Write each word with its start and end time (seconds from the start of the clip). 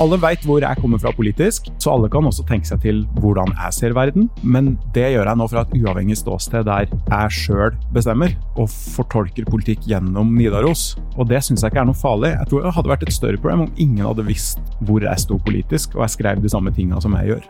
Alle 0.00 0.18
veit 0.20 0.42
hvor 0.44 0.60
jeg 0.60 0.76
kommer 0.76 1.00
fra 1.00 1.12
politisk, 1.16 1.70
så 1.80 1.94
alle 1.94 2.10
kan 2.12 2.26
også 2.28 2.44
tenke 2.48 2.68
seg 2.68 2.82
til 2.84 2.98
hvordan 3.20 3.48
jeg 3.54 3.76
ser 3.76 3.94
verden. 3.96 4.28
Men 4.42 4.74
det 4.94 5.06
gjør 5.14 5.30
jeg 5.30 5.40
nå 5.40 5.46
fra 5.48 5.64
et 5.64 5.72
uavhengig 5.78 6.18
ståsted 6.20 6.66
der 6.68 6.90
jeg 6.90 7.36
sjøl 7.36 7.78
bestemmer, 7.94 8.34
og 8.60 8.68
fortolker 8.68 9.48
politikk 9.48 9.86
gjennom 9.88 10.34
Nidaros. 10.36 10.98
Og 11.16 11.30
det 11.30 11.40
syns 11.46 11.64
jeg 11.64 11.72
ikke 11.72 11.80
er 11.84 11.88
noe 11.88 11.96
farlig. 11.96 12.34
Jeg 12.36 12.50
tror 12.50 12.66
det 12.66 12.74
hadde 12.76 12.92
vært 12.92 13.06
et 13.08 13.16
større 13.16 13.40
problem 13.40 13.66
om 13.68 13.72
ingen 13.80 14.04
hadde 14.04 14.26
visst 14.28 14.60
hvor 14.84 15.00
jeg 15.04 15.24
sto 15.24 15.40
politisk, 15.40 15.96
og 15.96 16.04
jeg 16.04 16.16
skrev 16.18 16.44
de 16.44 16.52
samme 16.52 16.74
tinga 16.76 17.00
som 17.00 17.16
jeg 17.16 17.32
gjør. 17.32 17.48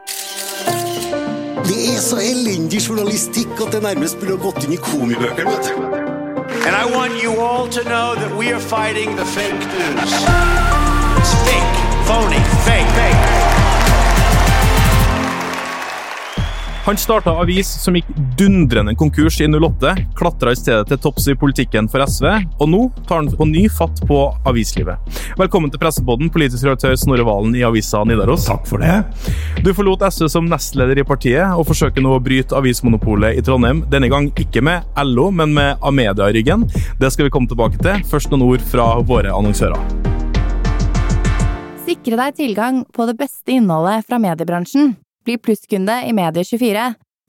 Det 1.67 1.81
er 1.93 2.01
så 2.03 2.23
elendig 2.23 2.81
journalistikk 2.87 3.59
at 3.67 3.75
det 3.75 3.83
nærmest 3.85 4.23
burde 4.23 4.39
ha 4.39 4.45
gått 4.47 4.65
inn 4.65 4.79
i 4.79 4.81
komibøkene. 4.81 5.51
vet 5.51 5.73
du. 5.75 6.01
And 6.67 6.77
I 6.77 6.85
want 6.95 7.23
you 7.23 7.33
all 7.41 7.67
to 7.69 7.83
know 7.85 8.15
that 8.15 8.37
we 8.37 8.53
are 8.53 8.61
fighting 8.61 9.17
the 9.17 9.25
fake 9.25 9.61
news. 9.75 10.13
It's 11.21 11.35
fake, 11.47 11.90
phony, 12.11 12.41
fake, 12.67 12.91
fake. 12.97 13.17
Han 16.85 16.97
starta 16.97 17.31
avis 17.39 17.69
som 17.85 17.95
gikk 17.95 18.09
dundrende 18.39 18.95
konkurs 18.99 19.37
i 19.41 19.47
08, 19.47 19.93
klatra 20.19 20.51
i 20.51 20.59
stedet 20.59 20.89
til 20.89 20.99
topps 20.99 21.29
i 21.31 21.37
politikken 21.39 21.87
for 21.93 22.03
SV, 22.03 22.27
og 22.59 22.71
nå 22.73 22.81
tar 23.07 23.21
han 23.21 23.29
på 23.37 23.47
ny 23.47 23.67
fatt 23.71 24.01
på 24.09 24.19
avislivet. 24.49 25.21
Velkommen 25.39 25.71
til 25.71 25.79
Pressepodden, 25.79 26.33
politisk 26.35 26.67
redaktør 26.67 26.97
Snorre 26.99 27.29
Valen 27.29 27.55
i 27.55 27.63
avisa 27.69 28.03
Nidaros. 28.09 28.49
Takk 28.49 28.67
for 28.67 28.83
det. 28.83 28.97
Du 29.63 29.71
forlot 29.77 30.03
SV 30.09 30.27
som 30.33 30.51
nestleder 30.51 30.99
i 30.99 31.07
partiet, 31.07 31.47
og 31.55 31.69
forsøker 31.69 32.03
nå 32.03 32.17
å 32.17 32.25
bryte 32.25 32.59
avismonopolet 32.59 33.39
i 33.39 33.45
Trondheim. 33.47 33.85
Denne 33.93 34.11
gang 34.11 34.33
ikke 34.35 34.65
med 34.67 35.05
LO, 35.13 35.31
men 35.31 35.55
med 35.55 35.79
Amedia 35.87 36.27
i 36.33 36.41
ryggen. 36.41 36.67
Det 36.99 37.13
skal 37.15 37.29
vi 37.29 37.35
komme 37.37 37.53
tilbake 37.53 37.79
til. 37.79 38.03
Først 38.11 38.35
noen 38.35 38.49
ord 38.51 38.73
fra 38.73 38.97
våre 39.05 39.37
annonsører. 39.37 40.10
Sikre 41.91 42.15
deg 42.15 42.37
tilgang 42.39 42.85
på 42.95 43.03
det 43.09 43.17
beste 43.19 43.51
innholdet 43.51 44.05
fra 44.07 44.21
mediebransjen. 44.23 44.93
Bli 45.27 45.35
plusskunde 45.43 45.97
i 46.07 46.13
Medie24. 46.15 46.85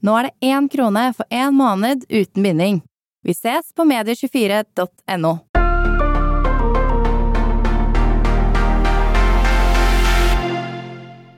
Nå 0.06 0.18
er 0.20 0.28
det 0.28 0.50
én 0.52 0.68
krone 0.70 1.06
for 1.18 1.26
én 1.34 1.56
måned 1.58 2.04
uten 2.06 2.46
binding. 2.46 2.76
Vi 3.26 3.34
ses 3.34 3.72
på 3.74 3.88
medie24.no. 3.90 5.32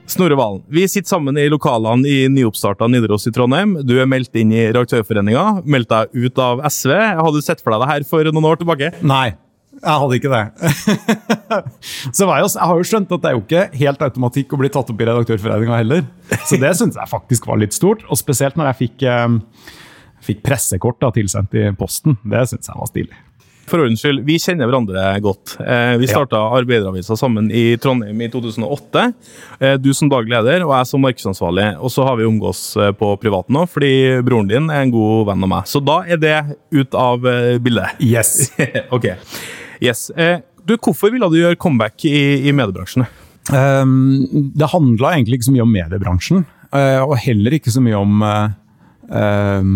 Snorre 0.04 0.36
Valen, 0.36 0.60
vi 0.68 0.84
sitter 0.84 1.14
sammen 1.14 1.40
i 1.40 1.46
lokalene 1.48 2.04
i 2.04 2.26
nyoppstarta 2.28 2.90
Nidaros 2.92 3.24
i 3.24 3.32
Trondheim. 3.32 3.78
Du 3.88 3.96
er 4.02 4.10
meldt 4.10 4.36
inn 4.36 4.52
i 4.52 4.66
Redaktørforeninga, 4.68 5.64
meldt 5.64 5.88
deg 5.94 6.12
ut 6.12 6.44
av 6.44 6.60
SV. 6.68 6.92
Hadde 6.92 7.40
du 7.40 7.48
sett 7.48 7.64
for 7.64 7.72
deg 7.72 7.86
det 7.86 7.90
her 7.94 8.06
for 8.12 8.28
noen 8.36 8.52
år 8.52 8.60
tilbake? 8.60 8.92
Nei, 9.00 9.30
jeg 9.82 10.00
hadde 10.02 10.18
ikke 10.18 10.32
det. 10.32 10.44
så 12.16 12.28
var 12.28 12.38
jeg, 12.38 12.48
også, 12.48 12.60
jeg 12.60 12.70
har 12.70 12.80
jo 12.80 12.88
skjønt 12.88 13.12
at 13.16 13.24
det 13.24 13.30
er 13.30 13.36
jo 13.36 13.42
ikke 13.44 13.66
helt 13.82 14.06
automatikk 14.06 14.54
å 14.54 14.60
bli 14.60 14.72
tatt 14.72 14.94
opp 14.94 15.02
i 15.02 15.08
Redaktørforeninga 15.08 15.80
heller. 15.82 16.06
Så 16.48 16.60
det 16.60 16.72
syns 16.78 16.98
jeg 17.00 17.10
faktisk 17.10 17.48
var 17.50 17.60
litt 17.60 17.76
stort. 17.76 18.06
Og 18.08 18.20
spesielt 18.20 18.58
når 18.60 18.72
jeg 18.72 18.80
fikk, 18.84 19.06
eh, 19.10 19.70
fikk 20.24 20.42
pressekort 20.46 21.00
da, 21.02 21.12
tilsendt 21.14 21.56
i 21.58 21.70
posten. 21.78 22.18
Det 22.24 22.46
syns 22.50 22.70
jeg 22.70 22.80
var 22.80 22.92
stilig. 22.92 23.22
For 23.64 23.80
ordens 23.80 24.02
skyld, 24.04 24.20
vi 24.28 24.36
kjenner 24.36 24.68
hverandre 24.68 25.02
godt. 25.24 25.54
Eh, 25.64 25.94
vi 25.96 26.08
starta 26.08 26.36
Arbeideravisa 26.52 27.16
sammen 27.16 27.48
i 27.48 27.78
Trondheim 27.80 28.20
i 28.20 28.28
2008. 28.28 29.06
Eh, 29.56 29.76
du 29.80 29.88
som 29.96 30.10
daglig 30.12 30.34
leder, 30.36 30.66
og 30.66 30.74
jeg 30.76 30.90
som 30.90 31.04
markedsansvarlig. 31.04 31.70
Og 31.80 31.92
så 31.92 32.04
har 32.04 32.20
vi 32.20 32.28
omgås 32.28 32.62
på 33.00 33.14
privaten 33.22 33.56
òg, 33.56 33.68
fordi 33.72 34.20
broren 34.24 34.52
din 34.52 34.68
er 34.68 34.84
en 34.84 34.92
god 34.92 35.30
venn 35.32 35.48
av 35.48 35.52
meg. 35.56 35.68
Så 35.70 35.80
da 35.80 36.02
er 36.04 36.20
det 36.20 36.38
ut 36.76 36.96
av 36.96 37.24
bildet. 37.64 38.00
Yes. 38.04 38.52
ok. 38.96 39.14
Yes. 39.84 40.08
Eh, 40.16 40.40
du, 40.64 40.76
hvorfor 40.80 41.12
ville 41.12 41.28
du 41.30 41.38
gjøre 41.38 41.60
comeback 41.60 42.06
i, 42.08 42.48
i 42.48 42.54
mediebransjen? 42.56 43.06
Um, 43.52 44.24
det 44.56 44.70
handla 44.72 45.12
egentlig 45.12 45.38
ikke 45.38 45.50
så 45.50 45.54
mye 45.54 45.66
om 45.66 45.74
mediebransjen, 45.74 46.44
uh, 46.72 47.02
og 47.04 47.18
heller 47.20 47.58
ikke 47.58 47.72
så 47.74 47.82
mye 47.84 47.98
om 47.98 48.22
um, 48.24 49.74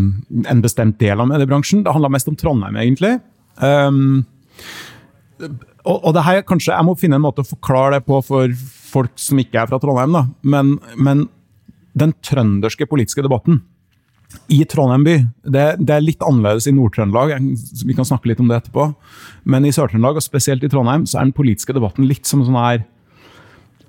en 0.49 0.63
bestemt 0.65 0.97
del 1.03 1.21
av 1.21 1.29
mediebransjen. 1.29 1.85
Det 1.85 1.93
handla 1.93 2.13
mest 2.15 2.31
om 2.33 2.39
Trondheim, 2.41 2.79
egentlig. 2.81 3.19
Um, 3.61 4.25
og, 5.85 5.99
og 5.99 6.13
det 6.17 6.25
her, 6.25 6.43
kanskje, 6.47 6.73
Jeg 6.73 6.87
må 6.89 6.97
finne 6.99 7.19
en 7.19 7.27
måte 7.27 7.45
å 7.45 7.49
forklare 7.49 7.99
det 7.99 8.07
på 8.09 8.21
for 8.25 8.55
folk 8.89 9.13
som 9.21 9.41
ikke 9.41 9.61
er 9.61 9.69
fra 9.71 9.81
Trondheim. 9.83 10.17
Da. 10.17 10.25
Men, 10.43 10.79
men 10.97 11.27
den 11.99 12.15
trønderske 12.25 12.89
politiske 12.89 13.25
debatten 13.25 13.61
i 14.53 14.61
Trondheim 14.69 15.05
by 15.07 15.15
det, 15.49 15.65
det 15.81 15.95
er 15.95 16.05
litt 16.05 16.25
annerledes 16.25 16.67
i 16.69 16.75
Nord-Trøndelag. 16.77 17.33
Vi 17.89 17.97
kan 17.97 18.09
snakke 18.09 18.29
litt 18.31 18.43
om 18.43 18.51
det 18.51 18.59
etterpå. 18.61 18.91
Men 19.49 19.65
i 19.65 19.73
Sør-Trøndelag, 19.73 20.21
og 20.21 20.25
spesielt 20.25 20.65
i 20.65 20.71
Trondheim, 20.73 21.07
så 21.09 21.19
er 21.19 21.29
den 21.29 21.37
politiske 21.37 21.77
debatten 21.77 22.09
litt 22.09 22.29
som 22.29 22.45
sånn 22.47 22.61
her 22.61 22.87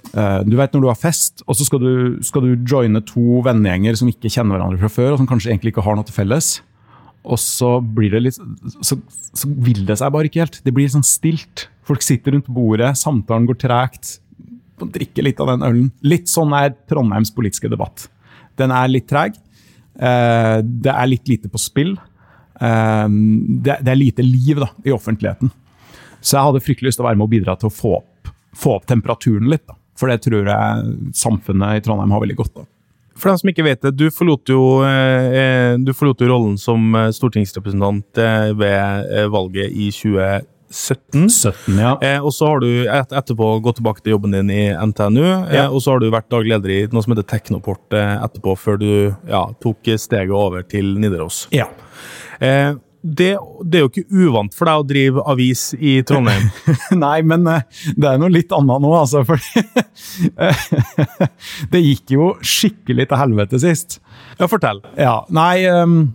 Uh, 0.09 0.41
du 0.47 0.55
vet 0.57 0.73
når 0.73 0.81
du 0.81 0.87
har 0.89 0.97
fest, 0.97 1.43
og 1.45 1.57
så 1.59 1.65
skal 1.67 1.81
du, 1.83 1.93
skal 2.25 2.41
du 2.41 2.63
joine 2.65 3.01
to 3.05 3.43
vennegjenger 3.45 3.97
som 3.99 4.09
ikke 4.09 4.31
kjenner 4.31 4.55
hverandre 4.55 4.79
fra 4.81 4.89
før, 4.89 5.11
og 5.13 5.19
som 5.21 5.27
kanskje 5.29 5.51
egentlig 5.51 5.73
ikke 5.73 5.83
har 5.85 5.97
noe 5.99 6.07
til 6.07 6.15
felles. 6.15 6.47
Og 7.29 7.37
så 7.41 7.75
blir 7.83 8.15
det 8.15 8.21
litt 8.23 8.39
så, 8.79 8.97
så 9.35 9.49
vil 9.67 9.83
det 9.85 9.99
seg 9.99 10.13
bare 10.15 10.31
ikke 10.31 10.41
helt. 10.41 10.61
Det 10.65 10.73
blir 10.73 10.89
sånn 10.89 11.05
stilt. 11.05 11.67
Folk 11.85 12.01
sitter 12.05 12.33
rundt 12.33 12.49
bordet, 12.49 12.93
samtalen 12.97 13.45
går 13.49 13.59
tregt. 13.61 14.15
Drikker 14.79 15.27
litt 15.27 15.43
av 15.43 15.51
den 15.51 15.67
ølen. 15.67 15.91
Litt 16.01 16.31
sånn 16.31 16.55
er 16.57 16.73
Trondheims 16.89 17.33
politiske 17.35 17.69
debatt. 17.69 18.07
Den 18.57 18.73
er 18.73 18.89
litt 18.89 19.09
treg. 19.11 19.37
Uh, 19.99 20.59
det 20.63 20.93
er 20.93 21.11
litt 21.11 21.29
lite 21.31 21.51
på 21.51 21.61
spill. 21.61 21.95
Uh, 22.59 23.07
det, 23.63 23.79
er 23.83 23.99
lite 23.99 24.25
liv 24.25 24.61
da, 24.63 24.71
i 24.87 24.95
offentligheten. 24.95 25.51
Så 26.19 26.35
jeg 26.35 26.49
hadde 26.49 26.63
fryktelig 26.63 26.91
lyst 26.91 26.99
til 26.99 27.05
å 27.05 27.09
være 27.09 27.19
med 27.19 27.29
og 27.29 27.33
bidra 27.35 27.55
til 27.59 27.69
å 27.69 27.73
få 27.73 27.93
opp, 28.01 28.33
få 28.57 28.75
opp 28.79 28.89
temperaturen 28.89 29.47
litt. 29.51 29.65
Da. 29.67 29.77
For 29.99 30.11
det 30.11 30.21
tror 30.23 30.47
jeg 30.47 31.13
samfunnet 31.19 31.79
i 31.79 31.83
Trondheim 31.83 32.13
har 32.15 32.23
veldig 32.23 32.37
godt 32.39 32.61
av. 32.61 32.67
For 33.19 33.31
dem 33.31 33.39
som 33.41 33.51
ikke 33.51 33.65
vet 33.67 33.81
det, 33.83 33.97
du 33.99 34.07
forlot 34.15 34.47
jo, 34.51 34.61
eh, 34.87 35.75
du 35.75 35.91
forlot 35.95 36.21
jo 36.23 36.29
rollen 36.29 36.55
som 36.59 36.93
eh, 36.95 37.09
stortingsrepresentant 37.15 38.21
eh, 38.21 38.51
ved 38.55 39.11
eh, 39.11 39.27
valget 39.31 39.75
i 39.75 39.89
2017. 39.91 40.47
17, 40.71 41.27
ja. 41.79 41.95
Eh, 42.05 42.19
og 42.21 42.33
så 42.35 42.51
har 42.51 42.61
du 42.63 42.69
et, 42.85 43.13
etterpå 43.15 43.47
gått 43.65 43.79
tilbake 43.81 44.03
til 44.05 44.13
jobben 44.15 44.35
din 44.35 44.51
i 44.53 44.67
NTNU, 44.73 45.23
Ja. 45.53 45.67
og 45.69 45.81
så 45.81 45.95
har 45.95 46.03
du 46.03 46.09
vært 46.13 46.29
daglig 46.29 46.53
leder 46.55 46.75
i 46.75 46.81
noe 46.93 47.03
som 47.05 47.15
heter 47.15 47.25
Teknoport 47.29 47.95
etterpå, 47.97 48.53
før 48.57 48.77
du 48.81 48.91
ja, 49.29 49.45
tok 49.63 49.89
steget 49.97 50.33
over 50.35 50.63
til 50.67 50.95
Nidaros. 51.01 51.47
ja. 51.55 51.69
Eh, 52.39 52.75
det, 52.99 53.29
det 53.63 53.77
er 53.79 53.83
jo 53.85 53.89
ikke 53.93 54.25
uvant 54.27 54.51
for 54.55 54.67
deg 54.67 54.81
å 54.81 54.83
drive 54.87 55.21
avis 55.31 55.61
i 55.79 56.01
Trondheim. 56.03 56.49
Nei, 56.99 57.21
men 57.23 57.45
eh, 57.47 57.61
det 57.95 58.09
er 58.09 58.17
noe 58.19 58.27
litt 58.33 58.51
annet 58.51 58.83
nå, 58.83 58.89
altså. 58.91 59.21
For 59.23 59.39
det 61.71 61.79
gikk 61.85 62.11
jo 62.17 62.25
skikkelig 62.43 63.05
til 63.09 63.21
helvete 63.21 63.59
sist. 63.63 63.99
Ja, 64.39 64.49
fortell. 64.51 64.81
Ja, 64.99 65.21
nei 65.31 65.63
um, 65.71 66.09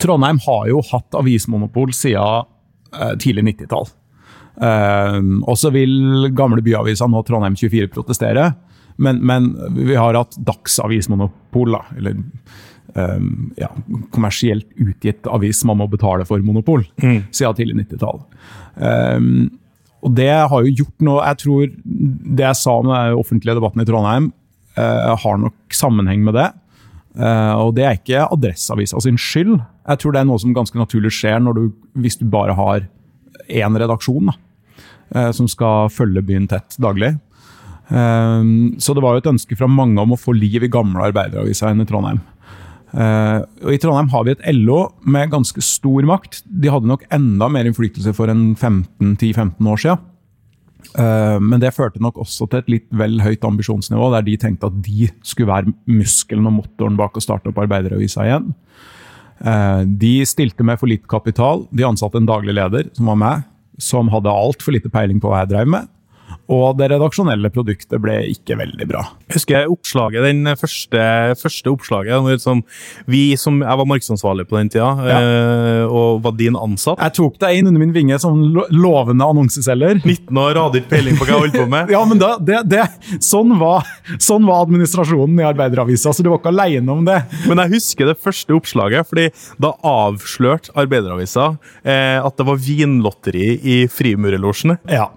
Trondheim 0.00 0.40
har 0.46 0.70
jo 0.70 0.80
hatt 0.88 1.16
avismonopol 1.20 1.92
siden 1.96 2.22
eh, 2.22 2.48
tidlig 3.22 3.44
90-tall. 3.46 3.86
Ehm, 4.60 5.38
og 5.48 5.56
så 5.60 5.70
vil 5.72 6.28
gamle 6.36 6.64
byavisa 6.64 7.08
nå 7.08 7.22
Trondheim 7.26 7.56
24 7.56 7.90
protestere, 7.94 8.50
men, 9.00 9.22
men 9.24 9.52
vi 9.76 9.96
har 9.96 10.18
hatt 10.18 10.36
dagsavismonopol, 10.48 11.78
da. 11.78 11.84
Eller 11.96 12.18
Um, 12.90 13.52
ja, 13.54 13.68
kommersielt 14.10 14.66
utgitt 14.74 15.28
avis 15.30 15.60
man 15.68 15.78
må 15.78 15.86
betale 15.86 16.24
for 16.26 16.42
monopol, 16.42 16.82
siden 16.98 17.54
tidlig 17.54 17.84
90-tall. 17.84 18.18
Um, 18.74 19.44
og 20.02 20.16
det 20.16 20.32
har 20.32 20.64
jo 20.64 20.72
gjort 20.72 21.04
noe 21.04 21.26
Jeg 21.28 21.38
tror 21.42 21.72
det 21.84 22.46
jeg 22.46 22.58
sa 22.58 22.74
om 22.80 22.88
den 22.88 23.18
offentlige 23.20 23.58
debatten 23.58 23.84
i 23.84 23.86
Trondheim, 23.86 24.30
uh, 24.74 25.14
har 25.22 25.38
nok 25.38 25.76
sammenheng 25.76 26.24
med 26.26 26.34
det. 26.40 26.48
Eh, 27.18 27.54
og 27.58 27.74
det 27.74 27.86
er 27.86 27.98
ikke 27.98 28.26
Adresseavisa 28.28 29.00
sin 29.02 29.18
skyld. 29.18 29.56
Jeg 29.88 30.02
tror 30.02 30.14
det 30.14 30.22
er 30.22 30.28
noe 30.28 30.40
som 30.42 30.54
ganske 30.54 30.78
naturlig 30.78 31.12
skjer 31.16 31.42
du, 31.56 31.70
hvis 31.98 32.20
du 32.20 32.26
bare 32.30 32.54
har 32.58 32.86
én 33.50 33.78
redaksjon 33.82 34.30
da, 34.30 34.36
eh, 35.14 35.30
som 35.34 35.48
skal 35.50 35.90
følge 35.90 36.22
byen 36.22 36.46
tett 36.50 36.78
daglig. 36.78 37.16
Eh, 37.90 38.42
så 38.78 38.94
det 38.94 39.02
var 39.02 39.16
jo 39.16 39.24
et 39.24 39.32
ønske 39.32 39.58
fra 39.58 39.70
mange 39.70 39.98
om 40.02 40.14
å 40.14 40.20
få 40.20 40.36
liv 40.36 40.66
i 40.66 40.72
gamle 40.72 41.10
arbeideravisa 41.10 41.72
i 41.72 41.88
Trondheim. 41.88 42.22
Uh, 42.90 43.46
og 43.62 43.70
I 43.70 43.78
Trondheim 43.78 44.08
har 44.10 44.24
vi 44.26 44.32
et 44.34 44.46
LO 44.56 44.80
med 45.06 45.30
ganske 45.30 45.62
stor 45.62 46.02
makt. 46.08 46.40
De 46.42 46.72
hadde 46.72 46.90
nok 46.90 47.04
enda 47.14 47.46
mer 47.46 47.68
innflytelse 47.68 48.10
for 48.16 48.32
en 48.32 48.56
10-15 48.58 49.68
år 49.70 49.78
siden. 49.78 50.00
Eh, 50.98 51.38
men 51.42 51.60
det 51.62 51.74
førte 51.76 52.02
nok 52.02 52.18
også 52.24 52.48
til 52.50 52.62
et 52.62 52.72
litt 52.72 52.88
vel 52.90 53.20
høyt 53.22 53.44
ambisjonsnivå, 53.46 54.10
der 54.16 54.26
de 54.26 54.36
tenkte 54.40 54.70
at 54.70 54.80
de 54.82 55.10
skulle 55.22 55.50
være 55.50 55.74
muskelen 55.90 56.48
og 56.50 56.56
motoren 56.62 56.98
bak 56.98 57.18
å 57.18 57.22
starte 57.22 57.52
opp 57.52 57.60
Arbeideravisa 57.62 58.26
igjen. 58.26 58.50
Eh, 59.40 59.84
De 59.86 60.14
stilte 60.26 60.66
med 60.66 60.80
for 60.80 60.90
lite 60.90 61.08
kapital. 61.10 61.66
De 61.70 61.86
ansatte 61.86 62.18
en 62.18 62.28
daglig 62.28 62.56
leder, 62.58 62.90
som 62.96 63.06
var 63.12 63.20
meg, 63.20 63.46
som 63.80 64.10
hadde 64.12 64.32
altfor 64.34 64.74
lite 64.74 64.90
peiling 64.92 65.22
på 65.22 65.30
hva 65.30 65.44
jeg 65.44 65.54
drev 65.54 65.70
med. 65.78 65.88
Og 66.50 66.78
det 66.78 66.90
redaksjonelle 66.90 67.50
produktet 67.54 68.00
ble 68.02 68.16
ikke 68.32 68.56
veldig 68.58 68.86
bra. 68.90 69.04
Jeg 69.28 69.40
Husker 69.40 69.70
oppslaget, 69.70 70.24
den 70.26 70.50
første, 70.58 71.02
første 71.40 71.70
oppslaget. 71.70 72.26
Liksom, 72.26 72.62
vi 73.10 73.22
som, 73.40 73.60
jeg 73.62 73.80
var 73.80 73.88
markedsansvarlig 73.88 74.46
på 74.50 74.58
den 74.58 74.72
tida, 74.72 74.90
eh, 75.06 75.84
og 75.86 76.24
var 76.24 76.34
din 76.38 76.58
ansatt. 76.58 76.98
Jeg 77.00 77.16
tok 77.20 77.38
deg 77.42 77.60
inn 77.60 77.70
under 77.70 77.82
min 77.82 77.94
vinge 77.94 78.18
som 78.22 78.40
lovende 78.74 79.26
annonseselger. 79.26 80.02
19 80.02 80.42
år, 80.42 80.58
hadde 80.60 80.82
ikke 80.82 80.92
peiling 80.96 81.18
på 81.18 81.26
hva 81.26 81.36
jeg 81.36 81.44
holdt 81.46 81.60
på 81.60 81.68
med. 81.70 81.90
Ja, 81.94 82.02
men 82.06 82.20
da, 82.20 82.34
det, 82.38 82.60
det, 82.70 82.84
sånn, 83.24 83.56
var, 83.60 83.86
sånn 84.22 84.46
var 84.48 84.64
administrasjonen 84.66 85.40
i 85.42 85.46
Arbeideravisa, 85.48 86.12
så 86.14 86.24
du 86.24 86.30
var 86.30 86.40
ikke 86.40 86.52
aleine 86.52 86.94
om 86.94 87.06
det. 87.06 87.18
Men 87.50 87.62
jeg 87.64 87.76
husker 87.76 88.10
det 88.10 88.18
første 88.22 88.54
oppslaget, 88.56 89.08
fordi 89.10 89.28
da 89.60 89.72
avslørte 89.86 90.74
Arbeideravisa 90.78 91.52
eh, 91.82 92.18
at 92.20 92.36
det 92.38 92.46
var 92.46 92.60
vinlotteri 92.62 93.48
i 93.58 93.80
Frimurerlosjen. 93.90 94.78
Ja. 94.90 95.08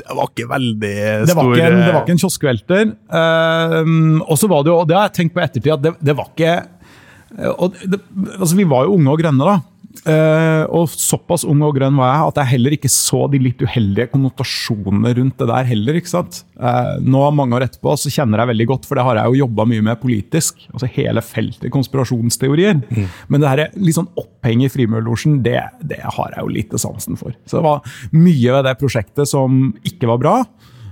Det 0.00 0.16
var 0.18 0.30
ikke 0.30 0.48
veldig 0.50 0.92
Det 1.28 1.36
var 1.36 1.46
stor 1.46 1.54
ikke 1.54 1.68
en, 1.68 1.78
det 1.80 1.88
var 1.88 1.98
eh, 1.98 2.02
ikke 2.02 2.14
en 2.16 2.22
kioskvelter. 2.24 2.92
Uh, 3.12 4.20
og 4.26 4.36
så 4.40 4.50
var 4.50 4.66
det 4.66 4.72
jo, 4.72 4.78
det 4.88 4.98
har 4.98 5.08
jeg 5.08 5.16
tenkt 5.20 5.36
på 5.36 5.42
i 5.42 5.46
ettertid, 5.46 5.72
at 5.76 5.84
det, 5.86 5.94
det 6.10 6.16
var 6.18 6.30
ikke 6.32 6.54
eh, 6.56 7.82
det, 7.94 8.00
altså 8.38 8.54
Vi 8.58 8.68
var 8.70 8.88
jo 8.88 8.96
unge 8.98 9.14
og 9.14 9.22
grønne, 9.22 9.50
da. 9.52 9.69
Eh, 9.90 10.64
og 10.70 10.86
såpass 10.94 11.42
ung 11.48 11.64
og 11.66 11.74
grønn 11.74 11.96
var 11.98 12.12
jeg 12.12 12.30
at 12.30 12.38
jeg 12.40 12.50
heller 12.52 12.74
ikke 12.76 12.90
så 12.92 13.24
de 13.32 13.40
litt 13.42 13.60
uheldige 13.60 14.06
konnotasjonene 14.12 15.10
rundt 15.18 15.40
det 15.42 15.48
der 15.50 15.66
heller. 15.66 15.98
ikke 15.98 16.12
sant? 16.12 16.42
Uh, 16.60 17.00
nå, 17.02 17.24
mange 17.34 17.56
år 17.56 17.66
etterpå, 17.66 17.96
så 17.98 18.12
kjenner 18.12 18.42
jeg 18.42 18.52
veldig 18.52 18.66
godt, 18.70 18.86
for 18.86 18.98
det 18.98 19.04
har 19.08 19.18
jeg 19.18 19.32
jo 19.32 19.40
jobba 19.42 19.66
mye 19.72 19.84
med 19.90 20.00
politisk. 20.02 20.62
altså 20.70 20.88
Hele 20.94 21.24
feltet 21.26 21.74
konspirasjonsteorier. 21.74 22.84
Men 23.28 23.42
det 23.42 23.50
her 23.50 23.64
litt 23.80 23.98
sånn 23.98 24.10
oppheng 24.20 24.62
i 24.64 24.70
Frimurlosjen, 24.72 25.40
det, 25.44 25.58
det 25.82 26.00
har 26.04 26.36
jeg 26.36 26.44
jo 26.44 26.54
lite 26.54 26.80
sansen 26.80 27.18
for. 27.20 27.34
Så 27.50 27.58
det 27.58 27.66
var 27.66 27.82
mye 28.14 28.56
ved 28.56 28.68
det 28.68 28.78
prosjektet 28.80 29.30
som 29.30 29.72
ikke 29.90 30.12
var 30.12 30.22
bra. 30.22 30.36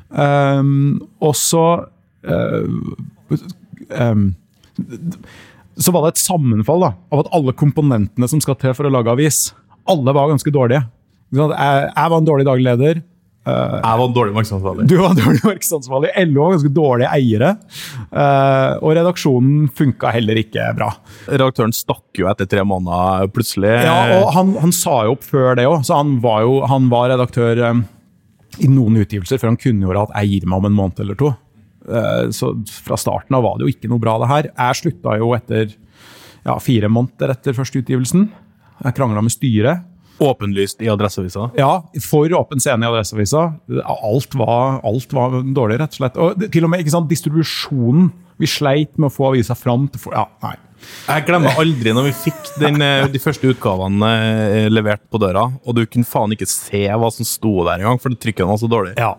Um, 0.09 0.99
og 1.23 1.37
så 1.39 1.67
uh, 2.27 3.39
um, 3.93 4.31
så 5.79 5.95
var 5.95 6.05
det 6.05 6.17
et 6.17 6.25
sammenfall 6.25 6.83
da, 6.83 6.93
av 7.15 7.25
at 7.25 7.31
alle 7.37 7.55
komponentene 7.57 8.29
som 8.31 8.43
skal 8.43 8.59
til 8.61 8.75
for 8.77 8.89
å 8.89 8.93
lage 8.93 9.13
avis, 9.13 9.49
alle 9.89 10.15
var 10.17 10.33
ganske 10.33 10.53
dårlige. 10.53 10.83
Jeg, 11.35 11.53
jeg 11.55 12.11
var 12.13 12.19
en 12.19 12.29
dårlig 12.29 12.47
daglig 12.49 12.67
leder. 12.69 13.01
Jeg 13.49 13.99
var 14.01 14.05
en 14.05 14.15
dårlig 14.17 14.35
markedsansvarlig. 14.37 14.87
Du 14.91 14.97
var 15.01 15.13
en 15.15 15.21
dårlig 15.21 15.41
markedsansvarlig. 15.45 16.11
LO 16.29 16.43
var 16.43 16.55
ganske 16.57 16.73
dårlige 16.77 17.13
eiere. 17.17 17.51
Uh, 18.11 18.75
og 18.83 18.95
redaksjonen 18.99 19.69
funka 19.79 20.13
heller 20.13 20.41
ikke 20.43 20.67
bra. 20.77 20.91
Redaktøren 21.29 21.73
stakk 21.77 22.21
jo 22.21 22.29
etter 22.31 22.49
tre 22.51 22.65
måneder 22.69 23.31
plutselig. 23.33 23.73
Ja, 23.87 24.19
og 24.19 24.33
han, 24.37 24.53
han 24.61 24.75
sa 24.77 25.01
jo 25.07 25.17
opp 25.17 25.25
før 25.25 25.57
det 25.59 25.69
òg, 25.69 25.81
så 25.89 26.01
han 26.01 26.19
var 26.25 26.45
jo 26.45 26.61
han 26.69 26.91
var 26.93 27.13
redaktør 27.15 27.65
um, 27.71 27.85
i 28.59 28.69
noen 28.73 29.01
utgivelser 29.05 29.41
før 29.41 29.55
han 29.55 29.61
kunngjorde 29.61 30.09
at 30.09 30.17
jeg 30.21 30.35
gir 30.35 30.51
meg 30.51 30.61
om 30.61 30.69
en 30.69 30.81
måned 30.83 31.05
eller 31.05 31.19
to. 31.19 31.33
Eh, 31.89 32.31
så 32.37 32.53
fra 32.85 32.99
starten 33.01 33.37
av 33.39 33.45
var 33.47 33.59
det 33.59 33.67
jo 33.67 33.75
ikke 33.75 33.91
noe 33.91 34.03
bra, 34.03 34.19
det 34.23 34.31
her. 34.33 34.51
Jeg 34.53 34.81
slutta 34.83 35.17
jo 35.21 35.33
etter 35.37 35.73
ja, 36.47 36.59
fire 36.63 36.91
måneder 36.93 37.35
etter 37.35 37.57
første 37.57 37.83
utgivelsen. 37.83 38.29
Jeg 38.85 38.97
krangla 38.99 39.25
med 39.25 39.35
styret. 39.35 39.87
Åpenlyst 40.19 40.81
i 40.83 40.89
Adresseavisa. 40.91 41.51
Ja, 41.59 41.73
for 42.03 42.33
åpen 42.35 42.63
scene 42.63 42.87
i 42.87 42.89
Adresseavisa. 42.89 43.45
Alt 43.87 44.35
var, 44.39 44.81
alt 44.87 45.13
var 45.15 45.37
dårlig, 45.43 45.79
rett 45.79 45.95
og 45.95 46.01
slett. 46.01 46.19
Og 46.19 46.49
til 46.51 46.67
og 46.67 46.73
med 46.73 46.83
ikke 46.83 46.95
sant, 46.97 47.11
distribusjonen. 47.11 48.11
Vi 48.39 48.49
sleit 48.51 48.99
med 48.99 49.11
å 49.11 49.15
få 49.15 49.33
avisa 49.33 49.55
fram 49.59 49.87
til 49.93 50.03
for, 50.03 50.17
Ja, 50.19 50.27
nei. 50.43 50.57
Jeg 51.09 51.25
glemmer 51.27 51.57
aldri 51.59 51.91
når 51.91 52.05
vi 52.07 52.13
fikk 52.29 52.53
den, 52.63 52.83
eh, 52.87 53.07
de 53.11 53.21
første 53.23 53.51
utgavene 53.51 54.11
eh, 54.15 54.67
levert 54.71 55.03
på 55.11 55.19
døra, 55.19 55.49
og 55.65 55.75
du 55.75 55.83
kunne 55.91 56.07
faen 56.07 56.35
ikke 56.37 56.47
se 56.51 56.85
hva 56.87 57.11
som 57.15 57.27
sto 57.27 57.57
der 57.67 57.83
engang, 57.83 57.99
for 58.03 58.15
trykken 58.15 58.47
var 58.51 58.61
så 58.63 58.71
dårlig. 58.71 58.95
Ja. 58.99 59.17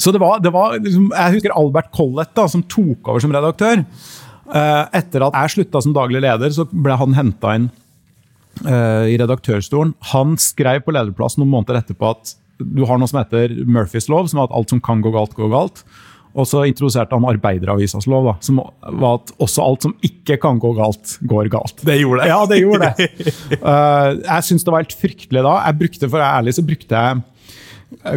Så 0.00 0.12
det 0.14 0.20
var, 0.22 0.42
det 0.42 0.52
var 0.54 0.76
liksom, 0.78 1.08
Jeg 1.12 1.36
husker 1.36 1.56
Albert 1.56 1.90
Collett, 1.94 2.34
da, 2.36 2.46
som 2.50 2.62
tok 2.62 3.10
over 3.12 3.24
som 3.24 3.34
redaktør. 3.34 3.84
Uh, 4.44 4.84
etter 4.92 5.24
at 5.24 5.36
jeg 5.38 5.54
slutta 5.54 5.80
som 5.80 5.94
daglig 5.96 6.20
leder, 6.24 6.52
så 6.52 6.66
ble 6.68 6.96
han 7.00 7.16
henta 7.16 7.54
inn 7.58 7.68
uh, 8.66 9.04
i 9.08 9.16
redaktørstolen. 9.20 9.94
Han 10.12 10.34
skrev 10.40 10.84
på 10.84 10.94
lederplass 10.94 11.38
noen 11.40 11.52
måneder 11.54 11.80
etterpå 11.80 12.12
at 12.12 12.34
du 12.60 12.84
har 12.86 13.00
noe 13.00 13.10
som 13.10 13.18
heter 13.22 13.54
Murphys 13.66 14.06
lov, 14.12 14.28
som 14.30 14.40
er 14.40 14.48
at 14.48 14.54
alt 14.54 14.74
som 14.74 14.82
kan 14.84 15.00
gå 15.02 15.10
galt, 15.14 15.34
går 15.36 15.50
galt. 15.52 15.82
Og 16.34 16.48
så 16.50 16.64
introduserte 16.66 17.14
han 17.14 17.26
Arbeideravisas 17.30 18.08
lov, 18.10 18.26
da, 18.26 18.34
som 18.42 18.58
var 18.58 19.20
at 19.20 19.30
også 19.42 19.62
alt 19.62 19.86
som 19.86 19.92
ikke 20.06 20.36
kan 20.42 20.58
gå 20.62 20.72
galt, 20.74 21.16
går 21.30 21.50
galt. 21.52 21.84
Det 21.86 21.94
gjorde 22.00 22.24
det. 22.24 22.30
Ja, 22.32 22.40
det 22.50 22.58
gjorde 22.58 22.90
det. 22.90 23.28
Uh, 23.62 24.18
jeg 24.18 24.48
syns 24.48 24.66
det 24.66 24.74
var 24.74 24.82
helt 24.82 24.98
fryktelig 24.98 25.44
da. 25.46 25.54
Jeg 25.68 25.78
brukte, 25.82 26.08
For 26.08 26.18
å 26.18 26.24
være 26.24 26.40
ærlig 26.42 26.56
så 26.56 26.66
brukte 26.66 27.04
jeg 27.04 27.22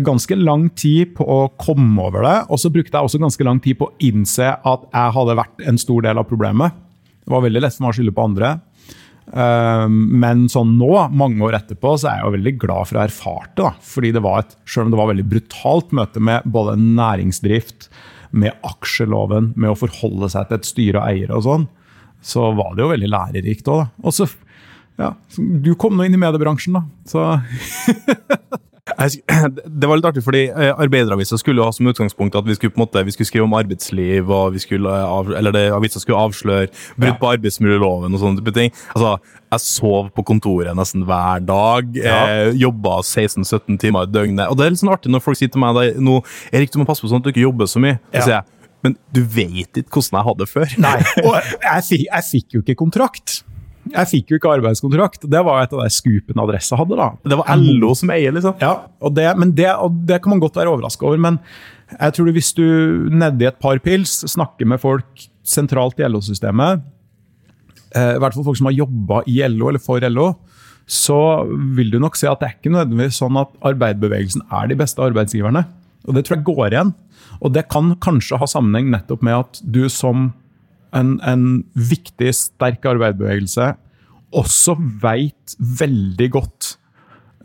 ganske 0.05 0.35
lang 0.39 0.67
tid 0.75 1.13
på 1.17 1.25
å 1.27 1.39
komme 1.61 2.01
over 2.07 2.23
det. 2.25 2.37
Og 2.51 2.59
så 2.61 2.71
brukte 2.73 2.97
jeg 2.97 3.07
også 3.09 3.21
ganske 3.21 3.45
lang 3.47 3.59
tid 3.63 3.77
på 3.79 3.89
å 3.89 3.93
innse 4.03 4.49
at 4.57 4.87
jeg 4.91 5.15
hadde 5.17 5.37
vært 5.39 5.63
en 5.69 5.77
stor 5.81 6.01
del 6.07 6.17
av 6.21 6.27
problemet. 6.29 6.75
Det 7.27 7.33
var 7.35 7.43
veldig 7.45 7.61
lett 7.63 7.75
for 7.75 7.85
meg 7.87 7.93
å 7.93 7.97
skylde 7.99 8.15
på 8.17 8.25
andre. 8.29 8.51
Eh, 9.27 9.87
Men 10.23 10.45
sånn 10.51 10.77
nå, 10.79 10.91
mange 11.11 11.43
år 11.43 11.57
etterpå, 11.59 11.95
så 11.99 12.09
er 12.11 12.19
jeg 12.21 12.27
jo 12.29 12.35
veldig 12.37 12.53
glad 12.63 12.87
for 12.87 12.97
å 12.97 13.01
ha 13.01 13.07
erfart 13.09 13.55
det. 13.59 13.71
Fordi 13.93 14.11
det 14.15 14.23
var 14.23 14.43
et, 14.45 14.55
selv 14.65 14.87
om 14.87 14.93
det 14.95 15.01
var 15.01 15.11
veldig 15.13 15.27
brutalt 15.33 15.91
møte 15.99 16.23
med 16.23 16.47
både 16.47 16.77
næringsdrift, 16.79 17.89
med 18.37 18.55
aksjeloven, 18.67 19.53
med 19.55 19.71
å 19.71 19.77
forholde 19.79 20.27
seg 20.33 20.49
til 20.49 20.57
et 20.59 20.67
styre 20.67 20.99
og 20.99 21.07
eiere 21.07 21.37
og 21.37 21.45
sånn, 21.45 21.67
så 22.27 22.49
var 22.57 22.73
det 22.75 22.83
jo 22.83 22.89
veldig 22.91 23.09
lærerikt 23.13 23.69
òg. 23.71 23.85
Og 24.03 24.13
så, 24.15 24.27
ja, 24.99 25.13
du 25.37 25.69
kom 25.79 25.95
nå 25.95 26.03
inn 26.07 26.17
i 26.17 26.19
mediebransjen, 26.19 26.75
da. 26.75 26.83
Så 27.07 27.23
Det 29.81 29.88
var 29.89 30.00
litt 30.00 30.06
artig, 30.07 30.24
fordi 30.25 30.44
eh, 30.50 30.72
Arbeideravisa 30.80 31.38
skulle 31.39 31.62
jo 31.62 31.68
ha 31.68 31.74
som 31.75 31.88
utgangspunkt 31.92 32.36
at 32.39 32.45
vi 32.48 32.56
skulle 32.57 32.72
på 32.74 32.80
en 32.80 32.86
måte, 32.86 33.04
vi 33.07 33.12
skulle 33.16 33.28
skrive 33.30 33.45
om 33.48 33.56
arbeidsliv, 33.57 34.30
og 34.31 34.54
vi 34.56 34.62
skulle, 34.63 34.89
eh, 34.89 35.06
av, 35.18 35.31
eller 35.36 35.56
det, 35.56 35.66
avisa 35.75 36.00
skulle 36.04 36.22
avsløre 36.24 36.69
brudd 36.95 37.12
Ja. 37.12 37.18
på 37.19 37.31
arbeidsmiljøloven 37.36 38.13
og 38.16 38.22
sånne 38.24 38.39
type 38.42 38.54
ting. 38.56 38.72
Altså, 38.95 39.18
Jeg 39.48 39.63
sov 39.63 40.10
på 40.12 40.24
kontoret 40.28 40.75
nesten 40.75 41.06
hver 41.07 41.39
dag. 41.48 41.94
Eh, 41.95 42.51
jobba 42.60 42.98
16-17 43.04 43.78
timer 43.80 44.04
i 44.04 44.12
døgnet. 44.12 44.50
Og 44.51 44.57
det 44.60 44.66
er 44.66 44.74
litt 44.75 44.81
sånn 44.81 44.92
artig 44.92 45.12
når 45.13 45.24
folk 45.24 45.39
sier 45.39 45.51
til 45.54 45.62
meg 45.63 45.75
da, 45.78 45.86
nå, 46.04 46.18
Erik, 46.51 46.72
du 46.74 46.80
må 46.81 46.86
passe 46.89 47.00
på 47.04 47.07
sånn 47.07 47.22
at 47.24 47.28
du 47.30 47.31
ikke 47.31 47.45
jobber 47.48 47.66
så 47.72 47.80
mye. 47.80 47.95
Ja. 48.12 48.22
Så 48.25 48.34
jeg, 48.34 48.44
men 48.84 48.98
du 49.16 49.22
vet 49.24 49.80
ikke 49.80 50.01
hvordan 50.01 50.19
jeg 50.19 50.28
hadde 50.28 50.44
det 50.44 50.50
før. 50.51 50.75
Nei, 50.84 50.98
og 51.28 51.38
jeg 51.63 51.86
fikk, 51.88 52.04
jeg 52.12 52.28
fikk 52.31 52.57
jo 52.57 52.63
ikke 52.66 52.75
kontrakt. 52.84 53.38
Jeg 53.94 54.10
fikk 54.12 54.31
jo 54.31 54.39
ikke 54.39 54.51
arbeidskontrakt. 54.57 55.25
Det 55.30 55.42
var 55.45 55.63
et 55.63 55.74
av 55.75 55.84
de 55.84 55.94
skupene 55.94 56.44
Adressa 56.44 56.78
hadde. 56.80 56.98
da. 57.00 57.10
Det 57.24 57.39
var 57.39 57.62
LO 57.62 57.94
som 57.98 58.12
eier, 58.13 58.36
liksom. 58.36 58.57
Ja, 58.63 58.74
og 59.01 59.16
det, 59.18 59.28
men 59.39 59.54
det, 59.57 59.69
og 59.75 60.04
det 60.10 60.22
kan 60.24 60.36
man 60.36 60.44
godt 60.44 60.60
være 60.60 60.74
overraska 60.74 61.07
over. 61.10 61.22
Men 61.22 61.39
jeg 61.94 62.18
tror 62.18 62.31
hvis 62.36 62.51
du 62.57 62.66
nedi 63.13 63.48
et 63.48 63.60
par 63.63 63.80
pils 63.84 64.19
snakker 64.28 64.68
med 64.68 64.81
folk 64.84 65.28
sentralt 65.48 66.00
i 66.01 66.07
LO-systemet, 66.07 66.84
eh, 67.95 68.13
i 68.18 68.22
hvert 68.22 68.36
fall 68.36 68.48
folk 68.50 68.60
som 68.60 68.69
har 68.69 68.78
jobba 68.78 69.24
i 69.30 69.39
LO 69.48 69.72
eller 69.72 69.84
for 69.84 70.04
LO, 70.04 70.34
så 70.88 71.19
vil 71.75 71.92
du 71.92 72.00
nok 72.00 72.16
se 72.16 72.30
at 72.31 72.39
det 72.39 72.48
er 72.48 72.56
ikke 72.56 72.72
nødvendigvis 72.72 73.19
sånn 73.19 73.39
at 73.39 73.51
arbeiderbevegelsen 73.68 74.45
er 74.56 74.69
de 74.72 74.78
beste 74.80 75.04
arbeidsgiverne. 75.04 75.66
Og 76.07 76.16
det 76.16 76.24
tror 76.25 76.38
jeg 76.38 76.48
går 76.48 76.72
igjen. 76.72 76.94
Og 77.44 77.54
det 77.54 77.68
kan 77.72 77.92
kanskje 78.04 78.39
ha 78.39 78.48
sammenheng 78.50 78.92
nettopp 78.94 79.25
med 79.25 79.36
at 79.41 79.60
du 79.63 79.86
som 79.91 80.32
en, 80.96 81.17
en 81.25 81.46
viktig, 81.75 82.32
sterk 82.36 82.86
arbeiderbevegelse 82.88 83.74
også 84.36 84.75
veit 85.01 85.56
veldig 85.79 86.27
godt 86.34 86.74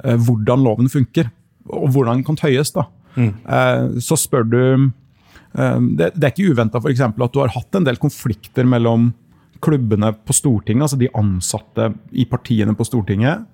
eh, 0.04 0.18
hvordan 0.18 0.64
loven 0.66 0.90
funker, 0.90 1.30
og 1.70 1.92
hvordan 1.94 2.20
den 2.20 2.26
kan 2.26 2.38
tøyes. 2.38 2.72
da. 2.74 2.88
Eh, 3.16 4.00
så 4.02 4.18
spør 4.18 4.46
du 4.48 4.60
eh, 4.62 5.78
det, 5.98 6.12
det 6.16 6.26
er 6.26 6.32
ikke 6.32 6.52
uventa 6.52 6.80
at 6.80 7.34
du 7.34 7.42
har 7.42 7.54
hatt 7.54 7.78
en 7.78 7.86
del 7.86 8.00
konflikter 8.02 8.66
mellom 8.68 9.12
klubbene 9.62 10.10
på 10.26 10.34
Stortinget, 10.34 10.88
altså 10.88 10.98
de 10.98 11.10
ansatte 11.14 11.92
i 12.18 12.26
partiene 12.26 12.74
på 12.74 12.86
Stortinget, 12.88 13.44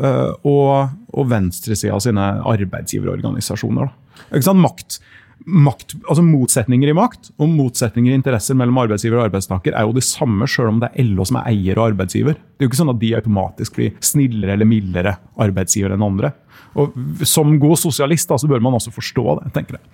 eh, 0.00 0.30
og, 0.48 0.94
og 1.14 1.28
venstresida 1.30 2.00
sine 2.02 2.28
arbeidsgiverorganisasjoner. 2.50 3.86
Da. 3.86 4.24
Ikke 4.32 4.48
sant? 4.48 4.62
Makt, 4.62 4.98
makt, 5.46 5.96
altså 6.06 6.22
Motsetninger 6.24 6.90
i 6.92 6.94
makt 6.96 7.30
og 7.36 7.50
motsetninger 7.50 8.12
i 8.12 8.18
interesser 8.18 8.56
mellom 8.58 8.80
arbeidsgiver 8.82 9.18
og 9.18 9.26
arbeidstaker 9.28 9.74
er 9.76 9.86
jo 9.86 9.94
det 9.96 10.04
samme, 10.06 10.48
selv 10.50 10.72
om 10.72 10.80
det 10.82 10.92
er 10.92 11.08
LO 11.08 11.26
som 11.28 11.40
er 11.40 11.50
eier 11.52 11.80
og 11.80 11.92
arbeidsgiver. 11.92 12.38
Det 12.38 12.62
er 12.62 12.68
jo 12.68 12.72
ikke 12.72 12.80
sånn 12.82 12.94
at 12.94 13.00
de 13.02 13.12
automatisk 13.18 13.78
blir 13.78 13.94
snillere 14.04 14.56
eller 14.56 14.68
mildere 14.68 15.16
arbeidsgiver 15.42 15.94
enn 15.96 16.06
andre. 16.06 16.32
Og 16.78 16.94
Som 17.28 17.58
god 17.60 17.80
sosialist 17.80 18.30
da, 18.30 18.38
så 18.40 18.48
bør 18.50 18.62
man 18.64 18.78
også 18.78 18.94
forstå 18.94 19.38
det, 19.40 19.52
tenker 19.56 19.78
jeg. 19.78 19.86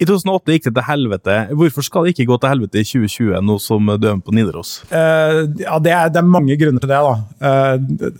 I 0.00 0.06
2008 0.08 0.54
gikk 0.54 0.64
det 0.68 0.72
til 0.78 0.86
helvete. 0.86 1.34
Hvorfor 1.60 1.84
skal 1.84 2.06
det 2.06 2.14
ikke 2.14 2.26
gå 2.30 2.38
til 2.40 2.52
helvete 2.54 2.80
i 2.80 2.86
2020, 2.88 3.34
nå 3.44 3.56
som 3.60 3.84
med 3.84 4.06
på 4.24 4.32
Nidaros? 4.34 4.70
Uh, 4.88 5.44
ja, 5.60 5.76
det 5.84 5.92
er, 5.92 6.08
det 6.14 6.20
er 6.22 6.28
mange 6.28 6.56
grunner 6.60 6.80
til 6.80 6.92
det. 6.92 7.00
da. 7.04 7.14
Uh, 7.44 7.76
det- 8.00 8.12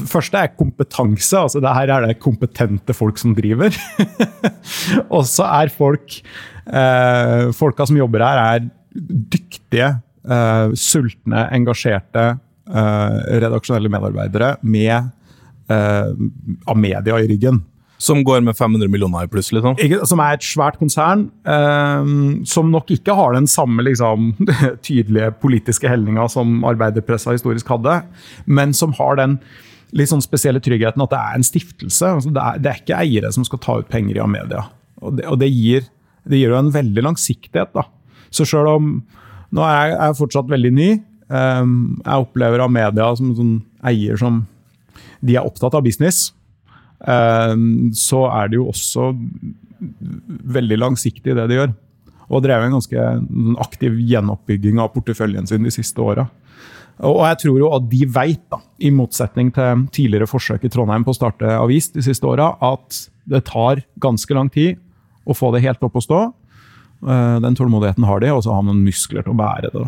det 0.00 0.08
første 0.10 0.36
er 0.42 0.52
kompetanse. 0.58 1.36
altså 1.40 1.60
det 1.64 1.72
Her 1.74 1.88
er 1.96 2.06
det 2.06 2.18
kompetente 2.20 2.92
folk 2.96 3.18
som 3.18 3.34
driver. 3.34 3.70
Og 5.14 5.24
så 5.28 5.46
er 5.48 5.72
folk 5.72 6.20
uh, 6.68 7.50
Folka 7.56 7.86
som 7.88 7.96
jobber 7.96 8.20
her, 8.26 8.42
er 8.60 8.68
dyktige, 9.32 9.94
uh, 10.28 10.68
sultne, 10.76 11.46
engasjerte 11.56 12.28
eh, 12.70 13.16
redaksjonelle 13.40 13.90
medarbeidere 13.90 14.52
med 14.62 15.08
eh, 15.70 16.10
av 16.70 16.76
media 16.78 17.16
i 17.18 17.26
ryggen. 17.30 17.56
Som 18.00 18.22
går 18.24 18.40
med 18.40 18.56
500 18.56 18.88
millioner 18.88 19.26
i 19.26 19.28
pluss, 19.28 19.50
liksom? 19.52 19.74
Ikke, 19.82 19.98
som 20.08 20.22
er 20.24 20.38
et 20.38 20.44
svært 20.46 20.78
konsern, 20.80 21.26
eh, 21.44 22.12
som 22.48 22.70
nok 22.72 22.92
ikke 22.96 23.16
har 23.16 23.34
den 23.36 23.48
samme 23.50 23.84
liksom, 23.84 24.32
tydelige 24.86 25.34
politiske 25.42 25.90
helninga 25.90 26.24
som 26.32 26.62
arbeiderpressa 26.64 27.36
historisk 27.36 27.68
hadde, 27.68 27.98
men 28.48 28.72
som 28.76 28.96
har 28.96 29.20
den 29.20 29.36
litt 29.96 30.10
sånn 30.10 30.22
spesielle 30.24 30.62
tryggheten 30.62 31.02
at 31.02 31.12
det 31.12 31.20
er 31.20 31.38
en 31.38 31.46
stiftelse. 31.46 32.12
Altså 32.16 32.32
det, 32.34 32.42
er, 32.42 32.62
det, 32.62 32.72
er, 32.72 32.82
ikke 32.82 33.00
eiere 33.02 33.32
som 33.34 33.46
skal 33.46 33.62
ta 33.62 33.78
ut 33.80 33.90
penger 33.90 34.18
i 34.18 34.24
Amedia. 34.24 34.64
Og 35.00 35.16
det, 35.18 35.26
og 35.30 35.40
det, 35.42 35.50
gir, 35.52 35.86
det 36.28 36.40
gir, 36.40 36.54
jo 36.54 36.60
en 36.60 36.72
veldig 36.74 37.06
langsiktighet. 37.10 37.72
da. 37.76 37.86
Så 38.32 38.48
sjøl 38.48 38.76
om 38.76 38.92
Nå 39.50 39.64
er 39.66 39.72
jeg, 39.74 39.94
er 39.98 40.12
fortsatt 40.14 40.46
veldig 40.46 40.70
ny. 40.70 40.90
Um, 41.26 41.72
jeg 42.04 42.22
opplever 42.22 42.62
Amedia 42.62 43.08
som 43.18 43.32
en 43.32 43.38
sånn 43.38 43.56
eier 43.86 44.18
som 44.18 44.44
De 45.26 45.34
er 45.34 45.42
opptatt 45.42 45.74
av 45.74 45.82
business. 45.82 46.28
Um, 47.00 47.90
så 47.96 48.26
er 48.28 48.50
det 48.50 48.58
jo 48.58 48.68
også 48.68 49.12
veldig 50.56 50.80
langsiktig, 50.80 51.36
det 51.36 51.46
de 51.48 51.60
gjør. 51.60 51.72
Og 52.30 52.44
drev 52.44 52.66
en 52.66 52.76
ganske 52.76 53.06
aktiv 53.62 53.96
gjenoppbygging 54.06 54.78
av 54.82 54.92
porteføljen 54.94 55.48
sin 55.50 55.66
de 55.66 55.72
siste 55.74 56.02
åra. 56.04 56.28
Og 57.00 57.22
jeg 57.24 57.38
tror 57.44 57.56
jo 57.62 57.70
at 57.72 57.86
de 57.88 58.04
veit, 58.12 58.58
i 58.80 58.90
motsetning 58.92 59.48
til 59.56 59.86
tidligere 59.92 60.28
forsøk 60.28 60.64
i 60.64 60.70
Trondheim 60.72 61.04
på 61.06 61.14
å 61.14 61.16
starte 61.16 61.56
avis 61.56 61.88
de 61.94 62.04
siste 62.04 62.28
åra, 62.28 62.52
at 62.60 63.06
det 63.30 63.46
tar 63.48 63.80
ganske 64.02 64.36
lang 64.36 64.50
tid 64.52 64.78
å 65.24 65.36
få 65.36 65.50
det 65.54 65.62
helt 65.64 65.82
opp 65.86 65.96
å 65.96 66.04
stå. 66.04 66.20
Eh, 67.00 67.38
den 67.40 67.56
tålmodigheten 67.56 68.04
har 68.04 68.20
de, 68.20 68.32
og 68.34 68.44
så 68.44 68.52
har 68.56 68.66
man 68.66 68.82
muskler 68.84 69.24
til 69.24 69.32
å 69.32 69.40
bære 69.40 69.72
det. 69.72 69.86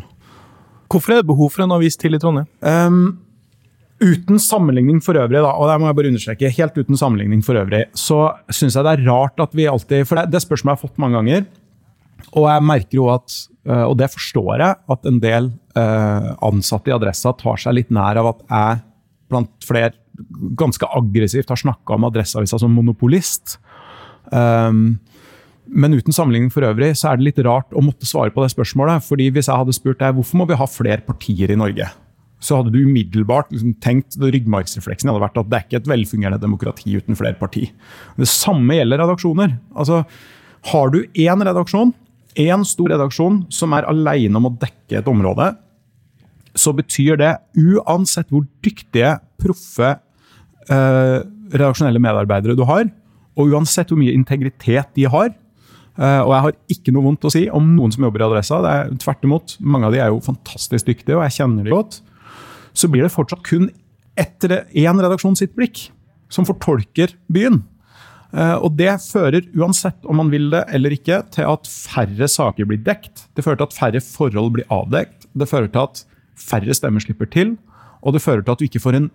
Hvorfor 0.93 1.13
er 1.13 1.21
det 1.21 1.29
behov 1.29 1.53
for 1.53 1.65
en 1.65 1.77
avis 1.77 1.97
til 2.01 2.17
i 2.17 2.21
Trondheim? 2.21 2.49
Um, 2.61 3.21
uten 4.03 4.41
sammenligning 4.43 5.01
for 5.05 5.19
øvrig, 5.19 5.41
da, 5.41 5.55
og 5.55 5.71
det 5.71 5.79
må 5.81 5.89
jeg 5.89 5.99
bare 5.99 6.13
understreke, 6.13 6.53
helt 6.59 6.79
uten 6.79 6.99
sammenligning 6.99 7.43
for 7.47 7.59
øvrig, 7.61 7.85
så 7.99 8.21
syns 8.53 8.77
jeg 8.77 8.87
det 8.87 8.95
er 8.97 9.07
rart 9.09 9.43
at 9.43 9.55
vi 9.57 9.69
alltid 9.71 10.07
For 10.09 10.21
det, 10.21 10.33
det 10.35 10.43
spørsmålet 10.45 10.75
jeg 10.75 10.81
har 10.81 10.89
fått 10.89 11.03
mange 11.03 11.21
ganger. 11.21 11.47
Og 12.33 12.47
jeg 12.49 12.65
merker 12.65 12.97
jo 12.97 13.09
at, 13.13 13.35
eh, 13.69 13.85
og 13.85 13.97
det 14.01 14.11
forstår 14.13 14.63
jeg, 14.63 14.79
at 14.95 15.09
en 15.09 15.21
del 15.23 15.51
eh, 15.79 16.29
ansatte 16.49 16.93
i 16.93 16.95
Adressa 16.95 17.35
tar 17.39 17.61
seg 17.61 17.77
litt 17.79 17.93
nær 17.95 18.21
av 18.21 18.33
at 18.35 18.45
jeg 18.47 18.83
blant 19.33 19.67
flere 19.67 19.95
ganske 20.59 20.87
aggressivt 20.93 21.51
har 21.53 21.61
snakka 21.61 21.97
om 21.97 22.07
Adresseavisa 22.09 22.61
som 22.61 22.75
monopolist. 22.77 23.57
Um, 24.31 25.01
men 25.67 25.97
uten 25.97 26.15
sammenligning 26.15 26.53
for 26.53 26.67
øvrig 26.69 26.93
så 26.99 27.11
er 27.11 27.19
det 27.19 27.31
litt 27.31 27.41
rart 27.47 27.73
å 27.73 27.83
måtte 27.85 28.09
svare 28.09 28.33
på 28.35 28.45
det 28.45 28.53
spørsmålet. 28.53 29.05
fordi 29.07 29.31
Hvis 29.33 29.49
jeg 29.49 29.57
hadde 29.57 29.77
spurt 29.77 30.01
deg 30.01 30.15
hvorfor 30.17 30.41
må 30.41 30.49
vi 30.49 30.59
ha 30.59 30.69
flere 30.69 31.05
partier 31.07 31.53
i 31.53 31.59
Norge, 31.59 31.89
så 32.43 32.59
hadde 32.59 32.73
du 32.75 32.81
umiddelbart 32.83 33.53
liksom 33.55 33.77
tenkt 33.85 34.17
ryggmargsrefleksen 34.19 35.11
hadde 35.11 35.23
vært 35.23 35.39
at 35.39 35.51
det 35.51 35.59
er 35.59 35.67
ikke 35.69 35.81
et 35.85 35.91
velfungerende 35.93 36.43
demokrati 36.43 36.97
uten 36.99 37.19
flere 37.19 37.39
parti. 37.39 37.69
Det 38.19 38.29
samme 38.31 38.81
gjelder 38.81 39.05
redaksjoner. 39.05 39.59
Altså, 39.79 40.03
Har 40.73 40.91
du 40.91 41.03
én 41.19 41.43
redaksjon 41.43 41.95
én 42.39 42.65
stor 42.65 42.93
redaksjon 42.93 43.43
som 43.53 43.75
er 43.77 43.87
alene 43.89 44.39
om 44.39 44.49
å 44.49 44.55
dekke 44.61 45.01
et 45.01 45.11
område, 45.11 45.53
så 46.55 46.73
betyr 46.77 47.19
det, 47.21 47.33
uansett 47.57 48.29
hvor 48.33 48.45
dyktige, 48.65 49.17
proffe 49.41 49.95
eh, 50.71 51.19
redaksjonelle 51.53 52.03
medarbeidere 52.03 52.57
du 52.57 52.65
har, 52.69 52.87
og 53.33 53.55
uansett 53.55 53.91
hvor 53.91 54.01
mye 54.01 54.13
integritet 54.13 54.91
de 54.93 55.07
har 55.09 55.31
eh, 55.31 56.21
Og 56.21 56.33
jeg 56.35 56.45
har 56.45 56.57
ikke 56.75 56.93
noe 56.93 57.07
vondt 57.07 57.25
å 57.25 57.33
si 57.33 57.47
om 57.49 57.71
noen 57.79 57.95
som 57.95 58.05
jobber 58.05 58.21
i 58.21 58.27
Adressa. 58.27 58.61
det 58.61 58.73
er 58.77 58.91
Tvert 59.01 59.25
imot. 59.25 59.55
Mange 59.65 59.89
av 59.89 59.97
de 59.97 60.03
er 60.05 60.13
jo 60.13 60.21
fantastisk 60.25 60.91
dyktige, 60.91 61.17
og 61.17 61.25
jeg 61.25 61.39
kjenner 61.41 61.65
de 61.65 61.73
godt. 61.73 62.03
Så 62.75 62.89
blir 62.91 63.07
det 63.07 63.15
fortsatt 63.15 63.45
kun 63.47 63.71
én 64.17 65.01
redaksjon 65.01 65.37
sitt 65.39 65.55
blikk 65.57 65.91
som 66.33 66.47
fortolker 66.49 67.15
byen. 67.33 67.63
Eh, 68.33 68.57
og 68.65 68.77
Det 68.77 68.93
fører, 69.05 69.45
uansett 69.55 70.05
om 70.09 70.17
man 70.17 70.31
vil 70.33 70.51
det 70.51 70.65
eller 70.73 70.95
ikke, 70.97 71.23
til 71.31 71.49
at 71.49 71.69
færre 71.69 72.29
saker 72.29 72.69
blir 72.69 72.81
dekt. 72.81 73.29
Det 73.37 73.45
fører 73.45 73.61
til 73.61 73.69
at 73.69 73.77
færre 73.77 74.01
forhold 74.01 74.53
blir 74.57 74.69
avdekt. 74.73 75.29
Det 75.37 75.49
fører 75.49 75.69
til 75.69 75.85
at 75.85 76.05
færre 76.37 76.75
stemmer 76.75 77.01
slipper 77.01 77.29
til. 77.29 77.59
Og 78.03 78.15
det 78.15 78.23
fører 78.23 78.43
til 78.43 78.53
at 78.53 78.59
du 78.59 78.65
ikke 78.67 78.83
får 78.83 78.99
en, 78.99 79.11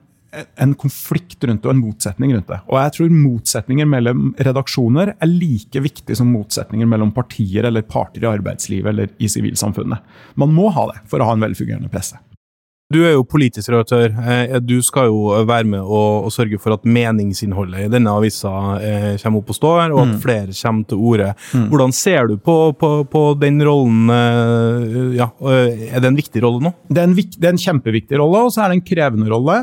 en 0.62 0.76
konflikt 0.78 1.44
rundt 1.44 1.64
det 1.64 1.70
og 1.70 1.74
en 1.74 1.82
motsetning 1.82 2.36
rundt 2.36 2.48
det. 2.52 2.60
Og 2.70 2.78
jeg 2.78 2.94
tror 2.98 3.18
motsetninger 3.18 3.90
mellom 3.90 4.30
redaksjoner 4.38 5.16
er 5.18 5.34
like 5.34 5.82
viktig 5.82 6.18
som 6.20 6.30
motsetninger 6.32 6.88
mellom 6.88 7.12
partier 7.16 7.68
eller 7.68 7.88
parter 7.90 8.24
i 8.24 8.30
arbeidslivet 8.30 8.94
eller 8.94 9.12
i 9.18 9.30
sivilsamfunnet. 9.32 10.06
Man 10.36 10.54
må 10.54 10.70
ha 10.78 10.88
det 10.94 11.02
for 11.10 11.20
å 11.20 11.32
ha 11.32 11.36
en 11.36 11.44
velfungerende 11.44 11.92
presse. 11.92 12.22
Du 12.88 13.02
er 13.04 13.18
jo 13.18 13.26
politisk 13.28 13.68
redaktør. 13.74 14.14
Eh, 14.32 14.54
du 14.64 14.78
skal 14.86 15.10
jo 15.10 15.34
være 15.44 15.68
med 15.68 15.82
og, 15.82 16.28
og 16.30 16.32
sørge 16.32 16.60
for 16.62 16.78
at 16.78 16.86
meningsinnholdet 16.88 17.84
i 17.84 17.90
denne 17.92 18.14
avisa 18.16 18.54
eh, 18.80 19.10
kommer 19.20 19.42
opp 19.42 19.52
og 19.52 19.58
står, 19.58 19.82
og 19.92 20.00
at 20.06 20.14
mm. 20.14 20.22
flere 20.24 20.56
kommer 20.56 20.88
til 20.88 21.02
orde. 21.10 21.34
Mm. 21.52 21.66
Hvordan 21.74 21.96
ser 21.98 22.32
du 22.32 22.38
på, 22.40 22.56
på, 22.80 22.92
på, 23.12 23.26
den 23.44 23.60
rollen? 23.68 24.08
Eh, 24.16 25.18
ja, 25.20 25.28
er 25.52 26.00
det 26.00 26.14
en 26.14 26.22
viktig 26.22 26.46
rolle 26.48 26.64
nå? 26.70 26.74
Det 26.88 27.04
er 27.04 27.12
en, 27.12 27.20
det 27.20 27.44
er 27.44 27.58
en 27.58 27.64
kjempeviktig 27.66 28.24
rolle, 28.24 28.48
og 28.48 28.56
så 28.56 28.64
er 28.64 28.72
det 28.72 28.80
en 28.80 28.88
krevende 28.88 29.32
rolle. 29.36 29.60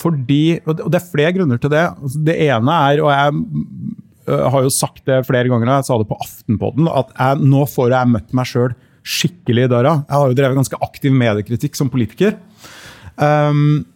Fordi, 0.00 0.42
og 0.64 0.80
Det 0.80 0.96
er 0.96 1.10
flere 1.12 1.36
grunner 1.36 1.60
til 1.60 1.76
det. 1.76 1.86
Altså, 1.92 2.24
det 2.24 2.40
ene 2.48 2.82
er, 2.88 3.04
og 3.04 3.12
jeg 3.12 4.44
har 4.56 4.64
jo 4.64 4.72
sagt 4.72 5.04
det 5.04 5.26
flere 5.28 5.52
ganger, 5.52 5.68
og 5.68 5.76
jeg 5.76 5.90
sa 5.90 6.00
det 6.00 6.08
på 6.08 6.22
Aftenpodden, 6.24 6.88
at 6.88 7.12
jeg, 7.18 7.50
nå 7.52 7.68
får 7.68 7.98
jeg 7.98 8.16
møtt 8.16 8.32
meg 8.40 8.48
sjøl 8.48 8.72
skikkelig 9.06 9.66
i 9.66 9.70
døra. 9.72 9.94
Jeg 10.04 10.16
har 10.16 10.28
jo 10.28 10.36
drevet 10.38 10.58
ganske 10.58 10.80
aktiv 10.84 11.14
mediekritikk 11.16 11.78
som 11.78 11.90
politiker. 11.92 12.36
Um, 13.16 13.86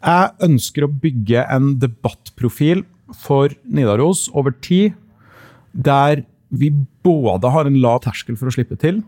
jeg 0.00 0.32
ønsker 0.46 0.86
å 0.86 0.92
bygge 1.02 1.44
en 1.52 1.74
debattprofil 1.80 2.84
for 3.20 3.52
Nidaros 3.68 4.28
over 4.32 4.54
tid, 4.64 4.94
der 5.72 6.24
vi 6.50 6.72
både 7.04 7.50
har 7.52 7.68
en 7.68 7.78
lav 7.82 8.00
terskel 8.06 8.38
for 8.38 8.50
å 8.50 8.54
slippe 8.54 8.78
til, 8.80 9.02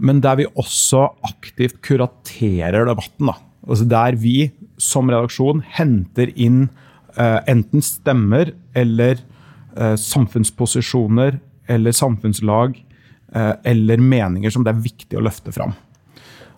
men 0.00 0.22
der 0.24 0.38
vi 0.40 0.48
også 0.58 1.08
aktivt 1.26 1.80
kuraterer 1.84 2.88
debatten. 2.88 3.32
Altså 3.66 3.86
der 3.88 4.16
vi 4.18 4.50
som 4.80 5.10
redaksjon 5.10 5.62
henter 5.76 6.32
inn 6.34 6.68
uh, 7.18 7.40
enten 7.50 7.84
stemmer 7.84 8.54
eller 8.74 9.20
uh, 9.76 9.96
samfunnsposisjoner 10.00 11.38
eller 11.70 11.94
samfunnslag 11.94 12.78
eller 13.30 14.00
meninger 14.02 14.50
som 14.50 14.64
det 14.66 14.72
er 14.72 14.82
viktig 14.82 15.18
å 15.18 15.22
løfte 15.22 15.52
fram. 15.54 15.76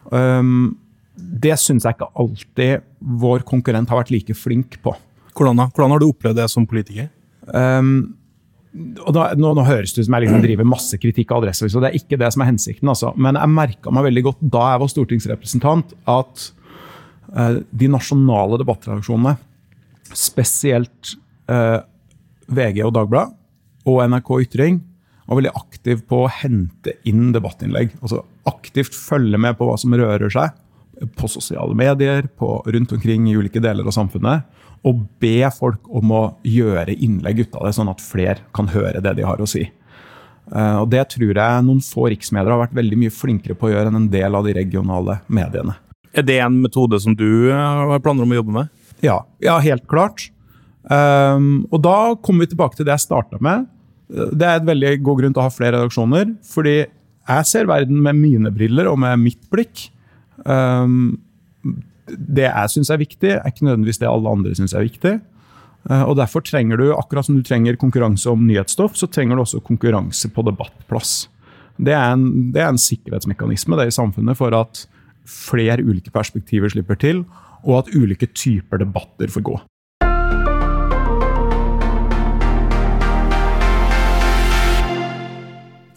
Um, 0.08 0.78
det 1.12 1.54
syns 1.60 1.84
jeg 1.84 1.96
ikke 1.96 2.10
alltid 2.18 2.86
vår 2.98 3.44
konkurrent 3.48 3.90
har 3.92 4.00
vært 4.00 4.12
like 4.14 4.36
flink 4.36 4.78
på. 4.84 4.94
Hvordan. 5.36 5.68
Hvordan 5.72 5.94
har 5.94 6.02
du 6.02 6.08
opplevd 6.08 6.40
det 6.40 6.48
som 6.52 6.66
politiker? 6.68 7.08
Um, 7.52 8.14
da, 8.72 9.32
nå, 9.36 9.52
nå, 9.52 9.64
høres 9.68 9.92
det 9.92 10.00
ut 10.00 10.06
som 10.06 10.16
jeg 10.16 10.24
liksom 10.24 10.44
driver 10.44 10.68
masse 10.68 10.96
kritikk 11.00 11.32
av 11.32 11.42
Adresseavisen, 11.42 11.78
og 11.78 11.84
det 11.84 11.90
er 11.90 11.98
ikke 12.00 12.18
det 12.20 12.30
som 12.32 12.44
er 12.44 12.48
hensikten. 12.48 12.88
Altså. 12.88 13.12
Men 13.20 13.36
jeg 13.36 13.52
merka 13.52 13.92
meg 13.92 14.06
veldig 14.08 14.24
godt 14.28 14.44
da 14.54 14.66
jeg 14.72 14.82
var 14.82 14.92
stortingsrepresentant, 14.92 15.96
at 16.12 16.46
uh, 17.36 17.58
de 17.68 17.90
nasjonale 17.92 18.60
debattredaksjonene, 18.62 19.36
spesielt 20.16 21.14
uh, 21.52 21.80
VG 22.52 22.82
og 22.84 22.96
Dagbladet 22.96 23.38
og 23.88 24.02
NRK 24.08 24.32
Ytring, 24.46 24.80
var 25.32 25.40
veldig 25.40 25.54
aktiv 25.58 26.02
på 26.08 26.24
å 26.24 26.32
hente 26.32 26.96
inn 27.08 27.30
debattinnlegg. 27.34 27.96
Altså 28.00 28.22
aktivt 28.48 28.96
følge 28.96 29.40
med 29.40 29.56
på 29.58 29.68
hva 29.68 29.78
som 29.80 29.94
rører 29.96 30.32
seg 30.32 30.52
på 31.18 31.28
sosiale 31.30 31.74
medier, 31.74 32.28
på, 32.38 32.60
rundt 32.66 32.92
omkring 32.92 33.26
i 33.30 33.36
ulike 33.36 33.62
deler 33.62 33.86
av 33.88 33.94
samfunnet. 33.96 34.48
Og 34.86 35.04
be 35.22 35.46
folk 35.54 35.86
om 35.94 36.12
å 36.14 36.22
gjøre 36.46 36.94
innlegg 36.94 37.44
ut 37.44 37.56
av 37.58 37.68
det, 37.68 37.76
sånn 37.76 37.90
at 37.92 38.02
flere 38.02 38.42
kan 38.54 38.70
høre 38.72 39.02
det 39.02 39.14
de 39.18 39.26
har 39.26 39.40
å 39.40 39.48
si. 39.48 39.64
Uh, 40.52 40.82
og 40.82 40.90
Det 40.92 41.04
tror 41.14 41.38
jeg 41.38 41.64
noen 41.64 41.80
få 41.84 42.08
riksmedier 42.12 42.50
har 42.52 42.60
vært 42.64 42.76
veldig 42.76 42.98
mye 42.98 43.14
flinkere 43.14 43.56
på 43.58 43.68
å 43.68 43.72
gjøre 43.72 43.92
enn 43.92 44.00
en 44.02 44.12
del 44.12 44.36
av 44.36 44.46
de 44.46 44.54
regionale 44.58 45.20
mediene. 45.30 45.76
Er 46.12 46.26
det 46.28 46.40
en 46.44 46.58
metode 46.60 46.98
som 47.00 47.14
du 47.16 47.48
eh, 47.48 47.56
har 47.56 48.02
planer 48.04 48.26
om 48.26 48.34
å 48.34 48.36
jobbe 48.36 48.56
med? 48.58 48.72
Ja, 49.00 49.22
ja 49.40 49.56
helt 49.64 49.86
klart. 49.88 50.26
Um, 50.82 51.62
og 51.70 51.80
da 51.86 52.12
kommer 52.20 52.44
vi 52.44 52.52
tilbake 52.52 52.76
til 52.76 52.88
det 52.88 52.96
jeg 52.96 53.06
starta 53.06 53.38
med. 53.40 53.64
Det 54.12 54.44
er 54.44 54.58
et 54.58 54.68
veldig 54.68 54.92
god 55.06 55.20
grunn 55.22 55.34
til 55.34 55.40
å 55.40 55.46
ha 55.46 55.52
flere 55.52 55.78
redaksjoner. 55.78 56.34
Fordi 56.44 56.76
jeg 56.82 57.48
ser 57.48 57.68
verden 57.70 58.00
med 58.04 58.18
mine 58.18 58.52
briller 58.54 58.90
og 58.90 58.98
med 59.02 59.20
mitt 59.22 59.42
blikk. 59.52 59.88
Um, 60.44 61.20
det 62.06 62.48
jeg 62.48 62.72
syns 62.74 62.90
er 62.92 63.00
viktig, 63.00 63.36
er 63.38 63.46
ikke 63.48 63.68
nødvendigvis 63.68 64.02
det 64.02 64.10
alle 64.10 64.32
andre 64.32 64.54
syns 64.58 64.74
er 64.76 64.84
viktig. 64.84 65.16
Uh, 65.88 66.04
og 66.04 66.16
Derfor 66.20 66.44
trenger 66.44 66.80
du, 66.80 66.88
akkurat 66.96 67.26
som 67.26 67.38
du 67.38 67.44
trenger 67.46 67.78
konkurranse 67.80 68.30
om 68.30 68.44
nyhetsstoff, 68.46 68.98
så 68.98 69.08
trenger 69.10 69.38
du 69.38 69.46
også 69.46 69.62
konkurranse 69.64 70.30
på 70.34 70.44
debattplass. 70.46 71.14
Det 71.82 71.94
er 71.96 72.12
en, 72.12 72.26
det 72.52 72.62
er 72.62 72.72
en 72.72 72.80
sikkerhetsmekanisme 72.80 73.78
det 73.80 73.88
i 73.88 73.96
samfunnet 73.96 74.36
for 74.38 74.54
at 74.54 74.84
flere 75.28 75.82
ulike 75.82 76.12
perspektiver 76.12 76.72
slipper 76.72 76.98
til, 77.00 77.24
og 77.62 77.84
at 77.84 77.92
ulike 77.94 78.28
typer 78.34 78.82
debatter 78.82 79.30
får 79.30 79.46
gå. 79.46 79.56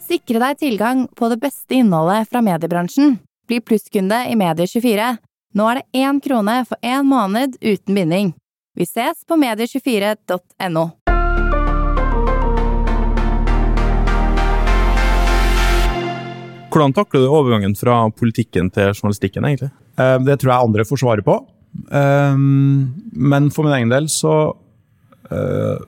Sikre 0.06 0.38
deg 0.38 0.58
tilgang 0.60 1.06
på 1.18 1.26
det 1.32 1.40
beste 1.42 1.74
innholdet 1.74 2.28
fra 2.30 2.42
mediebransjen. 2.44 3.16
Bli 3.50 3.58
plusskunde 3.58 4.20
i 4.30 4.36
Medie24. 4.38 5.16
Nå 5.58 5.66
er 5.70 5.80
det 5.80 6.02
én 6.04 6.20
krone 6.22 6.60
for 6.68 6.78
én 6.84 7.06
måned 7.08 7.56
uten 7.58 7.96
binding. 7.96 8.30
Vi 8.76 8.86
ses 8.86 9.24
på 9.26 9.38
medie24.no. 9.40 10.84
Hvordan 16.70 16.92
takler 16.92 17.24
du 17.24 17.32
overgangen 17.32 17.74
fra 17.78 18.04
politikken 18.12 18.68
til 18.70 18.92
journalistikken, 18.92 19.46
egentlig? 19.48 19.70
Eh, 19.98 20.18
Det 20.22 20.38
tror 20.38 20.52
jeg 20.52 20.66
andre 20.68 20.84
får 20.84 21.02
svare 21.02 21.22
på. 21.24 21.38
Eh, 21.90 22.36
Men 22.36 23.50
for 23.50 23.64
min 23.64 23.72
egen 23.72 23.88
del 23.88 24.06
så 24.12 24.54
eh, 25.30 25.78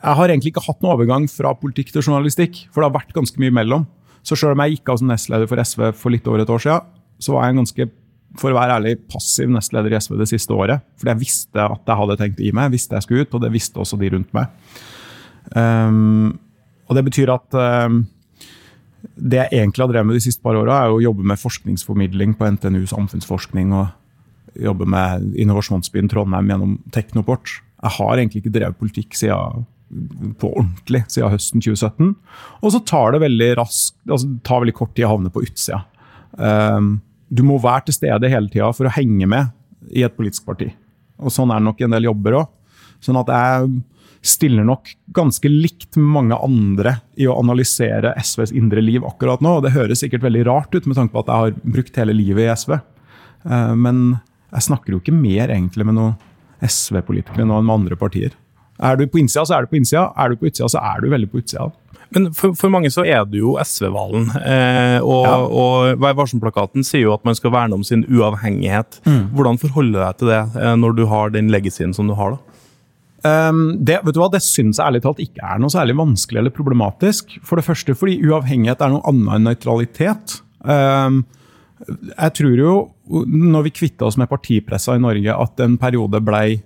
Jeg 0.00 0.16
har 0.16 0.32
egentlig 0.32 0.54
ikke 0.54 0.64
hatt 0.64 0.80
noen 0.80 0.94
overgang 0.94 1.26
fra 1.28 1.52
politikk 1.60 1.92
til 1.92 2.04
journalistikk, 2.04 2.62
for 2.72 2.80
det 2.80 2.88
har 2.88 2.98
vært 3.02 3.16
ganske 3.16 3.40
mye 3.40 3.52
imellom. 3.52 3.84
Så 4.24 4.36
selv 4.36 4.54
om 4.54 4.62
jeg 4.64 4.78
gikk 4.78 4.92
av 4.92 5.00
som 5.00 5.10
nestleder 5.10 5.48
for 5.48 5.60
SV 5.60 5.82
for 5.96 6.14
litt 6.14 6.28
over 6.28 6.42
et 6.42 6.52
år 6.52 6.62
siden, 6.64 6.86
så 7.20 7.34
var 7.34 7.44
jeg 7.44 7.54
en 7.54 7.60
ganske 7.62 7.90
for 8.38 8.52
å 8.52 8.56
være 8.56 8.76
ærlig, 8.78 8.94
passiv 9.10 9.50
nestleder 9.50 9.92
i 9.92 9.98
SV 9.98 10.14
det 10.20 10.28
siste 10.30 10.54
året. 10.54 10.84
Fordi 11.00 11.12
jeg 11.12 11.22
visste 11.24 11.64
at 11.64 11.82
jeg 11.82 11.98
hadde 11.98 12.16
tenkt 12.20 12.40
å 12.40 12.44
gi 12.46 12.52
meg, 12.54 12.68
jeg 12.68 12.76
visste 12.76 12.96
jeg 12.96 13.06
skulle 13.06 13.26
ut, 13.26 13.36
og 13.36 13.42
det 13.42 13.52
visste 13.56 13.82
også 13.82 13.98
de 14.00 14.10
rundt 14.14 14.30
meg. 14.36 14.52
Um, 15.50 16.38
og 16.86 16.96
det 16.98 17.04
betyr 17.08 17.32
at 17.34 17.58
um, 17.58 18.04
det 19.16 19.40
jeg 19.40 19.64
egentlig 19.64 19.84
har 19.84 19.90
drevet 19.90 20.10
med 20.12 20.20
de 20.20 20.24
siste 20.28 20.44
par 20.44 20.58
åra, 20.58 20.84
er 20.84 20.94
å 20.94 21.02
jobbe 21.02 21.26
med 21.26 21.40
forskningsformidling 21.42 22.36
på 22.38 22.52
NTNU 22.54 22.84
samfunnsforskning 22.92 23.74
og 23.74 24.60
jobbe 24.60 24.86
med 24.90 25.34
innovasjonsbyen 25.40 26.10
Trondheim 26.10 26.50
gjennom 26.50 26.78
Teknoport. 26.94 27.58
Jeg 27.80 27.96
har 27.96 28.14
egentlig 28.14 28.44
ikke 28.44 28.54
drevet 28.54 28.78
politikk 28.78 29.18
siden, 29.18 29.66
på 30.38 30.50
ordentlig 30.54 31.02
siden 31.10 31.32
høsten 31.32 31.62
2017. 31.64 32.10
Og 32.62 32.74
så 32.74 32.80
tar 32.86 33.14
det 33.14 33.22
veldig 33.24 33.50
raskt, 33.58 33.96
altså 34.06 34.30
tar 34.46 34.62
veldig 34.64 34.76
kort 34.78 34.94
tid 34.94 35.08
å 35.08 35.14
havne 35.14 35.32
på 35.34 35.42
utsida. 35.46 35.82
Um, 36.38 37.00
du 37.30 37.42
må 37.46 37.58
være 37.62 37.88
til 37.88 37.98
stede 37.98 38.30
hele 38.30 38.50
tida 38.50 38.70
for 38.74 38.88
å 38.88 38.94
henge 38.94 39.26
med 39.30 39.50
i 39.90 40.04
et 40.06 40.16
politisk 40.16 40.46
parti. 40.48 40.70
Og 41.20 41.34
sånn 41.34 41.50
er 41.52 41.60
det 41.60 41.68
nok 41.68 41.80
i 41.82 41.86
en 41.86 41.96
del 41.96 42.08
jobber 42.08 42.38
òg. 42.40 42.52
Sånn 43.02 43.18
at 43.20 43.30
jeg 43.32 43.70
stiller 44.30 44.66
nok 44.68 44.90
ganske 45.16 45.48
likt 45.48 45.96
mange 45.96 46.36
andre 46.36 46.98
i 47.16 47.28
å 47.30 47.38
analysere 47.40 48.12
SVs 48.20 48.52
indre 48.56 48.82
liv 48.84 49.04
akkurat 49.08 49.40
nå. 49.40 49.56
og 49.56 49.64
Det 49.64 49.72
høres 49.74 50.02
sikkert 50.04 50.26
veldig 50.26 50.44
rart 50.48 50.74
ut 50.74 50.86
med 50.86 50.98
tanke 50.98 51.14
på 51.14 51.22
at 51.24 51.30
jeg 51.30 51.44
har 51.44 51.76
brukt 51.76 52.00
hele 52.02 52.16
livet 52.16 52.44
i 52.44 52.50
SV. 52.52 52.76
Uh, 53.46 53.72
Men 53.74 54.20
jeg 54.50 54.66
snakker 54.68 54.94
jo 54.94 55.00
ikke 55.00 55.16
mer 55.16 55.48
egentlig 55.48 55.86
med 55.88 55.96
noen 55.96 56.18
SV-politikere 56.60 57.46
nå 57.48 57.56
enn 57.56 57.68
med 57.68 57.78
andre 57.78 57.96
partier. 57.96 58.34
Er 58.82 58.96
du 58.96 59.06
på 59.06 59.20
innsida, 59.20 59.44
så 59.44 59.58
er 59.58 59.66
du 59.66 59.70
på 59.72 59.76
innsida. 59.80 60.06
Er 60.16 60.32
du 60.32 60.36
på 60.40 60.48
utsida, 60.50 60.68
så 60.72 60.80
er 60.80 61.00
du 61.04 61.10
veldig 61.12 61.28
på 61.32 61.40
utsida. 61.42 61.68
Men 62.10 62.30
for, 62.34 62.56
for 62.58 62.72
mange 62.74 62.88
så 62.90 63.04
er 63.06 63.22
du 63.30 63.36
jo 63.38 63.52
SV-hvalen. 63.62 64.30
Eh, 64.40 64.98
og, 65.04 65.26
Ja. 65.28 65.34
og 65.46 66.00
Vær 66.02 66.16
varsom-plakaten 66.18 66.82
sier 66.86 67.04
jo 67.04 67.12
at 67.14 67.22
man 67.28 67.36
skal 67.38 67.52
verne 67.54 67.76
om 67.78 67.84
sin 67.86 68.02
uavhengighet. 68.08 68.98
Hvordan 69.06 69.60
forholder 69.62 69.92
du 69.92 70.00
deg 70.02 70.16
til 70.22 70.32
det 70.32 70.40
eh, 70.58 70.74
når 70.80 70.96
du 70.98 71.04
har 71.12 71.30
den 71.36 71.52
legacyen 71.54 71.94
som 71.94 72.10
du 72.10 72.16
har? 72.18 72.34
da? 72.38 72.46
Um, 73.20 73.76
det, 73.84 73.98
vet 74.00 74.16
du 74.16 74.20
hva, 74.22 74.30
det 74.32 74.40
syns 74.40 74.78
jeg 74.80 74.86
ærlig 74.86 75.02
talt 75.04 75.18
ikke 75.20 75.44
er 75.44 75.58
noe 75.60 75.68
særlig 75.68 75.92
vanskelig 75.98 76.40
eller 76.40 76.54
problematisk. 76.56 77.34
For 77.44 77.60
det 77.60 77.66
første 77.66 77.92
fordi 77.94 78.16
uavhengighet 78.24 78.80
er 78.80 78.94
noe 78.94 79.04
annet 79.10 79.34
enn 79.36 79.44
nøytralitet. 79.50 80.38
Um, 80.64 81.20
jeg 81.84 82.32
tror 82.40 82.56
jo, 82.64 82.72
når 83.28 83.68
vi 83.68 83.74
kvitta 83.76 84.08
oss 84.08 84.16
med 84.20 84.28
partipressa 84.32 84.96
i 84.96 85.02
Norge, 85.04 85.36
at 85.36 85.62
en 85.64 85.76
periode 85.80 86.20
blei 86.24 86.62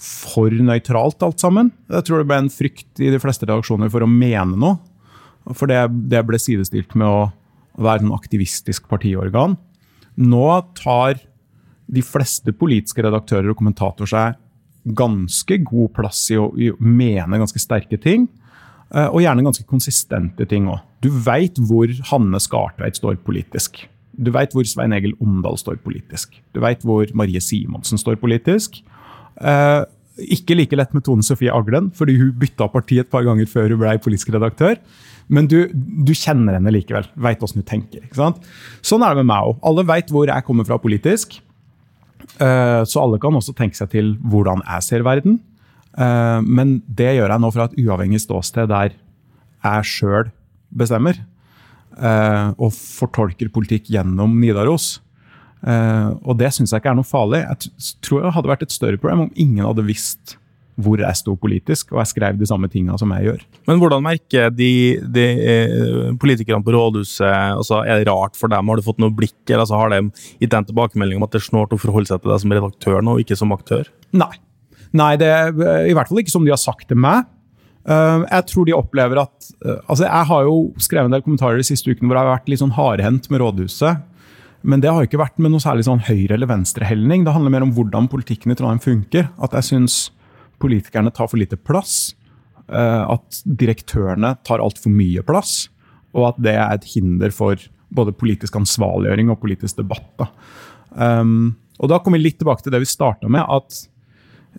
for 0.00 0.50
nøytralt 0.50 1.22
alt 1.22 1.42
sammen. 1.42 1.70
Jeg 1.92 2.06
tror 2.06 2.20
det 2.20 2.28
ble 2.30 2.40
en 2.44 2.52
frykt 2.52 3.00
i 3.02 3.12
de 3.14 3.20
fleste 3.22 3.46
redaksjoner 3.46 3.92
for 3.92 4.04
å 4.04 4.10
mene 4.10 4.58
noe. 4.58 4.78
For 5.54 5.68
det, 5.70 5.82
det 6.10 6.22
ble 6.26 6.40
sidestilt 6.40 6.94
med 6.98 7.06
å 7.06 7.30
være 7.84 8.06
en 8.06 8.14
aktivistisk 8.16 8.88
partiorgan. 8.90 9.56
Nå 10.16 10.46
tar 10.78 11.18
de 11.90 12.02
fleste 12.06 12.54
politiske 12.56 13.02
redaktører 13.04 13.50
og 13.52 13.58
kommentatorer 13.60 14.10
seg 14.10 14.40
ganske 14.96 15.58
god 15.64 15.92
plass 15.96 16.26
i 16.32 16.38
å, 16.40 16.48
i 16.60 16.70
å 16.72 16.78
mene 16.80 17.40
ganske 17.40 17.60
sterke 17.60 17.98
ting. 18.00 18.26
eh, 18.94 19.08
Og 19.08 19.22
gjerne 19.24 19.44
ganske 19.44 19.66
konsistente 19.68 20.46
ting 20.48 20.68
òg. 20.68 20.80
Du 21.04 21.10
veit 21.10 21.58
hvor 21.60 21.88
Hanne 22.10 22.40
Skartveit 22.40 22.96
står 22.96 23.18
politisk. 23.24 23.84
Du 24.16 24.30
veit 24.32 24.52
hvor 24.54 24.64
Svein 24.68 24.94
Egil 24.96 25.16
Omdal 25.20 25.58
står 25.60 25.80
politisk. 25.84 26.36
Du 26.54 26.60
veit 26.64 26.84
hvor 26.86 27.04
Marie 27.16 27.40
Simonsen 27.42 27.98
står 28.00 28.16
politisk. 28.22 28.82
Eh, 29.40 29.82
ikke 30.34 30.54
like 30.54 30.76
lett 30.78 30.92
med 30.94 31.02
Tone 31.06 31.24
Sofie 31.26 31.50
Aglen, 31.50 31.88
fordi 31.96 32.14
hun 32.20 32.30
bytta 32.38 32.68
parti 32.70 33.00
et 33.02 33.10
par 33.10 33.24
ganger 33.26 33.48
før 33.50 33.72
hun 33.74 33.80
ble 33.80 33.96
politisk 33.98 34.30
redaktør. 34.34 34.76
Men 35.28 35.48
du, 35.50 35.66
du 35.72 36.12
kjenner 36.14 36.54
henne 36.58 36.70
likevel. 36.74 37.06
Veit 37.16 37.42
åssen 37.42 37.62
hun 37.62 37.66
tenker. 37.66 38.04
Sånn 38.14 39.02
er 39.02 39.14
det 39.16 39.22
med 39.24 39.30
meg 39.32 39.48
òg. 39.50 39.58
Alle 39.66 39.84
veit 39.88 40.12
hvor 40.12 40.28
jeg 40.28 40.44
kommer 40.46 40.68
fra 40.68 40.78
politisk. 40.78 41.40
Eh, 42.38 42.82
Så 42.86 43.00
alle 43.02 43.18
kan 43.22 43.34
også 43.34 43.54
tenke 43.56 43.76
seg 43.78 43.90
til 43.90 44.14
hvordan 44.22 44.62
jeg 44.68 44.82
ser 44.86 45.02
verden. 45.06 45.40
Eh, 45.96 46.40
Men 46.44 46.82
det 46.86 47.16
gjør 47.16 47.30
jeg 47.34 47.40
nå 47.40 47.50
fra 47.56 47.64
et 47.70 47.78
uavhengig 47.80 48.20
ståsted 48.22 48.68
der 48.68 48.92
jeg 49.64 49.84
sjøl 49.88 50.30
bestemmer. 50.76 51.16
Og 52.58 52.72
fortolker 52.74 53.48
politikk 53.54 53.86
gjennom 53.94 54.32
Nidaros. 54.42 54.98
Eh, 55.64 56.08
Og 56.24 56.36
det 56.38 56.52
syns 56.52 56.72
jeg 56.72 56.82
ikke 56.82 56.92
er 56.92 56.98
noe 56.98 57.08
farlig. 57.08 57.42
Jeg 57.44 57.98
tror 58.04 58.24
det 58.24 58.34
hadde 58.36 58.50
vært 58.52 58.64
et 58.66 58.74
større 58.74 59.00
problem 59.00 59.26
om 59.26 59.36
ingen 59.36 59.64
hadde 59.64 59.86
visst 59.86 60.38
hvor 60.74 60.98
jeg 60.98 61.14
sto 61.14 61.36
politisk, 61.38 61.92
og 61.92 62.00
jeg 62.00 62.10
skrev 62.10 62.38
de 62.38 62.46
samme 62.50 62.66
tinga 62.66 62.96
som 62.98 63.12
jeg 63.14 63.28
gjør. 63.28 63.42
Men 63.70 63.78
hvordan 63.78 64.02
merker 64.02 64.48
de, 64.50 64.98
de 65.14 65.26
eh, 65.38 66.08
politikerne 66.18 66.66
på 66.66 66.74
rådhuset 66.74 67.30
altså 67.30 67.84
Er 67.86 68.02
det 68.02 68.08
rart 68.10 68.34
for 68.34 68.50
dem? 68.50 68.66
Har 68.66 68.80
du 68.80 68.82
fått 68.82 68.98
noe 68.98 69.14
blikk, 69.14 69.36
eller 69.46 69.62
altså, 69.62 69.78
har 69.78 69.94
de 69.94 70.00
gitt 70.42 70.50
den 70.50 70.64
en 70.64 70.66
tilbakemelding 70.72 71.20
om 71.20 71.28
at 71.28 71.36
det 71.36 71.42
er 71.44 71.46
snålt 71.46 71.76
å 71.76 71.78
forholde 71.78 72.10
seg 72.10 72.24
til 72.24 72.34
deg 72.34 72.42
som 72.42 72.56
redaktør 72.56 72.98
nå, 73.06 73.14
og 73.14 73.22
ikke 73.22 73.38
som 73.38 73.54
aktør? 73.54 73.86
Nei. 74.18 74.32
Nei, 74.94 75.12
det 75.18 75.30
er 75.30 75.54
i 75.86 75.94
hvert 75.94 76.10
fall 76.10 76.22
ikke 76.22 76.34
som 76.34 76.44
de 76.46 76.52
har 76.54 76.60
sagt 76.60 76.88
til 76.90 76.98
meg. 76.98 77.30
Uh, 77.84 78.24
jeg 78.24 78.46
tror 78.48 78.64
de 78.64 78.72
opplever 78.72 79.18
at 79.20 79.48
uh, 79.60 79.76
Altså, 79.92 80.06
jeg 80.06 80.26
har 80.30 80.46
jo 80.46 80.54
skrevet 80.80 81.10
en 81.10 81.12
del 81.12 81.24
kommentarer 81.24 81.60
de 81.60 81.66
siste 81.68 81.90
ukene 81.92 82.08
hvor 82.08 82.16
jeg 82.16 82.24
har 82.24 82.30
vært 82.38 82.46
litt 82.48 82.62
sånn 82.62 82.72
hardhendt 82.78 83.28
med 83.28 83.42
rådhuset. 83.44 84.00
Men 84.64 84.80
det 84.80 84.90
har 84.90 85.04
ikke 85.04 85.20
vært 85.20 85.40
med 85.42 85.52
noe 85.52 85.62
særlig 85.62 85.84
sånn 85.86 86.02
høyre- 86.06 86.38
eller 86.38 86.48
venstrehelning. 86.48 87.24
Det 87.26 87.34
handler 87.34 87.52
mer 87.52 87.66
om 87.66 87.74
hvordan 87.76 88.08
politikken 88.08 88.52
i 88.52 88.56
Trondheim 88.58 88.80
funker. 88.80 89.28
At 89.44 89.56
jeg 89.58 89.68
syns 89.68 89.96
politikerne 90.62 91.12
tar 91.12 91.28
for 91.28 91.40
lite 91.40 91.60
plass. 91.60 92.14
uh, 92.64 93.04
at 93.12 93.42
direktørene 93.44 94.38
tar 94.42 94.62
altfor 94.64 94.88
mye 94.88 95.20
plass. 95.20 95.68
Og 96.16 96.30
at 96.30 96.38
det 96.40 96.54
er 96.56 96.72
et 96.72 96.86
hinder 96.94 97.28
for 97.28 97.60
både 97.92 98.14
politisk 98.16 98.56
ansvarliggjøring 98.56 99.28
og 99.28 99.42
politisk 99.42 99.76
debatt. 99.82 100.06
Da. 100.16 100.30
Um, 100.96 101.56
og 101.76 101.90
da 101.92 101.98
kommer 102.00 102.16
vi 102.16 102.30
litt 102.30 102.38
tilbake 102.40 102.64
til 102.64 102.72
det 102.72 102.80
vi 102.80 102.88
starta 102.88 103.28
med. 103.28 103.44
at 103.44 103.84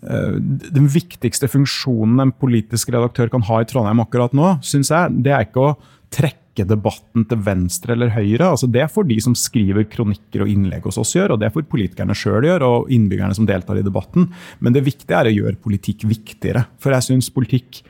Eh, 0.04 0.36
den 0.76 0.88
viktigste 0.92 1.48
funksjonen 1.48 2.20
en 2.20 2.32
politisk 2.36 2.90
redaktør 2.92 3.30
kan 3.32 3.44
ha 3.48 3.62
i 3.62 3.68
Trondheim 3.68 4.02
akkurat 4.02 4.34
nå, 4.36 4.56
synes 4.66 4.90
jeg, 4.92 5.22
det 5.24 5.32
er 5.32 5.46
ikke 5.46 5.62
å 5.62 5.76
trekke 6.14 6.64
debatten 6.68 7.26
til 7.28 7.40
venstre 7.44 7.94
eller 7.96 8.12
høyre. 8.14 8.52
Altså 8.52 8.68
det 8.70 8.86
får 8.92 9.08
de 9.10 9.18
som 9.24 9.34
skriver 9.36 9.88
kronikker 9.92 10.44
og 10.44 10.52
innlegg 10.52 10.86
hos 10.88 10.98
oss 11.02 11.14
gjøre, 11.16 11.36
og 11.36 11.42
det 11.42 11.52
får 11.54 11.66
politikerne 11.70 12.16
sjøl 12.16 12.46
gjøre, 12.48 12.70
og 12.70 12.94
innbyggerne 12.94 13.36
som 13.36 13.48
deltar 13.48 13.80
i 13.80 13.84
debatten. 13.86 14.30
Men 14.64 14.76
det 14.76 14.86
viktige 14.86 15.18
er 15.18 15.30
å 15.30 15.36
gjøre 15.36 15.60
politikk 15.62 16.06
viktigere. 16.08 16.66
For 16.82 16.96
jeg 16.96 17.08
syns 17.10 17.30
politikk 17.34 17.82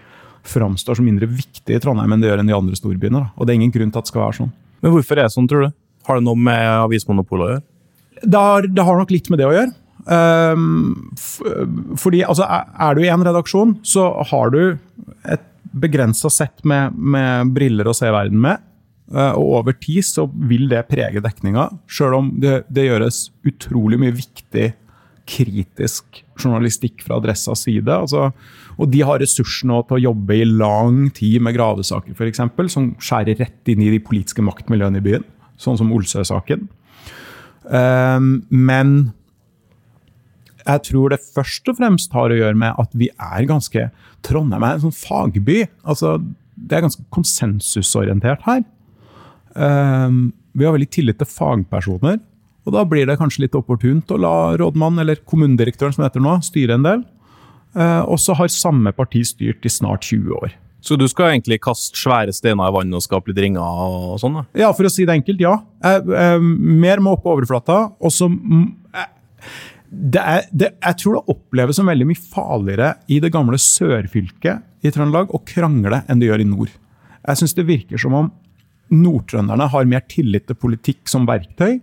framstår 0.47 0.99
som 0.99 1.07
mindre 1.07 1.29
viktig 1.31 1.75
i 1.75 1.81
Trondheim 1.83 2.13
enn 2.15 2.23
det 2.23 2.31
gjør 2.31 2.43
enn 2.43 2.53
i 2.53 2.57
andre 2.57 2.79
storbyene. 2.79 3.23
Da. 3.23 3.33
Og 3.37 3.47
det 3.47 3.55
er 3.55 3.61
ingen 3.61 3.75
grunn 3.75 3.91
til 3.91 4.03
at 4.03 4.07
det 4.07 4.13
skal 4.13 4.25
være 4.25 4.39
sånn. 4.41 4.53
Men 4.85 4.95
hvorfor 4.95 5.19
er 5.19 5.27
det 5.27 5.35
sånn, 5.35 5.49
tror 5.51 5.67
du? 5.67 5.75
Har 6.07 6.19
det 6.19 6.27
noe 6.27 6.39
med 6.39 6.69
avismonopolet 6.85 7.47
å 7.47 7.51
gjøre? 7.55 7.67
Det 8.23 8.41
har, 8.41 8.69
det 8.71 8.87
har 8.87 9.01
nok 9.01 9.13
litt 9.13 9.29
med 9.33 9.43
det 9.43 9.49
å 9.49 9.55
gjøre. 9.57 9.75
Um, 10.07 11.17
fordi 11.99 12.23
altså, 12.23 12.47
er 12.47 12.95
du 12.95 13.03
i 13.03 13.11
en 13.11 13.27
redaksjon, 13.27 13.75
så 13.87 14.07
har 14.31 14.55
du 14.55 14.61
et 15.27 15.43
begrensa 15.73 16.31
sett 16.33 16.65
med, 16.65 16.97
med 16.97 17.53
briller 17.57 17.89
å 17.89 17.95
se 17.97 18.11
verden 18.13 18.41
med. 18.43 18.63
Eh, 19.15 19.33
og 19.39 19.61
over 19.61 19.77
tid 19.79 20.05
så 20.07 20.27
vil 20.51 20.67
det 20.71 20.87
prege 20.91 21.23
dekninga, 21.23 21.69
sjøl 21.87 22.19
om 22.19 22.33
det, 22.43 22.61
det 22.73 22.89
gjøres 22.89 23.29
utrolig 23.47 24.01
mye 24.03 24.17
viktig 24.17 24.73
kritisk 25.27 26.21
journalistikk 26.39 27.03
fra 27.03 27.19
Adressas 27.19 27.65
side. 27.67 27.91
Altså, 27.91 28.31
og 28.77 28.91
de 28.93 29.03
har 29.07 29.21
ressurser 29.23 29.69
nå 29.71 29.81
til 29.87 29.99
å 29.99 30.05
jobbe 30.09 30.39
i 30.39 30.47
lang 30.47 31.07
tid 31.15 31.43
med 31.43 31.57
gravesaker, 31.57 32.15
f.eks., 32.15 32.43
som 32.73 32.93
skjærer 33.03 33.39
rett 33.43 33.73
inn 33.73 33.83
i 33.83 33.93
de 33.95 34.03
politiske 34.03 34.45
maktmiljøene 34.47 35.03
i 35.03 35.07
byen, 35.07 35.27
sånn 35.61 35.79
som 35.81 35.91
Olsø-saken. 35.97 36.69
Um, 37.67 38.47
men 38.55 38.93
jeg 40.67 40.83
tror 40.89 41.13
det 41.13 41.23
først 41.23 41.69
og 41.71 41.79
fremst 41.79 42.15
har 42.17 42.33
å 42.33 42.39
gjøre 42.39 42.59
med 42.59 42.79
at 42.83 42.95
vi 42.99 43.09
er 43.13 43.47
ganske 43.49 43.89
Trondheim 44.27 44.65
er 44.67 44.77
en 44.77 44.87
sånn 44.89 44.97
fagby. 44.97 45.61
Altså, 45.87 46.17
det 46.57 46.79
er 46.79 46.87
ganske 46.87 47.05
konsensusorientert 47.15 48.43
her. 48.47 48.65
Um, 49.55 50.33
vi 50.57 50.67
har 50.67 50.75
veldig 50.75 50.91
tillit 50.91 51.21
til 51.21 51.31
fagpersoner. 51.31 52.19
Og 52.67 52.75
da 52.75 52.83
blir 52.89 53.07
det 53.07 53.19
kanskje 53.21 53.45
litt 53.45 53.55
opportunt 53.55 54.11
å 54.11 54.19
la 54.19 54.35
rådmannen, 54.59 55.05
eller 55.05 55.23
kommunedirektøren 55.29 55.95
som 55.95 56.07
heter 56.09 56.25
nå, 56.25 56.41
styre 56.43 56.81
en 56.81 56.89
del. 56.89 57.05
Uh, 57.77 58.03
og 58.09 58.19
så 58.19 58.35
har 58.35 58.51
samme 58.51 58.91
parti 58.97 59.23
styrt 59.29 59.69
i 59.69 59.71
snart 59.71 60.09
20 60.09 60.35
år. 60.41 60.57
Så 60.87 60.95
du 60.99 61.07
skal 61.11 61.33
egentlig 61.33 61.59
kaste 61.65 61.99
svære 61.99 62.35
steiner 62.35 62.71
i 62.71 62.75
vannet 62.75 62.99
og 62.99 63.03
skape 63.03 63.33
litt 63.33 63.41
ringer 63.43 63.63
og 63.63 64.21
sånn? 64.23 64.39
da? 64.39 64.45
Ja, 64.67 64.71
for 64.77 64.87
å 64.87 64.93
si 64.93 65.07
det 65.09 65.17
enkelt, 65.17 65.41
ja. 65.43 65.57
Eh, 65.83 66.13
eh, 66.15 66.43
mer 66.43 67.03
må 67.03 67.17
opp 67.17 67.25
på 67.25 67.33
overflata. 67.35 67.79
Og 67.99 68.15
så 68.15 68.29
eh, 68.31 69.09
det 69.97 70.21
er, 70.21 70.49
det, 70.53 70.73
jeg 70.83 70.99
tror 71.01 71.17
det 71.17 71.33
oppleves 71.33 71.79
som 71.79 71.89
veldig 71.89 72.07
mye 72.11 72.21
farligere 72.21 72.91
i 73.13 73.21
det 73.23 73.31
gamle 73.33 73.59
sørfylket 73.61 74.85
i 74.85 74.93
Trøndelag 74.93 75.33
å 75.35 75.41
krangle 75.49 76.03
enn 76.07 76.21
det 76.21 76.29
gjør 76.29 76.45
i 76.45 76.49
nord. 76.49 76.73
Jeg 77.27 77.41
syns 77.41 77.57
det 77.57 77.67
virker 77.69 78.01
som 78.01 78.17
om 78.19 78.31
nordtrønderne 78.93 79.67
har 79.73 79.89
mer 79.89 80.05
tillit 80.07 80.47
til 80.47 80.59
politikk 80.61 81.09
som 81.11 81.27
verktøy, 81.27 81.81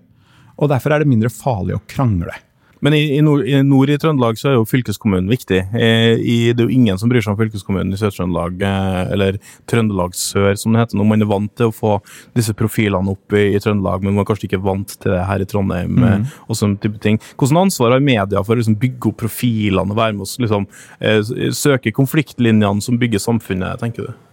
og 0.61 0.69
derfor 0.71 0.93
er 0.93 1.03
det 1.03 1.09
mindre 1.09 1.31
farlig 1.33 1.75
å 1.75 1.83
krangle. 1.89 2.35
Men 2.83 2.95
i, 2.97 3.01
i, 3.15 3.21
nord, 3.23 3.45
i, 3.47 3.55
nord, 3.63 3.91
i 3.93 3.95
Trøndelag 4.01 4.35
så 4.39 4.49
er 4.49 4.57
jo 4.57 4.65
fylkeskommunen 4.67 5.29
viktig. 5.31 5.61
Eh, 5.71 6.19
I, 6.19 6.35
det 6.51 6.65
er 6.65 6.67
jo 6.67 6.75
ingen 6.75 6.99
som 6.99 7.11
bryr 7.11 7.23
seg 7.23 7.31
om 7.31 7.39
fylkeskommunen 7.39 7.95
i 7.95 7.99
Sør-Trøndelag, 8.01 8.59
eh, 8.67 9.13
eller 9.15 9.37
Trøndelag 9.71 10.17
Sør, 10.19 10.51
som 10.59 10.75
det 10.75 10.83
heter 10.83 10.99
nå. 10.99 11.05
Man 11.07 11.23
er 11.23 11.29
vant 11.31 11.53
til 11.59 11.71
å 11.71 11.75
få 11.75 11.95
disse 12.35 12.55
profilene 12.59 13.15
opp 13.15 13.37
i, 13.39 13.45
Trøndelag, 13.63 14.03
men 14.03 14.17
man 14.17 14.25
er 14.25 14.29
kanskje 14.33 14.49
ikke 14.49 14.61
vant 14.65 14.97
til 14.97 15.15
det 15.15 15.23
her 15.29 15.43
i 15.43 15.47
Trondheim. 15.47 15.95
Mm. 16.03 16.27
og 16.49 16.57
sånne 16.57 16.79
type 16.83 16.99
ting. 17.03 17.21
Hvordan 17.39 17.63
ansvar 17.63 17.95
har 17.95 18.03
media 18.03 18.43
for 18.43 18.55
å 18.55 18.59
liksom, 18.59 18.75
bygge 18.81 19.11
opp 19.13 19.21
profilene 19.23 19.95
og 19.95 19.99
være 19.99 20.17
med 20.17 20.27
oss 20.27 20.35
liksom, 20.43 20.67
eh, 20.99 21.21
søke 21.55 21.93
konfliktlinjene 21.95 22.83
som 22.83 22.99
bygger 22.99 23.23
samfunnet, 23.23 23.79
tenker 23.79 24.09
du? 24.09 24.23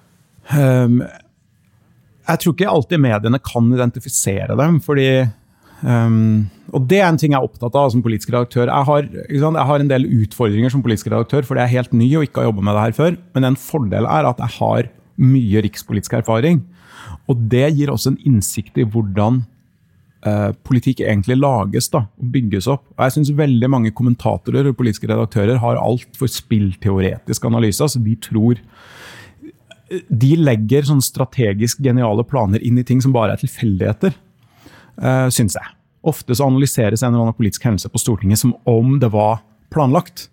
Um, 0.51 1.05
jeg 2.27 2.43
tror 2.43 2.55
ikke 2.57 2.73
alltid 2.73 3.03
mediene 3.03 3.39
kan 3.43 3.71
identifisere 3.75 4.57
dem, 4.59 4.81
fordi 4.83 5.11
um 5.83 6.49
og 6.71 6.87
Det 6.87 7.01
er 7.01 7.09
en 7.09 7.19
ting 7.19 7.35
jeg 7.35 7.41
er 7.41 7.47
opptatt 7.47 7.75
av 7.75 7.91
som 7.93 8.03
politisk 8.05 8.31
redaktør. 8.31 8.71
Jeg 8.71 8.87
har, 8.87 9.07
jeg 9.27 9.67
har, 9.71 9.83
en 9.83 9.91
del 9.91 10.07
utfordringer 10.23 10.71
som 10.73 10.83
politisk 10.85 11.11
redaktør, 11.11 11.47
fordi 11.47 11.65
jeg 11.65 11.67
er 11.67 11.79
helt 11.81 11.97
ny 11.99 12.09
og 12.17 12.27
ikke 12.27 12.43
har 12.43 12.51
jobbet 12.51 12.67
med 12.67 12.77
det 12.77 12.85
her 12.85 12.99
før. 12.99 13.17
Men 13.35 13.49
en 13.49 13.59
fordel 13.59 14.07
er 14.07 14.29
at 14.31 14.43
jeg 14.45 14.57
har 14.59 14.91
mye 15.21 15.65
rikspolitisk 15.67 16.15
erfaring. 16.21 16.63
Og 17.31 17.43
det 17.51 17.73
gir 17.75 17.91
også 17.91 18.13
en 18.13 18.21
innsikt 18.29 18.79
i 18.79 18.87
hvordan 18.87 19.43
eh, 20.27 20.53
politikk 20.67 21.03
egentlig 21.03 21.41
lages 21.41 21.91
da, 21.91 22.05
og 22.07 22.31
bygges 22.37 22.71
opp. 22.71 22.87
Og 22.95 23.05
jeg 23.07 23.17
synes 23.19 23.35
veldig 23.43 23.73
mange 23.75 23.95
kommentatorer 23.97 24.71
og 24.71 24.79
politiske 24.79 25.11
redaktører 25.11 25.59
har 25.63 25.83
altfor 25.83 26.31
spillteoretisk 26.31 27.51
analyser. 27.51 27.91
så 27.91 27.99
de 27.99 28.15
tror 28.31 28.63
de 29.91 30.37
legger 30.39 30.87
sånn 30.87 31.03
strategisk 31.03 31.81
geniale 31.83 32.23
planer 32.23 32.63
inn 32.63 32.79
i 32.79 32.87
ting 32.87 33.01
som 33.03 33.11
bare 33.11 33.35
er 33.35 33.41
tilfeldigheter, 33.43 34.15
uh, 35.03 35.29
syns 35.33 35.57
jeg. 35.59 35.77
Ofte 36.07 36.37
så 36.37 36.47
analyseres 36.49 37.03
en 37.03 37.13
eller 37.13 37.29
annen 37.29 37.37
politisk 37.37 37.67
hendelse 37.67 37.91
på 37.93 38.01
Stortinget 38.01 38.41
som 38.41 38.55
om 38.69 38.99
det 39.03 39.11
var 39.13 39.43
planlagt. 39.73 40.29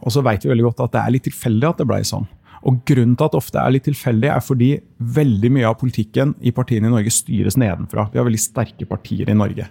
Og 0.00 0.12
så 0.14 0.22
vet 0.24 0.44
vi 0.44 0.52
veldig 0.52 0.68
godt 0.70 0.84
at 0.86 0.94
det 0.94 1.02
er 1.02 1.16
litt 1.16 1.26
tilfeldig 1.28 1.68
at 1.68 1.82
det 1.82 1.88
ble 1.90 2.00
sånn. 2.06 2.28
Og 2.68 2.82
Grunnen 2.88 3.16
til 3.16 3.26
at 3.26 3.34
det 3.34 3.40
ofte 3.40 3.60
er 3.60 3.72
litt 3.72 3.86
tilfeldig, 3.88 4.28
er 4.28 4.44
fordi 4.44 4.70
veldig 5.00 5.50
mye 5.54 5.68
av 5.70 5.78
politikken 5.80 6.34
i 6.44 6.52
partiene 6.52 6.90
i 6.90 6.92
Norge 6.92 7.12
styres 7.14 7.56
nedenfra. 7.60 8.08
Vi 8.12 8.20
har 8.20 8.28
veldig 8.28 8.42
sterke 8.42 8.88
partier 8.88 9.30
i 9.32 9.36
Norge. 9.36 9.68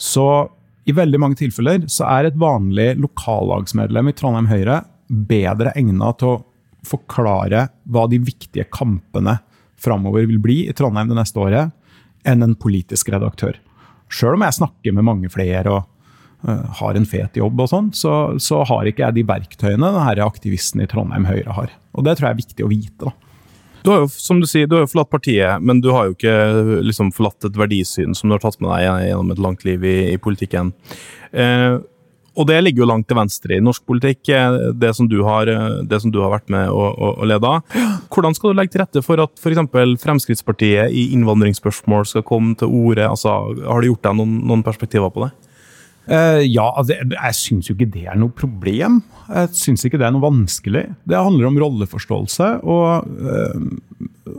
Så 0.00 0.24
i 0.88 0.94
veldig 0.96 1.20
mange 1.20 1.38
tilfeller 1.40 1.84
så 1.92 2.08
er 2.10 2.28
et 2.28 2.40
vanlig 2.40 2.94
lokallagsmedlem 3.00 4.10
i 4.10 4.16
Trondheim 4.16 4.48
Høyre 4.50 4.82
bedre 5.08 5.72
egna 5.76 6.12
til 6.20 6.32
å 6.32 6.42
forklare 6.84 7.68
hva 7.92 8.04
de 8.10 8.20
viktige 8.20 8.66
kampene 8.72 9.38
framover 9.80 10.26
vil 10.28 10.40
bli 10.42 10.58
i 10.68 10.74
Trondheim 10.76 11.10
det 11.10 11.18
neste 11.18 11.40
året, 11.40 11.72
enn 12.28 12.44
en 12.44 12.56
politisk 12.58 13.10
redaktør. 13.14 13.58
Sjøl 14.12 14.38
om 14.38 14.44
jeg 14.46 14.58
snakker 14.58 14.94
med 14.96 15.06
mange 15.06 15.30
flere 15.32 15.72
og 15.72 15.82
uh, 16.46 16.64
har 16.80 16.98
en 16.98 17.08
fet 17.08 17.36
jobb, 17.40 17.60
og 17.64 17.70
sånn, 17.72 17.90
så, 17.96 18.14
så, 18.42 18.62
har 18.68 18.88
ikke 18.88 19.06
jeg 19.06 19.18
de 19.18 19.26
verktøyene 19.28 19.92
denne 19.96 20.26
aktivisten 20.26 20.84
i 20.84 20.88
Trondheim 20.90 21.28
Høyre 21.28 21.56
har. 21.56 21.76
Og 21.94 22.06
Det 22.06 22.18
tror 22.18 22.30
jeg 22.30 22.36
er 22.36 22.42
viktig 22.42 22.66
å 22.66 22.72
vite. 22.72 23.10
da. 23.10 23.14
Du 23.84 23.90
har 23.92 23.98
jo 24.00 24.08
som 24.08 24.38
du 24.40 24.46
sier, 24.48 24.68
du 24.68 24.78
har 24.78 24.86
forlatt 24.88 25.12
partiet, 25.12 25.60
men 25.60 25.82
du 25.84 25.90
har 25.92 26.08
jo 26.08 26.14
ikke 26.14 26.36
liksom, 26.86 27.10
forlatt 27.12 27.44
et 27.44 27.58
verdisyn 27.58 28.16
som 28.16 28.30
du 28.30 28.38
har 28.38 28.40
tatt 28.40 28.56
med 28.64 28.70
deg 28.72 29.10
gjennom 29.10 29.34
et 29.34 29.42
langt 29.44 29.66
liv 29.68 29.84
i, 29.84 29.96
i 30.14 30.20
politikken. 30.20 30.72
Eh, 31.36 31.76
og 32.34 32.48
det 32.50 32.56
ligger 32.64 32.82
jo 32.82 32.88
langt 32.90 33.06
til 33.10 33.18
venstre 33.18 33.56
i 33.56 33.62
norsk 33.62 33.84
politikk, 33.86 34.28
eh, 34.34 34.58
det 34.74 34.90
som 34.96 35.08
du 35.10 35.20
har, 35.26 35.48
eh, 35.50 35.98
som 36.02 36.10
du 36.10 36.20
har 36.22 36.32
vært 36.34 36.50
med 36.50 36.70
å, 36.70 36.88
å, 36.90 37.10
å 37.22 37.28
lede. 37.28 37.52
Hvordan 38.12 38.34
skal 38.36 38.50
du 38.50 38.58
legge 38.58 38.74
til 38.74 38.82
rette 38.82 39.04
for 39.06 39.22
at 39.22 39.38
f.eks. 39.38 39.62
Fremskrittspartiet 40.02 40.90
i 40.90 41.08
innvandringsspørsmål 41.14 42.08
skal 42.10 42.26
komme 42.26 42.58
til 42.58 42.72
orde? 42.74 43.06
Altså, 43.06 43.36
har 43.62 43.80
du 43.80 43.90
gjort 43.92 44.06
deg 44.08 44.18
noen, 44.18 44.38
noen 44.50 44.66
perspektiver 44.66 45.14
på 45.14 45.26
det? 45.26 45.32
Uh, 46.04 46.42
ja, 46.44 46.66
altså, 46.76 46.98
jeg 47.00 47.36
syns 47.38 47.70
jo 47.70 47.78
ikke 47.78 47.92
det 47.94 48.04
er 48.12 48.18
noe 48.20 48.34
problem. 48.36 48.98
Jeg 49.30 49.54
syns 49.56 49.86
ikke 49.86 49.96
det 50.02 50.04
er 50.10 50.12
noe 50.12 50.26
vanskelig. 50.26 50.84
Det 51.08 51.16
handler 51.16 51.48
om 51.48 51.56
rolleforståelse. 51.62 52.50
og 52.60 53.08
uh, 53.24 54.34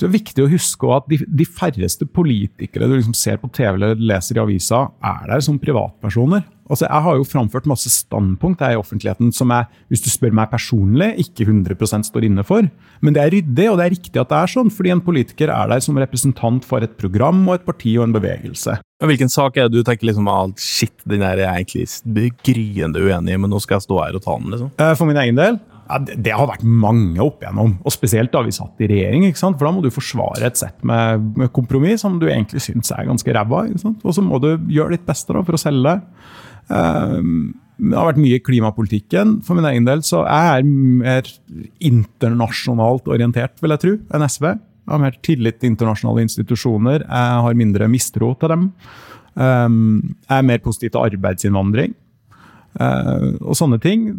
det 0.00 0.08
er 0.08 0.16
viktig 0.16 0.44
å 0.44 0.50
huske 0.50 0.94
at 0.96 1.10
de, 1.10 1.20
de 1.26 1.46
færreste 1.46 2.06
politikere 2.08 2.88
du 2.88 2.96
liksom 2.96 3.16
ser 3.16 3.40
på 3.40 3.50
TV 3.52 3.74
eller 3.74 4.00
leser 4.00 4.38
i 4.38 4.42
avisa, 4.42 4.86
er 5.04 5.28
der 5.28 5.44
som 5.44 5.60
privatpersoner. 5.60 6.46
Altså, 6.70 6.86
jeg 6.86 7.02
har 7.02 7.16
jo 7.18 7.26
framført 7.26 7.66
masse 7.66 7.90
standpunkt 7.90 8.60
i 8.62 8.76
offentligheten 8.78 9.32
som 9.34 9.50
jeg, 9.50 9.66
hvis 9.90 10.04
du 10.04 10.10
spør 10.12 10.36
meg 10.38 10.52
personlig, 10.52 11.08
ikke 11.24 11.48
100% 11.48 12.06
står 12.06 12.28
inne 12.28 12.44
for. 12.46 12.68
Men 13.02 13.16
det 13.16 13.24
er 13.24 13.34
ryddig, 13.34 13.66
og 13.72 13.80
det 13.80 13.86
er 13.88 13.94
riktig 13.96 14.22
at 14.22 14.30
det 14.30 14.38
er 14.38 14.52
sånn, 14.52 14.70
fordi 14.70 14.92
en 14.94 15.02
politiker 15.02 15.50
er 15.50 15.72
der 15.72 15.82
som 15.82 15.98
representant 15.98 16.66
for 16.68 16.86
et 16.86 16.94
program 17.00 17.42
og 17.48 17.56
et 17.56 17.66
parti 17.66 17.96
og 17.98 18.06
en 18.06 18.14
bevegelse. 18.14 18.78
Hvilken 19.02 19.32
sak 19.32 19.58
er 19.58 19.66
det 19.66 19.80
du 19.80 19.86
tenker 19.86 20.10
liksom 20.10 20.30
ah, 20.30 20.46
shit, 20.60 20.94
den 21.08 21.24
er 21.26 21.42
jeg 21.42 21.66
egentlig 21.66 22.30
gryende 22.46 23.02
uenig 23.02 23.34
i, 23.34 23.40
men 23.40 23.50
nå 23.50 23.58
skal 23.64 23.80
jeg 23.80 23.88
stå 23.88 23.98
her 24.04 24.20
og 24.20 24.22
ta 24.22 24.38
den? 24.38 24.54
liksom? 24.54 24.72
Eh, 24.78 24.94
for 24.94 25.10
min 25.10 25.20
egen 25.24 25.40
del? 25.40 25.58
Ja, 25.90 25.98
det, 25.98 26.30
har 26.30 26.46
vært 26.46 26.62
mange 26.62 27.18
opp 27.24 27.40
igjennom, 27.42 27.72
og 27.82 27.94
spesielt 27.94 28.30
da 28.30 28.44
vi 28.46 28.52
satt 28.54 28.78
i 28.78 28.86
regjering. 28.90 29.24
For 29.34 29.66
da 29.66 29.72
må 29.74 29.82
du 29.82 29.90
forsvare 29.90 30.46
et 30.46 30.60
sett 30.60 30.84
med, 30.86 31.32
med 31.40 31.50
kompromiss 31.56 32.04
som 32.04 32.20
du 32.20 32.28
egentlig 32.28 32.62
syns 32.62 32.92
er 32.94 33.08
ganske 33.08 33.34
ræva. 33.34 33.64
Og 33.98 34.14
så 34.14 34.22
må 34.22 34.38
du 34.42 34.52
gjøre 34.70 34.94
ditt 34.94 35.08
beste 35.08 35.34
da, 35.34 35.42
for 35.46 35.58
å 35.58 35.60
selge. 35.60 35.96
Um, 36.70 37.50
det 37.80 37.96
har 37.96 38.10
vært 38.10 38.20
mye 38.20 38.38
i 38.38 38.44
klimapolitikken. 38.44 39.38
For 39.46 39.58
min 39.58 39.66
egen 39.72 39.88
del 39.88 40.04
så 40.06 40.22
er 40.28 40.60
jeg 40.60 40.68
mer 40.70 41.30
internasjonalt 41.90 43.08
orientert, 43.10 43.56
vil 43.62 43.74
jeg 43.74 43.84
tro, 43.84 43.94
enn 44.14 44.26
SV. 44.26 44.50
Jeg 44.52 44.94
har 44.94 45.02
mer 45.02 45.16
tillit 45.26 45.58
til 45.58 45.72
internasjonale 45.72 46.26
institusjoner. 46.26 47.06
Jeg 47.06 47.42
har 47.46 47.58
mindre 47.58 47.88
mistro 47.90 48.34
til 48.38 48.54
dem. 48.54 48.68
Um, 49.34 50.14
jeg 50.26 50.36
er 50.38 50.46
mer 50.46 50.62
positiv 50.62 50.94
til 50.94 51.02
arbeidsinnvandring. 51.08 51.98
Uh, 52.78 53.34
og 53.40 53.56
sånne 53.58 53.80
ting. 53.82 54.10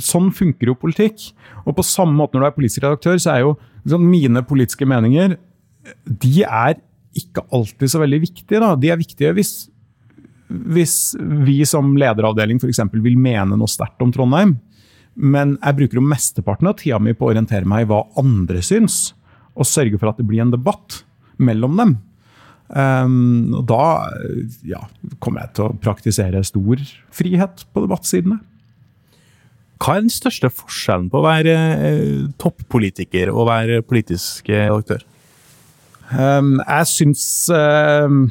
Sånn 0.00 0.30
funker 0.34 0.72
jo 0.72 0.78
politikk. 0.80 1.30
Og 1.66 1.76
på 1.76 1.86
samme 1.86 2.16
måte 2.16 2.36
når 2.36 2.46
du 2.46 2.48
er 2.48 2.56
politisk 2.56 2.84
redaktør, 2.86 3.18
så 3.20 3.34
er 3.34 3.44
jo 3.44 3.56
liksom, 3.84 4.06
mine 4.08 4.44
politiske 4.48 4.88
meninger 4.88 5.36
de 6.04 6.42
er 6.44 6.78
ikke 7.16 7.44
alltid 7.54 7.90
så 7.90 8.00
veldig 8.02 8.20
viktige. 8.22 8.60
Da. 8.60 8.74
De 8.76 8.92
er 8.92 9.00
viktige 9.00 9.34
hvis 9.36 9.56
hvis 10.48 11.12
vi 11.44 11.58
som 11.68 11.90
lederavdeling 12.00 12.56
f.eks. 12.56 12.80
vil 12.94 13.18
mene 13.20 13.56
noe 13.58 13.68
sterkt 13.68 14.00
om 14.00 14.12
Trondheim, 14.14 14.54
men 15.18 15.56
jeg 15.58 15.76
bruker 15.76 15.98
jo 15.98 16.08
mesteparten 16.08 16.70
av 16.70 16.78
tida 16.80 17.00
mi 17.02 17.12
på 17.12 17.26
å 17.26 17.32
orientere 17.34 17.68
meg 17.68 17.84
i 17.84 17.88
hva 17.90 18.04
andre 18.20 18.62
syns, 18.64 19.12
og 19.58 19.68
sørge 19.68 19.98
for 19.98 20.12
at 20.12 20.20
det 20.20 20.28
blir 20.28 20.44
en 20.44 20.54
debatt 20.54 21.02
mellom 21.42 21.76
dem. 21.76 21.96
Um, 22.68 23.54
og 23.56 23.64
da 23.70 23.84
ja, 24.68 24.82
kommer 25.24 25.46
jeg 25.46 25.54
til 25.56 25.66
å 25.68 25.76
praktisere 25.80 26.42
stor 26.44 26.82
frihet 27.16 27.64
på 27.72 27.84
debattsidene. 27.84 28.42
Hva 29.78 29.94
er 29.94 30.04
den 30.04 30.12
største 30.12 30.50
forskjellen 30.52 31.06
på 31.08 31.20
å 31.20 31.24
være 31.24 31.54
eh, 31.54 32.24
toppolitiker 32.42 33.30
og 33.30 33.46
være 33.48 33.78
politisk 33.86 34.50
eh, 34.50 34.66
redaktør? 34.66 35.04
Um, 36.10 36.56
jeg 36.58 36.88
syns 36.90 37.22
um, 37.52 38.24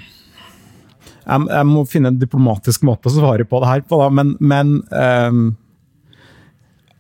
jeg, 1.24 1.48
jeg, 1.48 1.70
må 1.70 1.86
finne 1.88 2.12
en 2.12 2.20
diplomatisk 2.20 2.84
måte 2.86 3.10
å 3.10 3.16
svare 3.16 3.48
på 3.48 3.62
det 3.64 3.72
her 3.72 3.86
på, 3.88 4.02
da. 4.02 4.10
men, 4.12 4.36
men 4.42 4.76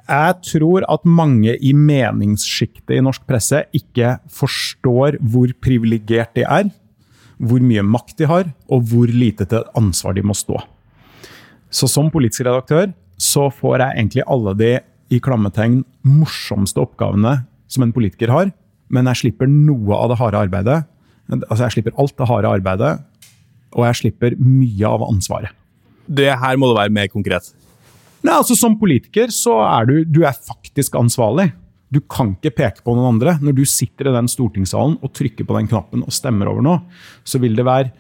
jeg 0.08 0.36
tror 0.48 0.86
at 0.88 1.06
mange 1.06 1.58
i 1.60 1.74
meningssjiktet 1.76 2.96
i 2.96 3.04
norsk 3.04 3.26
presse 3.28 3.66
ikke 3.76 4.18
forstår 4.32 5.20
hvor 5.20 5.52
privilegert 5.64 6.38
de 6.38 6.46
er, 6.48 6.70
hvor 7.38 7.62
mye 7.64 7.84
makt 7.86 8.18
de 8.22 8.30
har, 8.30 8.50
og 8.70 8.88
hvor 8.90 9.12
lite 9.12 9.46
til 9.50 9.66
ansvar 9.78 10.16
de 10.18 10.24
må 10.26 10.36
stå. 10.38 10.60
Så 11.70 11.90
som 11.92 12.12
politisk 12.12 12.46
redaktør 12.48 12.92
så 13.18 13.48
får 13.54 13.82
jeg 13.82 13.98
egentlig 13.98 14.26
alle 14.30 14.54
de 14.58 14.72
i 15.14 15.20
klammetegn 15.24 15.82
morsomste 16.06 16.82
oppgavene 16.84 17.40
som 17.72 17.84
en 17.84 17.94
politiker 17.96 18.32
har, 18.34 18.52
men 18.94 19.10
jeg 19.12 19.22
slipper 19.24 19.50
noe 19.52 19.96
av 19.96 20.12
det 20.12 20.20
harde 20.20 20.42
arbeidet. 20.48 20.82
Altså 21.28 21.66
Jeg 21.66 21.76
slipper 21.76 21.98
alt 22.00 22.16
det 22.16 22.28
harde 22.30 22.52
arbeidet 22.60 22.92
og 23.76 23.86
jeg 23.88 24.00
slipper 24.02 24.36
mye 24.40 24.90
av 24.90 25.06
ansvaret. 25.08 25.54
Det 26.08 26.30
her 26.40 26.60
må 26.60 26.72
det 26.72 26.80
være 26.80 26.96
mer 26.96 27.10
konkret. 27.12 27.52
Nei, 28.24 28.34
altså 28.34 28.56
Som 28.58 28.78
politiker 28.80 29.32
så 29.34 29.60
er 29.66 29.88
du, 29.90 29.96
du 30.06 30.24
er 30.26 30.36
faktisk 30.36 30.96
ansvarlig. 31.00 31.52
Du 31.94 32.02
kan 32.04 32.34
ikke 32.36 32.56
peke 32.58 32.84
på 32.84 32.96
noen 32.96 33.16
andre. 33.16 33.38
Når 33.44 33.56
du 33.58 33.64
sitter 33.70 34.10
i 34.10 34.16
den 34.16 34.28
stortingssalen 34.32 34.98
og 35.00 35.14
trykker 35.16 35.48
på 35.48 35.56
den 35.58 35.70
knappen 35.72 36.04
og 36.04 36.16
stemmer 36.16 36.52
over 36.52 36.66
noe, 36.66 36.82
så 37.28 37.40
vil 37.44 37.56
det 37.58 37.68
være 37.68 37.92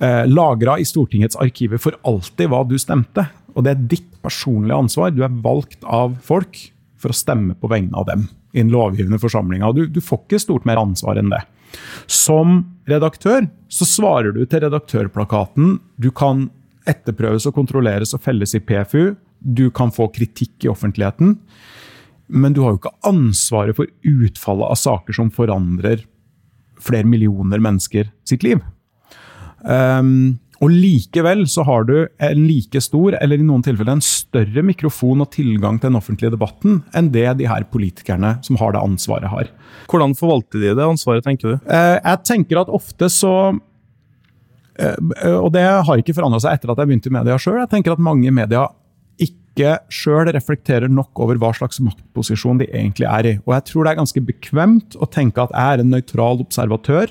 eh, 0.00 0.24
lagra 0.30 0.78
i 0.80 0.86
Stortingets 0.88 1.38
arkiver 1.40 1.80
for 1.82 1.98
alltid 2.08 2.48
hva 2.52 2.62
du 2.68 2.78
stemte. 2.80 3.26
Og 3.54 3.66
det 3.66 3.74
er 3.74 3.86
ditt 3.96 4.10
personlige 4.24 4.80
ansvar. 4.80 5.12
Du 5.12 5.22
er 5.26 5.40
valgt 5.44 5.84
av 5.84 6.16
folk 6.24 6.56
for 6.98 7.12
å 7.12 7.16
stemme 7.16 7.56
på 7.58 7.70
vegne 7.70 7.94
av 7.98 8.08
dem 8.08 8.26
i 8.56 8.62
den 8.62 8.72
lovgivende 8.72 9.20
forsamlinga. 9.20 9.70
Du, 9.76 9.84
du 9.92 10.00
får 10.02 10.24
ikke 10.24 10.42
stort 10.42 10.68
mer 10.68 10.80
ansvar 10.80 11.20
enn 11.20 11.32
det. 11.32 11.44
Som 12.08 12.62
redaktør 12.88 13.44
så 13.68 13.86
svarer 13.88 14.32
du 14.32 14.44
til 14.46 14.64
redaktørplakaten. 14.64 15.76
Du 16.00 16.08
kan 16.16 16.46
etterprøves 16.88 17.44
og 17.48 17.56
kontrolleres 17.58 18.14
og 18.16 18.24
felles 18.24 18.56
i 18.56 18.62
PFU. 18.64 19.12
Du 19.38 19.68
kan 19.74 19.92
få 19.94 20.08
kritikk 20.14 20.64
i 20.64 20.72
offentligheten. 20.72 21.36
Men 22.28 22.54
du 22.54 22.62
har 22.64 22.74
jo 22.74 22.80
ikke 22.80 22.96
ansvaret 23.08 23.76
for 23.78 23.88
utfallet 24.04 24.68
av 24.68 24.80
saker 24.80 25.16
som 25.16 25.32
forandrer 25.34 26.04
flere 26.82 27.08
millioner 27.08 27.60
mennesker 27.62 28.10
sitt 28.28 28.44
liv. 28.46 28.60
Um, 29.64 30.38
og 30.58 30.72
likevel 30.74 31.44
så 31.50 31.62
har 31.66 31.84
du 31.86 31.94
en 32.02 32.40
like 32.48 32.80
stor, 32.82 33.14
eller 33.20 33.38
i 33.38 33.46
noen 33.46 33.62
tilfeller 33.62 33.94
en 33.94 34.02
større 34.02 34.64
mikrofon 34.66 35.22
og 35.22 35.30
tilgang 35.34 35.78
til 35.78 35.92
den 35.92 35.98
offentlige 36.00 36.34
debatten 36.34 36.80
enn 36.98 37.12
det 37.14 37.28
de 37.38 37.46
her 37.46 37.66
politikerne 37.70 38.34
som 38.46 38.58
har 38.58 38.74
det 38.74 38.82
ansvaret, 38.82 39.30
har. 39.30 39.52
Hvordan 39.90 40.16
forvalter 40.18 40.64
de 40.64 40.74
det 40.74 40.88
ansvaret, 40.88 41.26
tenker 41.26 41.54
du? 41.54 41.70
Uh, 41.70 41.96
jeg 42.02 42.24
tenker 42.26 42.62
at 42.62 42.72
ofte 42.74 43.10
så 43.12 43.34
uh, 43.54 44.98
Og 45.38 45.52
det 45.54 45.62
har 45.62 46.02
ikke 46.02 46.16
forandra 46.16 46.42
seg 46.42 46.58
etter 46.58 46.74
at 46.74 46.82
jeg 46.82 46.90
begynte 46.90 47.12
i 47.12 47.16
media 47.20 47.38
sjøl. 47.38 47.60
Jeg 47.62 47.72
tenker 47.76 47.94
at 47.94 48.02
mange 48.02 48.26
i 48.26 48.34
media 48.34 48.66
ikke 49.58 49.78
sjøl 49.90 50.30
reflekterer 50.30 50.90
nok 50.90 51.18
over 51.18 51.38
hva 51.40 51.50
slags 51.56 51.80
maktposisjon 51.82 52.60
de 52.62 52.68
egentlig 52.70 53.08
er 53.10 53.26
i. 53.26 53.32
Og 53.42 53.56
jeg 53.56 53.66
tror 53.70 53.84
det 53.84 53.92
er 53.92 54.00
ganske 54.00 54.22
bekvemt 54.28 54.98
å 54.98 55.08
tenke 55.10 55.42
at 55.42 55.54
jeg 55.54 55.74
er 55.74 55.82
en 55.82 55.90
nøytral 55.92 56.44
observatør 56.44 57.10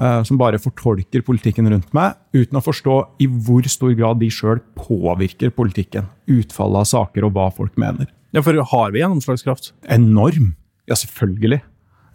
uh, 0.00 0.20
som 0.26 0.40
bare 0.40 0.60
fortolker 0.62 1.24
politikken 1.26 1.70
rundt 1.70 1.94
meg, 1.96 2.18
uten 2.34 2.58
å 2.58 2.64
forstå 2.64 2.98
i 3.22 3.30
hvor 3.30 3.66
stor 3.70 3.94
grad 3.94 4.20
de 4.22 4.30
sjøl 4.34 4.62
påvirker 4.78 5.54
politikken. 5.54 6.10
Utfallet 6.26 6.82
av 6.82 6.90
saker 6.90 7.28
og 7.28 7.36
hva 7.38 7.48
folk 7.54 7.78
mener. 7.80 8.10
Ja, 8.34 8.42
For 8.42 8.58
har 8.58 8.94
vi 8.94 9.04
gjennomslagskraft? 9.04 9.72
Enorm. 9.94 10.56
Ja, 10.90 10.98
selvfølgelig. 10.98 11.62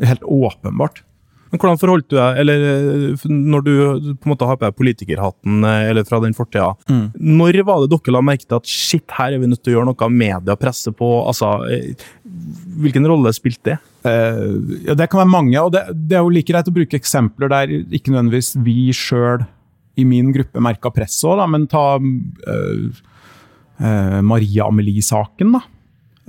Helt 0.04 0.26
åpenbart. 0.28 1.06
Men 1.50 1.62
hvordan 1.62 1.80
forholdt 1.82 2.10
du 2.12 2.16
deg, 2.18 2.40
eller 2.44 2.66
eh, 2.70 3.26
når 3.30 3.66
du 3.66 3.72
på 4.20 4.28
en 4.28 4.34
måte 4.34 4.48
har 4.50 4.60
på 4.60 4.68
deg 4.68 4.78
politikerhatten 4.78 5.66
eh, 5.66 5.90
eller 5.90 6.06
fra 6.08 6.22
den 6.24 6.36
fortida, 6.38 6.72
mm. 6.90 7.06
når 7.40 7.62
var 7.68 7.84
det 7.84 7.92
dere 7.96 8.16
la 8.16 8.24
merke 8.26 8.46
til 8.46 8.60
at 8.60 8.70
shit, 8.70 9.06
her 9.18 9.34
er 9.34 9.42
vi 9.42 9.50
nødt 9.50 9.64
til 9.66 9.74
å 9.74 9.80
gjøre 9.80 9.90
noe, 9.90 10.10
media 10.14 10.58
presser 10.60 10.96
på? 10.96 11.10
altså, 11.30 11.56
eh, 11.70 12.08
Hvilken 12.80 13.08
rolle 13.10 13.34
spilte 13.36 13.74
det? 13.74 13.78
Uh, 14.06 14.78
ja, 14.86 14.94
Det 14.96 15.10
kan 15.12 15.24
være 15.24 15.32
mange, 15.34 15.58
og 15.60 15.74
det, 15.76 15.82
det, 15.92 16.16
er 16.16 16.22
jo 16.24 16.32
like 16.32 16.48
greit 16.48 16.70
å 16.70 16.76
bruke 16.76 16.96
eksempler 16.96 17.52
der 17.52 17.74
ikke 17.82 18.14
nødvendigvis 18.14 18.54
vi 18.64 18.94
sjøl 18.96 19.44
i 20.00 20.06
min 20.08 20.30
gruppe 20.32 20.62
merka 20.64 20.92
press 20.94 21.18
òg, 21.28 21.42
men 21.52 21.66
ta 21.68 21.98
uh, 21.98 23.02
uh, 23.82 24.22
Maria 24.24 24.70
Amelie-saken. 24.70 25.58
da 25.58 25.66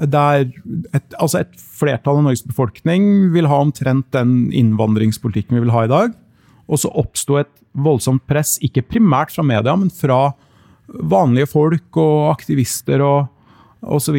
der 0.08 0.46
et, 0.94 1.14
altså 1.18 1.42
et 1.42 1.56
flertall 1.60 2.20
av 2.20 2.24
Norges 2.24 2.44
befolkning 2.46 3.32
vil 3.34 3.48
ha 3.50 3.60
omtrent 3.60 4.08
den 4.16 4.48
innvandringspolitikken 4.56 5.58
vi 5.58 5.64
vil 5.66 5.74
ha 5.74 5.84
i 5.84 5.92
dag. 5.92 6.14
Og 6.70 6.80
så 6.80 6.92
oppsto 6.96 7.40
et 7.40 7.50
voldsomt 7.76 8.24
press, 8.30 8.56
ikke 8.64 8.86
primært 8.86 9.34
fra 9.34 9.44
media, 9.46 9.74
men 9.76 9.90
fra 9.92 10.32
vanlige 10.88 11.50
folk 11.50 11.98
og 12.00 12.30
aktivister 12.32 13.02
og 13.04 13.28
osv., 13.80 14.18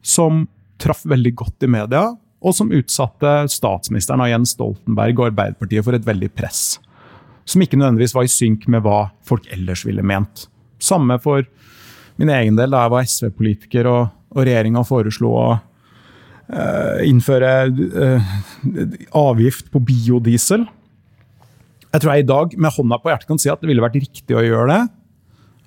som 0.00 0.44
traff 0.80 1.02
veldig 1.08 1.32
godt 1.36 1.66
i 1.66 1.70
media, 1.70 2.06
og 2.40 2.56
som 2.56 2.70
utsatte 2.72 3.50
statsministeren 3.52 4.22
av 4.24 4.30
Jens 4.30 4.54
Stoltenberg 4.56 5.18
og 5.18 5.26
Arbeiderpartiet 5.28 5.84
for 5.84 5.96
et 5.96 6.06
veldig 6.06 6.30
press. 6.32 6.78
Som 7.44 7.64
ikke 7.64 7.76
nødvendigvis 7.80 8.14
var 8.16 8.24
i 8.24 8.32
synk 8.32 8.64
med 8.70 8.84
hva 8.86 9.10
folk 9.26 9.48
ellers 9.52 9.84
ville 9.84 10.04
ment. 10.06 10.46
Samme 10.80 11.18
for 11.20 11.44
min 12.20 12.32
egen 12.32 12.56
del 12.56 12.72
da 12.72 12.84
jeg 12.84 12.94
var 12.94 13.10
SV-politiker 13.10 13.88
og 13.90 14.00
og 14.30 14.44
regjeringa 14.46 14.84
foreslo 14.86 15.32
å 15.34 15.46
uh, 15.56 16.98
innføre 17.06 17.52
uh, 17.70 18.32
avgift 19.18 19.70
på 19.72 19.82
biodiesel. 19.82 20.66
Jeg 21.90 22.02
tror 22.02 22.12
jeg 22.14 22.24
i 22.24 22.30
dag 22.30 22.54
med 22.54 22.74
hånda 22.76 23.00
på 23.02 23.10
hjertet 23.10 23.30
kan 23.30 23.40
si 23.42 23.50
at 23.50 23.62
det 23.62 23.70
ville 23.70 23.82
vært 23.82 23.98
riktig 23.98 24.36
å 24.36 24.44
gjøre 24.46 24.68
det. 24.70 24.82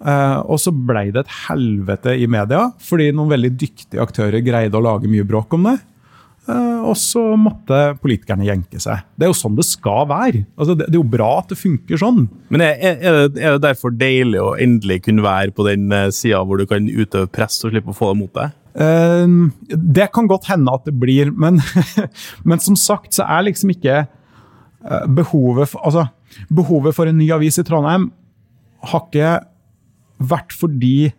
Uh, 0.04 0.40
og 0.52 0.60
så 0.60 0.74
ble 0.76 1.10
det 1.16 1.24
et 1.24 1.34
helvete 1.46 2.16
i 2.20 2.28
media, 2.28 2.68
fordi 2.84 3.12
noen 3.16 3.32
veldig 3.32 3.54
dyktige 3.56 4.04
aktører 4.04 4.44
greide 4.44 4.80
å 4.80 4.84
lage 4.84 5.12
mye 5.12 5.28
bråk 5.28 5.56
om 5.56 5.70
det. 5.70 5.78
Uh, 6.44 6.84
og 6.90 6.98
så 7.00 7.22
måtte 7.40 7.94
politikerne 8.04 8.44
jenke 8.44 8.80
seg. 8.84 9.06
Det 9.16 9.24
er 9.24 9.30
jo 9.32 9.38
sånn 9.38 9.56
det 9.56 9.64
skal 9.64 10.10
være. 10.10 10.42
Altså, 10.58 10.74
det, 10.76 10.90
det, 10.90 10.98
er 10.98 11.00
jo 11.00 11.14
bra 11.14 11.30
at 11.40 11.54
det 11.54 11.60
funker 11.60 12.02
sånn. 12.02 12.26
Men 12.52 12.66
er, 12.66 12.74
er, 12.84 12.98
det, 13.00 13.40
er, 13.40 13.56
det, 13.56 13.62
derfor 13.64 13.94
deilig 13.96 14.42
å 14.44 14.50
endelig 14.60 15.00
kunne 15.06 15.24
være 15.24 15.56
på 15.56 15.64
den 15.70 15.88
uh, 15.96 16.10
sida 16.12 16.42
hvor 16.44 16.60
du 16.60 16.68
kan 16.68 16.90
utøve 16.90 17.32
press 17.32 17.62
og 17.64 17.72
slippe 17.72 17.94
å 17.94 17.96
få 17.96 18.12
det 18.12 18.20
mot 18.26 18.36
deg? 18.36 18.58
Uh, 18.76 19.48
det 19.72 20.10
kan 20.12 20.28
godt 20.28 20.50
hende 20.52 20.74
at 20.76 20.84
det 20.90 20.98
blir, 21.00 21.32
men, 21.32 21.62
men 22.50 22.64
som 22.64 22.76
sagt 22.80 23.16
så 23.16 23.24
er 23.24 23.48
liksom 23.48 23.72
ikke 23.78 24.04
uh, 24.04 25.08
behovet 25.08 25.72
for, 25.72 25.80
altså, 25.88 26.10
behovet 26.52 26.98
for 26.98 27.08
en 27.08 27.22
ny 27.22 27.32
avis 27.32 27.62
i 27.62 27.68
Trondheim 27.68 28.12
har 28.92 29.08
ikke 29.08 29.34
vært 30.24 30.56
fordi 30.60 31.14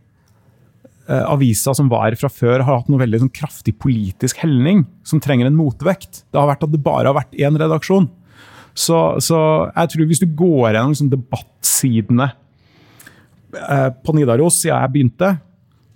avisa 1.05 1.75
som 1.77 1.91
var 1.93 2.15
fra 2.17 2.31
før, 2.33 2.63
har 2.65 2.79
hatt 2.79 2.87
noe 2.89 3.03
veldig 3.03 3.19
sånn, 3.25 3.33
kraftig 3.35 3.75
politisk 3.77 4.39
helning 4.41 4.87
som 5.05 5.21
trenger 5.21 5.51
en 5.51 5.59
motvekt. 5.59 6.23
Det 6.33 6.41
har 6.41 6.49
vært 6.49 6.65
at 6.65 6.73
det 6.73 6.81
bare 6.85 7.11
har 7.11 7.19
vært 7.19 7.37
én 7.37 7.59
redaksjon. 7.61 8.07
Så, 8.75 8.97
så 9.23 9.39
jeg 9.69 9.93
tror 9.93 10.09
hvis 10.11 10.23
du 10.23 10.31
går 10.35 10.73
gjennom 10.73 10.95
liksom, 10.95 11.11
debattsidene 11.13 12.31
på 14.05 14.15
Nidaros 14.17 14.59
siden 14.63 14.81
jeg 14.81 14.93
begynte, 14.95 15.35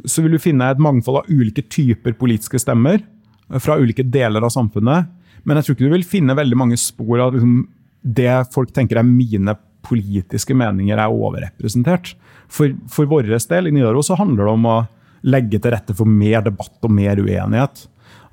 så 0.06 0.22
vil 0.22 0.36
du 0.36 0.42
finne 0.42 0.68
et 0.70 0.82
mangfold 0.82 1.22
av 1.22 1.30
ulike 1.30 1.64
typer 1.66 2.14
politiske 2.18 2.60
stemmer 2.62 3.00
eh, 3.00 3.58
fra 3.62 3.78
ulike 3.80 4.06
deler 4.06 4.44
av 4.46 4.52
samfunnet. 4.54 5.08
Men 5.42 5.58
jeg 5.58 5.66
tror 5.66 5.76
ikke 5.76 5.88
du 5.88 5.96
vil 5.96 6.06
finne 6.06 6.38
veldig 6.38 6.58
mange 6.58 6.78
spor 6.80 7.24
av 7.24 7.34
liksom, 7.34 7.64
det 8.02 8.30
folk 8.54 8.70
tenker 8.74 9.00
er 9.00 9.08
mine 9.08 9.56
politiske 9.88 10.54
meninger, 10.58 10.98
er 10.98 11.10
overrepresentert. 11.10 12.14
For, 12.52 12.74
for 12.90 13.10
vår 13.10 13.28
del 13.32 13.70
i 13.70 13.74
Nidaros 13.74 14.10
så 14.10 14.18
handler 14.18 14.46
det 14.46 14.54
om 14.54 14.68
å 14.68 14.78
legge 15.26 15.58
til 15.58 15.72
rette 15.74 15.94
for 15.96 16.08
mer 16.08 16.42
debatt 16.46 16.84
og 16.84 16.92
mer 16.94 17.20
uenighet. 17.20 17.86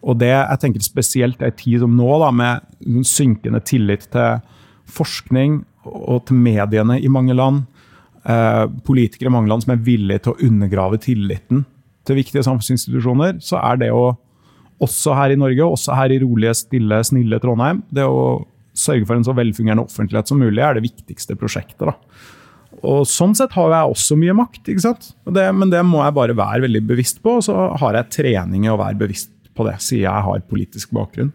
Og 0.05 0.19
det 0.21 0.29
jeg 0.29 0.61
tenker 0.61 0.85
spesielt 0.85 1.41
i 1.41 1.47
en 1.47 1.55
tid 1.57 1.81
som 1.81 1.95
nå, 1.97 2.09
da, 2.21 2.29
med 2.35 3.05
synkende 3.07 3.61
tillit 3.65 4.05
til 4.13 4.43
forskning 4.95 5.63
og 5.85 6.27
til 6.29 6.37
mediene 6.37 6.99
i 7.01 7.09
mange 7.09 7.33
land, 7.37 7.63
eh, 8.25 8.65
politikere 8.85 9.31
i 9.31 9.33
mange 9.33 9.49
land 9.49 9.65
som 9.65 9.73
er 9.73 9.85
villige 9.85 10.25
til 10.25 10.35
å 10.35 10.49
undergrave 10.49 11.01
tilliten 11.01 11.65
til 12.05 12.19
viktige 12.19 12.45
samfunnsinstitusjoner, 12.45 13.39
så 13.41 13.57
er 13.63 13.81
det 13.81 13.91
å 13.93 14.13
også 14.83 15.15
her 15.15 15.31
i 15.31 15.39
Norge, 15.39 15.63
også 15.63 15.95
her 15.95 16.11
i 16.11 16.19
rolige, 16.19 16.53
stille, 16.59 16.99
snille 17.07 17.39
Trondheim, 17.39 17.81
det 17.95 18.03
å 18.03 18.43
sørge 18.75 19.07
for 19.07 19.15
en 19.15 19.23
så 19.23 19.35
velfungerende 19.35 19.85
offentlighet 19.87 20.27
som 20.27 20.41
mulig, 20.41 20.59
er 20.59 20.75
det 20.75 20.83
viktigste 20.83 21.37
prosjektet. 21.39 21.87
da. 21.87 21.95
Og 22.85 23.07
Sånn 23.09 23.35
sett 23.37 23.55
har 23.57 23.73
jeg 23.73 23.95
også 23.95 24.17
mye 24.19 24.35
makt, 24.37 24.61
ikke? 24.73 24.93
Det, 25.35 25.45
men 25.57 25.71
det 25.73 25.81
må 25.87 26.03
jeg 26.03 26.17
bare 26.17 26.37
være 26.37 26.65
veldig 26.67 26.83
bevisst 26.89 27.23
på. 27.25 27.39
Og 27.39 27.47
så 27.47 27.55
har 27.81 27.99
jeg 27.99 28.13
trening 28.19 28.67
i 28.67 28.71
å 28.73 28.79
være 28.79 28.99
bevisst 29.01 29.33
på 29.55 29.65
det, 29.67 29.79
siden 29.83 30.05
jeg 30.05 30.27
har 30.29 30.47
politisk 30.49 30.93
bakgrunn. 30.95 31.33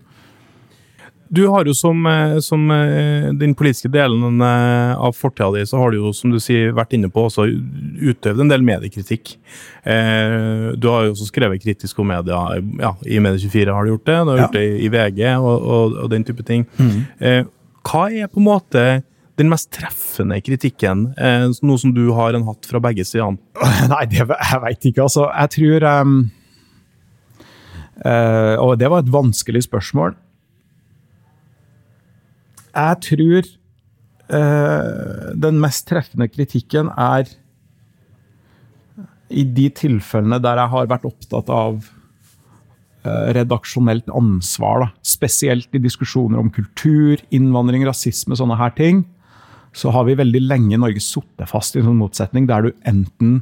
Du 1.31 1.45
har 1.47 1.65
jo 1.65 1.73
som, 1.79 2.07
eh, 2.07 2.39
som 2.43 2.71
eh, 2.75 3.29
den 3.39 3.53
politiske 3.55 3.89
delen 3.95 4.41
eh, 4.43 4.95
av 4.99 5.15
fortida 5.15 5.53
di, 5.55 5.63
så 5.67 5.79
har 5.79 5.93
du 5.93 6.01
jo, 6.01 6.11
som 6.17 6.33
du 6.35 6.41
sier, 6.43 6.73
vært 6.75 6.97
inne 6.97 7.07
på 7.13 7.29
også 7.29 7.47
utøvd 7.47 8.43
en 8.43 8.51
del 8.51 8.67
mediekritikk. 8.67 9.37
Du 9.81 10.89
har 10.91 11.07
jo 11.07 11.13
også 11.15 11.29
skrevet 11.31 11.63
kritisk 11.63 12.03
om 12.03 12.11
media. 12.11 12.41
ja, 12.83 12.91
I 13.07 13.21
Medie24 13.23 13.73
har 13.73 13.87
du 13.87 13.93
gjort 13.95 14.11
det, 14.11 14.19
du 14.19 14.31
har 14.33 14.41
ja. 14.41 14.43
gjort 14.45 14.59
det 14.59 14.67
i 14.83 14.91
VG 14.93 15.23
og, 15.39 15.55
og, 15.55 15.95
og 16.03 16.11
den 16.13 16.27
type 16.27 16.45
ting. 16.47 16.67
Mm. 16.77 17.47
Hva 17.87 18.03
er 18.11 18.29
på 18.29 18.43
en 18.43 18.49
måte 18.51 18.85
den 19.40 19.50
mest 19.50 19.70
treffende 19.72 20.37
kritikken, 20.44 21.09
noe 21.16 21.81
som 21.81 21.94
du 21.96 22.11
har 22.16 22.37
en 22.37 22.44
hatt 22.48 22.68
fra 22.68 22.81
begge 22.85 23.07
sidene? 23.09 23.40
Nei, 23.92 24.05
det, 24.11 24.22
jeg 24.22 24.62
veit 24.66 24.90
ikke, 24.90 25.07
altså. 25.07 25.26
Jeg 25.33 25.55
tror 25.57 25.87
um, 26.03 26.18
uh, 28.05 28.57
Og 28.61 28.74
det 28.81 28.90
var 28.92 29.05
et 29.05 29.12
vanskelig 29.12 29.64
spørsmål. 29.66 30.16
Jeg 32.70 32.98
tror 33.07 33.48
uh, 34.31 35.31
den 35.46 35.62
mest 35.62 35.88
treffende 35.90 36.29
kritikken 36.31 36.90
er 36.94 37.31
i 39.31 39.44
de 39.46 39.68
tilfellene 39.74 40.40
der 40.42 40.59
jeg 40.59 40.72
har 40.72 40.90
vært 40.90 41.07
opptatt 41.07 41.50
av 41.55 41.81
uh, 41.81 43.29
redaksjonelt 43.37 44.11
ansvar. 44.16 44.85
Da. 44.85 44.90
Spesielt 45.07 45.70
i 45.74 45.83
diskusjoner 45.83 46.40
om 46.42 46.50
kultur, 46.55 47.20
innvandring, 47.35 47.87
rasisme, 47.88 48.38
sånne 48.38 48.59
her 48.61 48.74
ting. 48.79 49.05
Så 49.77 49.93
har 49.95 50.07
vi 50.09 50.19
veldig 50.19 50.43
lenge 50.43 50.75
i 50.75 50.81
Norge 50.81 51.03
sittet 51.03 51.49
fast 51.51 51.77
i 51.77 51.81
en 51.81 51.91
sånn 51.91 52.01
motsetning 52.01 52.47
der 52.51 52.67
du 52.67 52.71
enten 52.89 53.41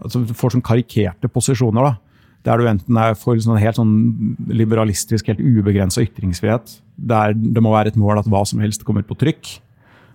altså, 0.00 0.22
får 0.32 0.56
sånn 0.56 0.64
karikerte 0.64 1.28
posisjoner. 1.32 1.90
da, 1.90 1.96
der 2.46 2.60
du 2.60 2.68
enten 2.70 2.98
er 3.00 3.16
for 3.18 3.38
sånn 3.42 3.58
helt 3.60 3.78
sånn 3.78 3.94
liberalistisk, 4.48 5.28
helt 5.28 5.42
ubegrensa 5.42 6.04
ytringsfrihet, 6.04 6.78
der 6.96 7.34
det 7.34 7.62
må 7.64 7.74
være 7.74 7.92
et 7.92 7.98
mål 8.00 8.22
at 8.22 8.30
hva 8.30 8.44
som 8.48 8.62
helst 8.62 8.86
kommer 8.86 9.04
på 9.06 9.18
trykk. 9.18 9.58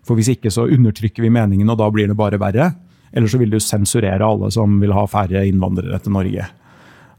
For 0.08 0.20
hvis 0.20 0.34
ikke 0.34 0.52
så 0.52 0.66
undertrykker 0.72 1.24
vi 1.24 1.32
meningen, 1.32 1.70
og 1.70 1.80
da 1.80 1.89
blir 1.94 2.10
det 2.10 2.18
bare 2.20 2.39
verre. 2.42 2.72
Eller 3.13 3.30
så 3.30 3.39
vil 3.39 3.54
du 3.54 3.60
sensurere 3.62 4.26
alle 4.26 4.50
som 4.52 4.80
vil 4.82 4.96
ha 4.96 5.04
færre 5.08 5.44
innvandrere 5.48 6.00
til 6.02 6.16
Norge. 6.16 6.48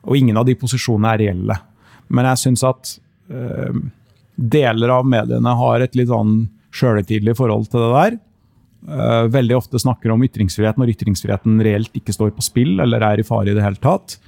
Og 0.05 0.19
ingen 0.19 0.37
av 0.41 0.49
de 0.49 0.57
posisjonene 0.59 1.15
er 1.15 1.23
reelle. 1.23 1.59
Men 2.13 2.29
jeg 2.33 2.43
syns 2.43 2.65
at 2.67 2.97
øh, 3.31 3.79
deler 4.35 4.93
av 4.99 5.07
mediene 5.09 5.55
har 5.61 5.85
et 5.85 5.97
litt 5.97 6.11
sånn 6.11 6.43
sjølhøytidelig 6.75 7.37
forhold 7.39 7.69
til 7.71 7.83
det 7.83 7.91
der. 7.95 8.17
eh, 8.95 9.27
veldig 9.33 9.57
ofte 9.57 9.81
snakker 9.81 10.13
om 10.13 10.25
ytringsfrihet 10.27 10.81
når 10.81 10.95
ytringsfriheten 10.95 11.61
reelt 11.65 11.95
ikke 11.97 12.15
står 12.15 12.35
på 12.37 12.45
spill 12.45 12.81
eller 12.85 13.05
er 13.07 13.21
i 13.21 13.27
fare 13.27 13.53
i 13.53 13.57
det 13.57 13.65
hele 13.65 13.81
tatt. 13.81 14.19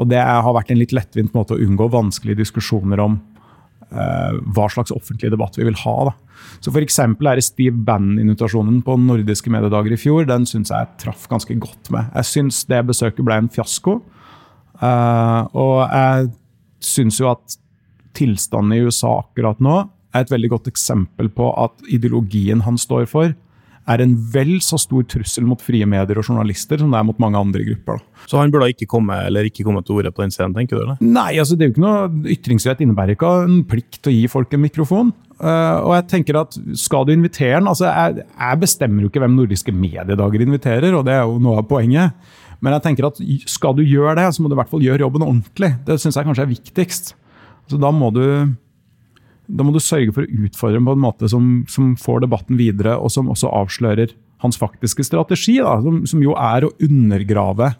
Og 0.00 0.08
det 0.10 0.22
har 0.22 0.54
vært 0.54 0.70
en 0.72 0.80
litt 0.80 0.94
lettvint 0.96 1.34
måte 1.36 1.56
å 1.56 1.60
unngå 1.60 1.90
vanskelige 1.92 2.40
diskusjoner 2.40 3.02
om 3.02 3.18
eh, 3.90 4.40
hva 4.54 4.66
slags 4.72 4.94
offentlig 4.94 5.32
debatt 5.34 5.58
vi 5.58 5.66
vil 5.68 5.78
ha. 5.82 5.96
Da. 6.10 6.14
Så 6.62 6.72
for 6.72 6.82
er 6.82 7.38
det 7.38 7.44
Steve 7.46 7.76
Bannon-invitasjonen 7.86 8.80
på 8.86 8.96
nordiske 9.02 9.52
mediedager 9.52 9.94
i 9.94 10.00
fjor. 10.00 10.26
Den 10.30 10.46
syns 10.48 10.72
jeg 10.72 10.90
traff 11.02 11.26
ganske 11.30 11.58
godt 11.60 11.90
med. 11.94 12.10
Jeg 12.14 12.30
syns 12.30 12.64
det 12.70 12.84
besøket 12.88 13.26
ble 13.26 13.40
en 13.42 13.52
fiasko. 13.52 14.00
Uh, 14.80 15.44
og 15.60 15.82
jeg 15.84 16.30
syns 16.80 17.18
jo 17.20 17.28
at 17.28 17.58
tilstanden 18.16 18.78
i 18.78 18.80
USA 18.86 19.18
akkurat 19.20 19.60
nå 19.60 19.82
er 20.14 20.24
et 20.24 20.32
veldig 20.32 20.50
godt 20.56 20.70
eksempel 20.70 21.30
på 21.32 21.52
at 21.60 21.86
ideologien 21.92 22.64
han 22.66 22.78
står 22.80 23.06
for, 23.10 23.32
er 23.90 24.02
en 24.04 24.12
vel 24.32 24.58
så 24.62 24.78
stor 24.78 25.04
trussel 25.08 25.46
mot 25.48 25.60
frie 25.64 25.86
medier 25.88 26.20
og 26.20 26.26
journalister 26.26 26.78
som 26.80 26.92
det 26.92 26.98
er 26.98 27.06
mot 27.08 27.18
mange 27.22 27.40
andre 27.40 27.64
grupper. 27.66 27.98
Da. 27.98 28.26
Så 28.30 28.38
han 28.38 28.52
burde 28.52 28.68
ikke 28.70 28.88
komme 28.90 29.16
eller 29.26 29.48
ikke 29.48 29.64
komme 29.66 29.82
til 29.86 29.98
orde 29.98 30.12
på 30.14 30.22
den 30.22 30.34
scenen, 30.34 30.54
tenker 30.56 30.76
du? 30.76 30.84
eller? 30.84 31.00
Nei, 31.00 31.32
altså 31.40 31.56
det 31.56 31.64
er 31.64 31.70
jo 31.70 31.74
ikke 31.74 31.86
noe 31.86 32.34
ytringsrett 32.36 32.84
innebærer 32.84 33.16
ikke 33.16 33.32
en 33.46 33.64
plikt 33.68 33.98
til 33.98 34.12
å 34.12 34.16
gi 34.18 34.30
folk 34.30 34.54
en 34.54 34.64
mikrofon. 34.66 35.12
Uh, 35.40 35.80
og 35.88 35.94
jeg 35.96 36.04
tenker 36.10 36.36
at 36.36 36.52
Skal 36.76 37.06
du 37.08 37.14
invitere 37.14 37.62
den 37.62 37.70
altså 37.70 37.86
jeg, 37.88 38.26
jeg, 38.28 38.58
bestemmer 38.60 39.00
jo 39.00 39.08
ikke 39.08 39.22
hvem 39.22 39.38
nordiske 39.38 39.72
mediedager 39.72 40.44
inviterer, 40.44 40.92
og 40.98 41.06
det 41.08 41.16
er 41.16 41.24
jo 41.24 41.40
noe 41.42 41.62
av 41.62 41.68
poenget. 41.70 42.12
Men 42.60 42.76
jeg 42.76 42.84
tenker 42.84 43.08
at 43.08 43.20
skal 43.48 43.72
du 43.78 43.80
gjøre 43.80 44.18
det, 44.20 44.26
så 44.36 44.42
må 44.42 44.50
du 44.50 44.54
i 44.54 44.60
hvert 44.60 44.70
fall 44.70 44.84
gjøre 44.84 45.00
jobben 45.06 45.24
ordentlig. 45.24 45.72
Det 45.86 45.96
syns 46.02 46.18
jeg 46.18 46.28
kanskje 46.28 46.44
er 46.44 46.52
viktigst. 46.52 47.14
Så 47.72 47.78
da 47.80 47.88
må 47.94 48.10
du 48.12 48.24
da 49.50 49.66
må 49.66 49.74
du 49.74 49.82
sørge 49.82 50.14
for 50.14 50.24
å 50.24 50.46
utfordre 50.46 50.80
ham 50.80 50.88
på 50.88 50.96
en 50.96 51.04
måte 51.04 51.30
som, 51.32 51.52
som, 51.70 51.94
får 51.98 52.24
debatten 52.24 52.58
videre, 52.60 52.96
og 52.98 53.12
som 53.12 53.30
også 53.32 53.50
avslører 53.60 54.14
hans 54.44 54.58
faktiske 54.60 55.04
strategi, 55.04 55.58
da, 55.60 55.76
som, 55.84 56.02
som, 56.08 56.22
jo 56.24 56.36
er 56.38 56.66
å 56.66 56.74
undergrave 56.86 57.74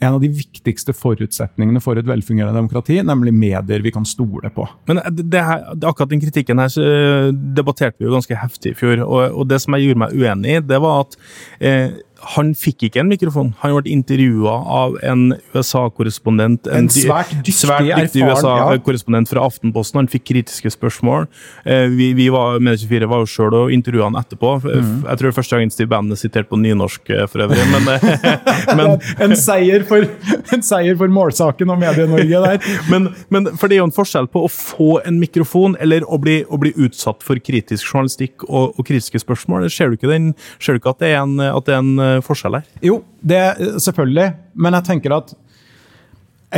en 0.00 0.14
av 0.16 0.22
de 0.22 0.30
viktigste 0.32 0.94
forutsetningene 0.96 1.80
for 1.84 1.98
et 2.00 2.06
velfungerende 2.08 2.56
demokrati, 2.56 2.96
nemlig 3.04 3.34
medier 3.36 3.82
vi 3.84 3.92
kan 3.92 4.06
stole 4.08 4.48
på. 4.54 4.64
Men 4.88 5.02
det 5.12 5.42
her, 5.44 5.66
Akkurat 5.76 6.08
den 6.08 6.22
kritikken 6.22 6.62
her 6.62 6.70
så 6.72 6.86
eh, 6.86 7.26
debatterte 7.58 8.00
vi 8.00 8.08
jo 8.08 8.14
ganske 8.14 8.38
heftig 8.40 8.72
i 8.72 8.78
fjor. 8.78 9.02
Og, 9.04 9.36
og 9.42 9.50
det 9.50 9.60
som 9.60 9.76
jeg 9.76 9.90
gjorde 9.90 10.04
meg 10.06 10.16
uenig 10.16 10.54
i, 10.56 10.62
det 10.70 10.80
var 10.80 11.04
at 11.04 11.18
eh, 11.60 11.98
han 12.20 12.52
fikk 12.58 12.84
ikke 12.88 13.00
en 13.00 13.08
mikrofon. 13.08 13.52
Han 13.62 13.72
ble 13.78 13.90
intervjua 13.94 14.52
av 14.68 14.96
en 15.06 15.32
USA-korrespondent. 15.54 16.68
En, 16.68 16.84
en, 16.84 16.90
svært 16.92 17.32
dyktig, 17.32 17.54
svært 17.62 17.88
dyktig 17.88 18.26
USA-korrespondent 18.26 19.30
fra 19.30 19.44
Aftenposten. 19.48 20.02
Han 20.02 20.10
fikk 20.10 20.26
kritiske 20.28 20.72
spørsmål. 20.74 21.26
Eh, 21.64 21.86
vi, 21.94 22.10
vi 22.18 22.28
var, 22.32 22.58
med 22.60 22.76
24 22.82 23.08
var 23.10 23.24
jo 23.24 23.30
sjøl 23.30 23.56
og 23.62 23.72
intervjua 23.74 24.10
han 24.10 24.18
etterpå. 24.20 24.52
Mm. 24.66 24.90
Jeg 25.06 25.20
tror 25.20 25.30
det 25.30 25.36
første 25.38 25.56
gangen 25.56 25.72
Steve 25.72 25.90
Bannon 25.92 26.16
er 26.16 26.20
sitert 26.20 26.50
på 26.50 26.60
nynorsk 26.60 27.12
eh, 27.14 27.24
for 27.30 27.46
øvrig, 27.46 27.64
men, 27.72 27.88
eh, 27.94 28.28
men 28.78 28.94
en, 29.24 29.36
seier 29.38 29.86
for, 29.88 30.04
en, 30.52 30.64
seier 30.66 30.98
for, 31.00 31.10
målsaken 31.10 31.72
og 31.72 31.80
Medie-Norge 31.80 32.44
der. 32.44 32.70
men, 32.92 33.08
men, 33.32 33.48
for 33.56 33.70
det 33.70 33.78
er 33.78 33.82
jo 33.82 33.88
en 33.88 33.96
forskjell 33.96 34.28
på 34.30 34.44
å 34.44 34.52
få 34.52 34.90
en 35.08 35.18
mikrofon 35.22 35.78
eller 35.80 36.04
å 36.04 36.20
bli, 36.20 36.42
å 36.44 36.60
bli 36.60 36.74
utsatt 36.76 37.24
for 37.24 37.40
kritisk 37.40 37.88
journalistikk 37.88 38.44
og, 38.50 38.76
og 38.76 38.84
kritiske 38.84 39.24
spørsmål. 39.24 39.70
Ser 39.72 39.88
du 39.88 39.98
ikke, 39.98 40.12
den, 40.12 40.34
ser 40.60 40.76
du 40.76 40.82
ikke 40.82 40.92
at 40.92 41.00
det 41.00 41.14
er 41.14 41.22
en, 41.24 41.38
at 41.40 41.66
det 41.66 41.78
er 41.78 41.80
en 41.80 42.09
forskjell 42.26 42.58
her? 42.58 42.66
Jo, 42.84 43.00
det 43.22 43.42
selvfølgelig. 43.82 44.28
Men 44.54 44.76
jeg 44.78 44.88
tenker 44.90 45.16
at 45.16 45.34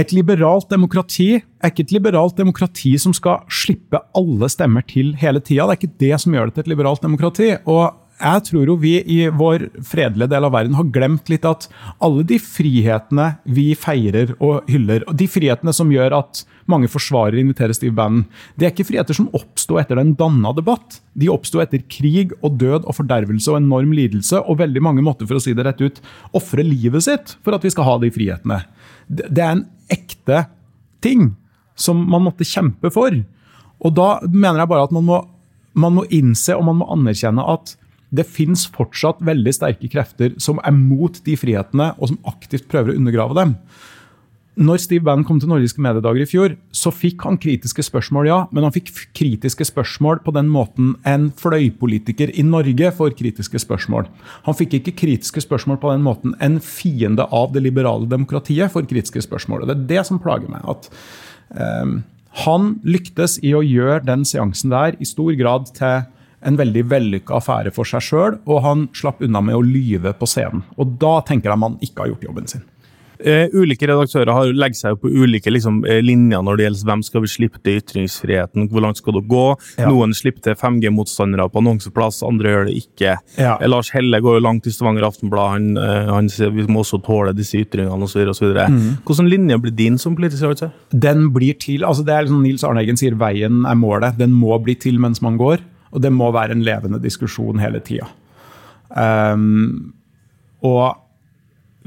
et 0.01 0.13
liberalt 0.17 0.71
demokrati 0.73 1.35
er 1.37 1.69
ikke 1.69 1.85
et 1.85 1.93
liberalt 1.93 2.39
demokrati 2.39 2.95
som 3.01 3.13
skal 3.17 3.45
slippe 3.53 4.01
alle 4.17 4.49
stemmer 4.49 4.85
til 4.89 5.13
hele 5.21 5.43
tida. 5.45 5.67
Det 5.69 5.75
er 5.75 5.81
ikke 5.83 6.01
det 6.01 6.21
som 6.23 6.37
gjør 6.37 6.49
det 6.49 6.57
til 6.57 6.65
et 6.65 6.73
liberalt 6.73 7.05
demokrati. 7.05 7.51
Og 7.69 8.02
jeg 8.23 8.45
tror 8.47 8.71
jo 8.71 8.77
vi 8.79 8.95
i 9.03 9.19
vår 9.35 9.67
fredelige 9.87 10.31
del 10.31 10.47
av 10.47 10.53
verden 10.55 10.77
har 10.79 10.91
glemt 10.95 11.31
litt 11.33 11.47
at 11.49 11.67
alle 12.03 12.23
de 12.27 12.39
frihetene 12.43 13.33
vi 13.45 13.73
feirer 13.79 14.35
og 14.39 14.69
hyller, 14.71 15.03
og 15.11 15.19
de 15.19 15.27
frihetene 15.31 15.75
som 15.75 15.91
gjør 15.93 16.15
at 16.21 16.45
mange 16.71 16.91
forsvarer 16.91 17.41
inviteres 17.41 17.81
til 17.81 17.91
Steve 17.91 17.99
Bannon, 17.99 18.25
det 18.57 18.69
er 18.69 18.73
ikke 18.75 18.87
friheter 18.87 19.17
som 19.17 19.31
oppsto 19.35 19.81
etter 19.81 19.99
den 19.99 20.15
danna 20.19 20.55
debatt. 20.55 21.01
De 21.19 21.31
oppsto 21.33 21.63
etter 21.63 21.83
krig 21.91 22.35
og 22.41 22.57
død 22.63 22.87
og 22.87 22.97
fordervelse 23.01 23.51
og 23.51 23.59
enorm 23.59 23.93
lidelse, 23.97 24.39
og 24.41 24.61
veldig 24.63 24.85
mange 24.85 25.05
måtte, 25.05 25.27
for 25.27 25.41
å 25.41 25.43
si 25.43 25.57
det 25.59 25.67
rett 25.67 25.83
ut, 25.83 26.01
ofre 26.39 26.65
livet 26.67 27.09
sitt 27.09 27.37
for 27.43 27.57
at 27.57 27.67
vi 27.67 27.75
skal 27.75 27.89
ha 27.89 27.99
de 28.03 28.13
frihetene. 28.15 28.63
Det 29.11 29.43
er 29.43 29.57
en 29.57 29.67
ekte 29.93 30.47
ting 31.03 31.33
som 31.75 31.99
man 32.09 32.25
måtte 32.29 32.47
kjempe 32.47 32.93
for. 32.95 33.15
Og 33.83 33.95
da 33.97 34.09
mener 34.29 34.63
jeg 34.63 34.71
bare 34.71 34.87
at 34.87 34.95
man 34.95 35.07
må, 35.09 35.23
man 35.75 35.97
må 35.99 36.07
innse 36.15 36.55
og 36.55 36.67
man 36.69 36.79
må 36.81 36.91
anerkjenne 36.95 37.45
at 37.57 37.75
det 38.13 38.29
fins 38.29 38.67
fortsatt 38.75 39.23
veldig 39.25 39.55
sterke 39.57 39.89
krefter 39.93 40.37
som 40.43 40.61
er 40.63 40.77
mot 40.77 41.17
de 41.25 41.39
frihetene, 41.39 41.93
og 41.99 42.13
som 42.13 42.21
aktivt 42.29 42.69
prøver 42.71 42.93
å 42.93 43.01
undergrave 43.01 43.39
dem. 43.39 43.57
Når 44.53 44.83
Steve 44.83 45.01
Bannon 45.07 45.25
kom 45.25 45.39
til 45.41 45.49
Nordiske 45.49 45.81
mediedager 45.81 46.27
i 46.27 46.29
fjor, 46.29 46.55
så 46.77 46.91
fikk 46.93 47.23
han 47.25 47.39
kritiske 47.41 47.87
spørsmål, 47.87 48.27
ja. 48.29 48.39
Men 48.53 48.67
han 48.67 48.75
fikk 48.75 48.91
kritiske 49.17 49.65
spørsmål 49.65 50.21
på 50.27 50.35
den 50.37 50.51
måten 50.53 50.91
en 51.09 51.31
fløypolitiker 51.41 52.35
i 52.37 52.45
Norge 52.45 52.91
får 52.99 53.15
kritiske 53.17 53.63
spørsmål. 53.65 54.11
Han 54.45 54.59
fikk 54.59 54.77
ikke 54.83 54.97
kritiske 55.01 55.41
spørsmål 55.47 55.81
på 55.81 55.95
den 55.95 56.05
måten 56.05 56.37
en 56.45 56.61
fiende 56.61 57.25
av 57.33 57.55
det 57.57 57.65
liberale 57.65 58.05
demokratiet 58.11 58.75
får 58.75 58.91
kritiske 58.93 59.25
spørsmål. 59.25 59.65
Og 59.65 59.73
det 59.73 59.79
er 59.79 59.89
det 59.95 60.07
som 60.11 60.21
plager 60.21 60.53
meg. 60.53 60.69
at 60.69 60.91
um, 61.57 62.03
Han 62.45 62.75
lyktes 62.85 63.39
i 63.41 63.55
å 63.57 63.65
gjøre 63.65 64.05
den 64.05 64.29
seansen 64.29 64.69
der 64.75 65.01
i 65.01 65.09
stor 65.09 65.33
grad 65.41 65.73
til 65.73 66.05
en 66.47 66.59
veldig 66.59 66.85
vellykka 66.91 67.39
affære 67.39 67.73
for 67.75 67.89
seg 67.89 68.05
sjøl, 68.05 68.39
og 68.47 68.63
han 68.67 68.87
slapp 68.97 69.23
unna 69.25 69.43
med 69.45 69.59
å 69.59 69.65
lyve 69.65 70.15
på 70.19 70.29
scenen. 70.29 70.65
Og 70.77 70.99
da 71.03 71.21
tenker 71.27 71.53
de 71.53 71.59
han 71.63 71.81
ikke 71.85 72.05
har 72.05 72.15
gjort 72.15 72.31
jobben 72.31 72.51
sin. 72.51 72.67
Uh, 73.23 73.47
ulike 73.55 73.87
redaktører 73.87 74.33
har 74.35 74.49
legger 74.51 74.79
seg 74.79 74.97
på 74.99 75.11
ulike 75.11 75.51
liksom, 75.53 75.83
uh, 75.87 75.99
linjer 76.03 76.43
når 76.43 76.59
det 76.59 76.65
gjelder 76.65 76.89
hvem 76.89 77.05
skal 77.07 77.23
vi 77.23 77.31
slippe 77.31 77.61
til 77.63 77.79
ytringsfriheten, 77.79 78.67
hvor 78.73 78.83
langt 78.83 78.99
skal 78.99 79.15
det 79.15 79.23
gå. 79.31 79.45
Ja. 79.79 79.91
Noen 79.93 80.15
slipper 80.17 80.43
til 80.49 80.57
5G-motstandere 80.59 81.47
på 81.53 81.63
annonseplass, 81.63 82.23
andre 82.27 82.55
gjør 82.55 82.69
det 82.71 82.77
ikke. 82.81 83.15
Ja. 83.39 83.55
Uh, 83.61 83.69
Lars 83.71 83.93
Helle 83.95 84.19
går 84.25 84.41
jo 84.41 84.45
langt 84.49 84.67
i 84.67 84.75
Stavanger 84.75 85.07
Aftenblad. 85.07 85.55
Han, 85.55 85.69
han, 86.11 86.31
sier 86.33 86.51
vi 86.55 86.67
må 86.71 86.83
også 86.83 86.99
tåle 87.05 87.35
disse 87.37 87.61
ytringene 87.61 88.09
osv. 88.09 88.33
Mm. 88.33 88.81
Hvilken 89.07 89.31
linje 89.31 89.61
blir 89.63 89.77
din 89.79 90.01
som 90.03 90.17
politisk 90.19 90.49
redaktør? 90.49 90.73
Den 90.91 91.29
blir 91.35 91.55
til, 91.63 91.87
altså 91.87 92.03
det 92.07 92.17
er 92.17 92.27
liksom 92.27 92.43
Nils 92.43 92.67
Arne 92.67 92.83
Eggen 92.83 92.99
sier 92.99 93.15
veien 93.21 93.63
er 93.69 93.79
målet. 93.79 94.19
Den 94.19 94.35
må 94.35 94.59
bli 94.65 94.75
til 94.83 94.99
mens 95.03 95.23
man 95.23 95.39
går. 95.41 95.63
Og 95.93 96.03
det 96.03 96.13
må 96.15 96.31
være 96.33 96.57
en 96.57 96.65
levende 96.65 97.01
diskusjon 97.03 97.61
hele 97.61 97.83
tida. 97.85 98.09
Um, 98.93 99.93
og 100.65 100.99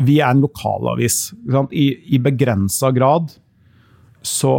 vi 0.05 0.19
er 0.19 0.33
en 0.33 0.43
lokalavis. 0.43 1.33
I, 1.71 1.87
i 2.15 2.19
begrensa 2.21 2.91
grad 2.95 3.33
så 4.25 4.57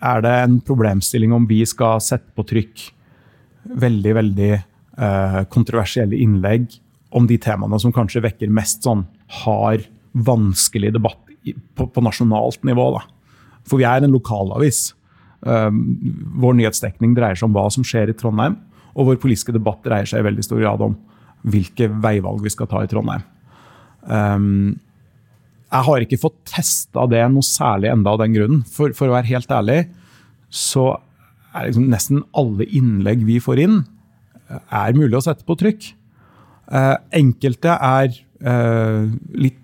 er 0.00 0.22
det 0.24 0.32
en 0.44 0.58
problemstilling 0.64 1.34
om 1.36 1.46
vi 1.48 1.60
skal 1.68 2.00
sette 2.02 2.32
på 2.36 2.46
trykk 2.48 2.86
veldig, 3.80 4.12
veldig 4.16 4.52
uh, 4.56 5.42
kontroversielle 5.52 6.16
innlegg 6.16 6.70
om 7.16 7.26
de 7.28 7.36
temaene 7.42 7.78
som 7.82 7.92
kanskje 7.92 8.22
vekker 8.24 8.52
mest 8.54 8.86
sånn 8.86 9.04
hard, 9.42 9.84
vanskelig 10.14 10.94
debatt 10.94 11.20
på, 11.76 11.86
på 11.86 12.04
nasjonalt 12.04 12.64
nivå. 12.66 12.86
Da. 12.96 13.04
For 13.68 13.80
vi 13.80 13.86
er 13.88 14.02
en 14.02 14.14
lokalavis. 14.14 14.90
Um, 15.40 15.98
vår 16.40 16.58
nyhetsdekning 16.58 17.14
dreier 17.16 17.38
seg 17.38 17.48
om 17.48 17.56
hva 17.56 17.66
som 17.72 17.84
skjer 17.86 18.12
i 18.12 18.16
Trondheim. 18.16 18.58
Og 18.96 19.10
vår 19.10 19.20
politiske 19.22 19.54
debatt 19.54 19.82
dreier 19.84 20.08
seg 20.08 20.22
i 20.22 20.28
veldig 20.28 20.44
stor 20.46 20.60
grad 20.62 20.84
om 20.84 20.96
hvilke 21.50 21.88
veivalg 22.02 22.42
vi 22.44 22.52
skal 22.52 22.68
ta 22.70 22.82
i 22.84 22.90
Trondheim. 22.90 23.22
Um, 24.04 24.78
jeg 25.70 25.86
har 25.86 26.02
ikke 26.02 26.18
fått 26.20 26.40
testa 26.50 27.04
det 27.10 27.22
noe 27.30 27.46
særlig 27.46 27.92
enda 27.92 28.14
av 28.14 28.20
den 28.24 28.34
grunnen. 28.34 28.64
For, 28.66 28.94
for 28.96 29.10
å 29.10 29.14
være 29.14 29.30
helt 29.30 29.52
ærlig, 29.54 29.84
så 30.50 30.92
er 31.54 31.68
liksom 31.68 31.86
nesten 31.90 32.24
alle 32.36 32.66
innlegg 32.66 33.22
vi 33.26 33.38
får 33.42 33.62
inn, 33.62 33.80
er 34.50 34.98
mulig 34.98 35.14
å 35.18 35.22
sette 35.22 35.46
på 35.46 35.56
trykk. 35.58 35.92
Uh, 36.70 36.96
enkelte 37.18 37.74
er 37.74 38.12
uh, 38.46 39.06
litt, 39.34 39.58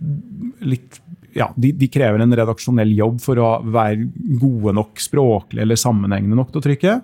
litt 0.66 1.00
ja, 1.36 1.50
de, 1.54 1.70
de, 1.76 1.88
krever 1.92 2.22
en 2.22 2.34
redaksjonell 2.38 2.94
jobb 2.96 3.20
for 3.22 3.38
å 3.42 3.50
være 3.62 4.08
gode 4.40 4.74
nok 4.78 5.02
språklig 5.02 5.62
eller 5.62 5.78
sammenhengende 5.78 6.38
nok 6.38 6.50
til 6.52 6.62
å 6.62 6.66
trykke. 6.66 6.96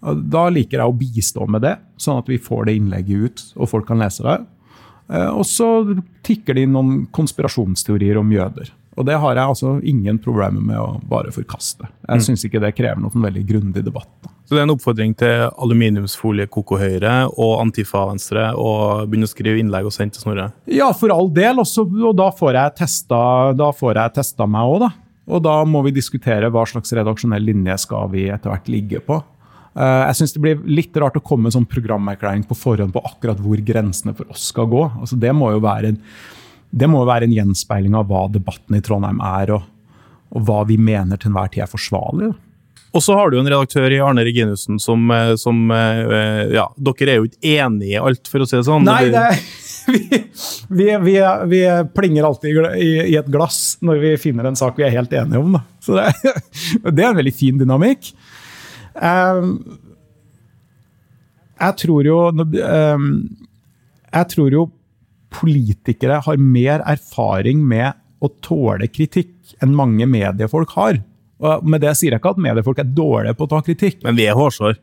Da 0.00 0.48
liker 0.52 0.80
jeg 0.80 0.90
å 0.90 0.96
bistå 0.96 1.46
med 1.50 1.64
det, 1.64 1.76
sånn 2.00 2.20
at 2.20 2.28
vi 2.30 2.38
får 2.42 2.68
det 2.68 2.76
innlegget 2.78 3.22
ut 3.26 3.44
og 3.56 3.70
folk 3.70 3.88
kan 3.88 4.02
lese 4.02 4.26
det. 4.26 4.38
Eh, 5.12 5.30
og 5.30 5.46
så 5.48 5.68
tikker 6.26 6.56
det 6.56 6.66
inn 6.66 6.74
noen 6.76 7.06
konspirasjonsteorier 7.14 8.18
om 8.20 8.34
jøder. 8.34 8.72
Og 8.96 9.04
det 9.04 9.18
har 9.20 9.36
jeg 9.36 9.52
altså 9.52 9.74
ingen 9.84 10.18
problemer 10.22 10.62
med 10.64 10.78
å 10.80 11.00
bare 11.04 11.32
forkaste. 11.34 11.84
Jeg 12.06 12.20
mm. 12.20 12.24
syns 12.24 12.46
ikke 12.48 12.62
det 12.64 12.72
krever 12.78 13.02
noen 13.02 13.26
veldig 13.26 13.42
grundig 13.48 13.84
debatt. 13.84 14.30
Så 14.46 14.54
det 14.54 14.62
er 14.62 14.68
en 14.68 14.72
oppfordring 14.76 15.12
til 15.18 15.48
aluminiumsfolie 15.50 16.46
Koko 16.52 16.78
Høyre 16.80 17.16
og 17.34 17.56
Antifa 17.60 18.06
Venstre 18.08 18.46
å 18.56 18.70
begynne 19.04 19.28
å 19.28 19.32
skrive 19.32 19.60
innlegg 19.60 19.88
og 19.88 19.92
sende 19.92 20.16
til 20.16 20.24
Snorre? 20.24 20.48
Ja, 20.70 20.92
for 20.96 21.12
all 21.12 21.28
del. 21.34 21.60
Også, 21.60 21.84
og 21.84 22.14
da 22.16 22.30
får 22.32 22.56
jeg 22.56 22.76
testa, 22.78 23.20
da 23.58 23.72
får 23.74 24.00
jeg 24.00 24.16
testa 24.16 24.48
meg 24.48 24.70
òg, 24.70 24.86
da. 24.86 24.92
Og 25.26 25.42
da 25.42 25.56
må 25.66 25.82
vi 25.82 25.92
diskutere 25.96 26.48
hva 26.54 26.62
slags 26.70 26.94
redaksjonell 26.94 27.42
linje 27.42 27.74
skal 27.82 28.08
vi 28.12 28.28
etter 28.30 28.52
hvert 28.52 28.70
ligge 28.70 29.02
på. 29.04 29.18
Eh, 29.76 30.02
jeg 30.08 30.16
syns 30.20 30.32
det 30.32 30.40
blir 30.40 30.62
litt 30.70 30.96
rart 30.96 31.18
å 31.18 31.24
komme 31.24 31.48
med 31.48 31.56
sånn 31.56 31.68
programerklæring 31.68 32.46
på 32.48 32.56
forhånd 32.56 32.94
på 32.94 33.02
akkurat 33.04 33.40
hvor 33.44 33.60
grensene 33.60 34.16
for 34.16 34.32
oss 34.32 34.48
skal 34.52 34.70
gå. 34.72 34.86
Altså, 35.02 35.18
det 35.20 35.34
må 35.36 35.50
jo 35.52 35.60
være 35.64 35.92
en, 35.92 36.00
det 36.72 36.88
må 36.88 37.02
være 37.08 37.28
en 37.28 37.36
gjenspeiling 37.36 37.96
av 37.98 38.08
hva 38.08 38.24
debatten 38.32 38.78
i 38.78 38.82
Trondheim 38.84 39.20
er, 39.20 39.52
og, 39.58 39.68
og 40.32 40.48
hva 40.48 40.62
vi 40.68 40.80
mener 40.80 41.20
til 41.20 41.32
enhver 41.32 41.52
tid 41.52 41.66
er 41.66 41.72
forsvarlig. 41.72 42.32
Og 42.96 43.02
så 43.04 43.12
har 43.18 43.28
du 43.28 43.36
en 43.36 43.48
redaktør 43.50 43.92
i 43.92 44.00
Arne 44.00 44.24
Reginussen 44.24 44.78
som, 44.80 45.02
eh, 45.12 45.34
som 45.40 45.58
eh, 45.74 46.54
Ja, 46.54 46.70
dere 46.80 47.12
er 47.12 47.20
jo 47.20 47.28
ikke 47.28 47.58
enige 47.58 47.98
i 47.98 48.00
alt, 48.00 48.30
for 48.32 48.40
å 48.40 48.46
si 48.48 48.56
det 48.56 48.64
sånn. 48.64 48.86
Nei, 48.88 49.10
det, 49.12 49.26
vi, 49.92 50.06
vi, 50.78 50.88
vi, 51.04 51.18
vi 51.52 51.60
plinger 51.92 52.30
alltid 52.30 52.48
i, 52.48 52.64
i, 52.80 52.88
i 53.12 53.18
et 53.20 53.28
glass 53.28 53.76
når 53.84 54.00
vi 54.00 54.14
finner 54.24 54.48
en 54.48 54.56
sak 54.56 54.80
vi 54.80 54.88
er 54.88 54.96
helt 54.96 55.12
enige 55.12 55.42
om. 55.44 55.58
Da. 55.58 55.62
Så 55.84 56.00
det, 56.00 56.08
det 56.96 57.04
er 57.04 57.10
en 57.10 57.20
veldig 57.20 57.36
fin 57.36 57.60
dynamikk. 57.60 58.14
Um, 58.96 59.50
jeg 61.56 61.76
tror 61.82 62.06
jo 62.08 62.16
um, 62.32 63.08
Jeg 64.08 64.28
tror 64.32 64.54
jo 64.54 64.62
politikere 65.36 66.22
har 66.24 66.40
mer 66.40 66.84
erfaring 66.88 67.60
med 67.66 67.96
å 68.24 68.30
tåle 68.40 68.88
kritikk 68.88 69.56
enn 69.60 69.74
mange 69.76 70.06
mediefolk 70.08 70.72
har. 70.78 71.00
Og 71.44 71.66
med 71.68 71.82
det 71.84 71.92
sier 71.98 72.14
jeg 72.14 72.22
ikke 72.22 72.32
at 72.36 72.40
mediefolk 72.40 72.80
er 72.80 72.94
dårlige 72.96 73.36
på 73.36 73.44
å 73.44 73.50
ta 73.50 73.60
kritikk. 73.66 73.98
Men 74.06 74.16
vi 74.16 74.24
er 74.30 74.38
hårsår. 74.38 74.78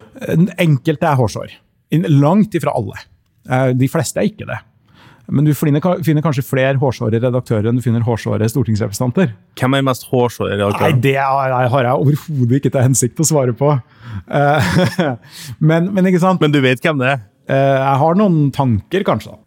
Enkelte 0.62 1.10
er 1.10 1.18
hårsår. 1.18 1.56
Langt 2.12 2.54
ifra 2.58 2.76
alle. 2.78 3.02
Eh, 3.50 3.72
de 3.78 3.90
fleste 3.90 4.22
er 4.22 4.30
ikke 4.30 4.48
det. 4.50 4.60
Men 5.32 5.48
du 5.48 5.54
finner, 5.56 5.80
kanskje 5.80 6.44
flere 6.44 6.76
hårsåre 6.82 7.20
redaktører 7.24 7.70
enn 7.70 7.78
du 7.80 7.84
finner 7.84 8.04
hårsåre 8.04 8.48
stortingsrepresentanter. 8.52 9.32
Hvem 9.60 9.78
er 9.78 9.86
mest 9.88 10.08
hårsåre 10.10 10.58
redaktør? 10.58 10.90
Nei, 10.90 11.04
Det 11.04 11.16
har 11.16 11.54
jeg 11.88 11.94
overhodet 11.94 12.60
ikke 12.60 12.74
til 12.74 12.84
hensikt 12.84 13.22
å 13.24 13.28
svare 13.28 13.56
på. 13.56 13.72
Eh, 14.28 14.74
men, 15.70 15.88
men, 15.96 16.10
ikke 16.12 16.22
sant? 16.24 16.44
Men 16.44 16.52
du 16.52 16.60
vet 16.64 16.84
hvem 16.84 17.00
det 17.00 17.14
er? 17.14 17.24
Eh, 17.48 17.78
jeg 17.80 18.02
har 18.04 18.20
noen 18.20 18.50
tanker, 18.56 19.06
kanskje. 19.08 19.38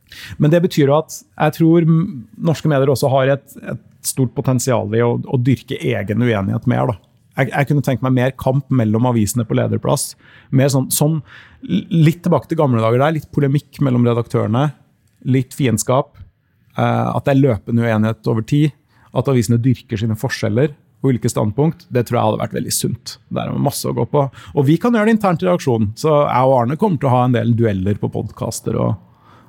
Men 0.40 0.54
det 0.54 0.62
betyr 0.64 0.88
jo 0.88 0.96
at 0.96 1.18
jeg 1.18 1.56
tror 1.58 1.84
norske 1.88 2.72
medier 2.72 2.92
også 2.92 3.12
har 3.12 3.34
et, 3.36 3.44
et 3.60 3.84
stort 4.06 4.32
potensial 4.36 4.88
i 4.96 5.04
å, 5.04 5.16
å, 5.20 5.40
dyrke 5.40 5.76
egen 5.76 6.24
uenighet 6.24 6.70
mer. 6.70 6.92
da. 6.92 6.96
Jeg, 7.36 7.52
jeg, 7.52 7.68
kunne 7.68 7.84
tenkt 7.84 8.06
meg 8.06 8.16
mer 8.16 8.32
kamp 8.40 8.72
mellom 8.72 9.10
avisene 9.12 9.44
på 9.44 9.58
lederplass. 9.58 10.14
Mer 10.56 10.72
sånn, 10.72 10.88
sånn, 10.94 11.20
litt 11.92 12.22
tilbake 12.24 12.48
til 12.48 12.60
gamle 12.62 12.80
dager 12.80 13.02
der. 13.02 13.16
Litt 13.18 13.28
polemikk 13.34 13.82
mellom 13.84 14.08
redaktørene. 14.08 14.70
Litt 15.26 15.54
fiendskap. 15.56 16.16
Eh, 16.76 17.08
at 17.12 17.26
det 17.26 17.34
er 17.34 17.42
løpende 17.42 17.86
uenighet 17.86 18.32
over 18.32 18.46
tid. 18.46 18.74
At 19.16 19.30
avisene 19.32 19.60
dyrker 19.62 20.00
sine 20.00 20.18
forskjeller 20.18 20.74
og 21.02 21.10
ulike 21.12 21.30
standpunkt. 21.30 21.86
Det 21.92 22.06
tror 22.06 22.18
jeg 22.18 22.28
hadde 22.28 22.42
vært 22.44 22.56
veldig 22.56 22.74
sunt. 22.74 23.16
Der 23.34 23.50
er 23.50 23.64
masse 23.66 23.88
å 23.88 23.96
gå 23.96 24.06
på. 24.10 24.26
Og 24.56 24.68
vi 24.68 24.78
kan 24.80 24.94
gjøre 24.96 25.10
det 25.10 25.16
internt 25.18 25.44
i 25.44 25.48
reaksjonen. 25.48 25.92
Så 25.98 26.12
jeg 26.12 26.50
og 26.50 26.56
Arne 26.60 26.78
kommer 26.80 27.00
til 27.00 27.10
å 27.10 27.16
ha 27.16 27.24
en 27.26 27.36
del 27.36 27.52
dueller 27.58 27.98
på 28.00 28.12
podkaster 28.12 28.78
og 28.80 28.94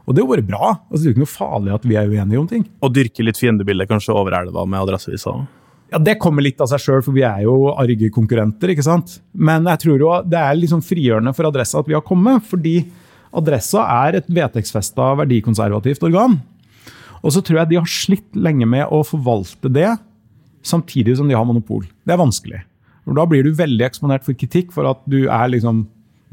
og 0.07 0.15
det 0.15 0.21
er 0.21 0.23
jo 0.23 0.31
bare 0.31 0.47
bra. 0.47 0.67
Altså, 0.87 1.01
det 1.01 1.03
er 1.03 1.09
jo 1.09 1.15
ikke 1.17 1.23
noe 1.25 1.33
farlig 1.33 1.71
at 1.75 1.85
vi 1.85 1.95
er 1.99 2.07
uenige 2.07 2.39
om 2.39 2.45
ting. 2.47 2.61
Og 2.79 2.93
dyrke 2.95 3.25
litt 3.27 3.39
fiendebilde 3.41 3.87
kanskje 3.89 4.15
over 4.15 4.37
elva 4.37 4.63
med 4.63 4.79
Adresseavisa? 4.79 5.33
Ja, 5.91 5.99
Det 5.99 6.17
kommer 6.19 6.43
litt 6.43 6.61
av 6.63 6.69
seg 6.71 6.79
sjøl, 6.79 7.03
for 7.03 7.15
vi 7.15 7.25
er 7.27 7.43
jo 7.43 7.73
arge 7.75 8.07
konkurrenter. 8.15 8.71
ikke 8.71 8.85
sant? 8.87 9.19
Men 9.33 9.67
jeg 9.67 9.83
tror 9.83 9.99
jo 9.99 10.13
det 10.23 10.39
er 10.39 10.55
liksom 10.55 10.83
frigjørende 10.83 11.35
for 11.35 11.47
Adressa 11.47 11.79
at 11.83 11.87
vi 11.91 11.95
har 11.95 12.05
kommet. 12.07 12.43
Fordi 12.47 12.77
Adressa 13.35 13.83
er 14.07 14.19
et 14.19 14.29
vedtektsfesta 14.31 15.13
verdikonservativt 15.21 16.05
organ. 16.07 16.39
Og 17.23 17.33
så 17.33 17.41
tror 17.43 17.61
jeg 17.61 17.71
de 17.71 17.79
har 17.79 17.89
slitt 17.91 18.37
lenge 18.37 18.67
med 18.69 18.87
å 18.93 19.01
forvalte 19.07 19.71
det, 19.73 19.89
samtidig 20.67 21.17
som 21.17 21.29
de 21.29 21.35
har 21.37 21.47
monopol. 21.47 21.85
Det 22.05 22.15
er 22.15 22.21
vanskelig. 22.21 22.61
For 23.07 23.17
da 23.17 23.25
blir 23.29 23.45
du 23.45 23.55
veldig 23.55 23.85
eksponert 23.87 24.25
for 24.27 24.37
kritikk 24.37 24.73
for 24.75 24.87
at 24.89 24.99
du 25.07 25.25
er 25.25 25.51
liksom 25.51 25.85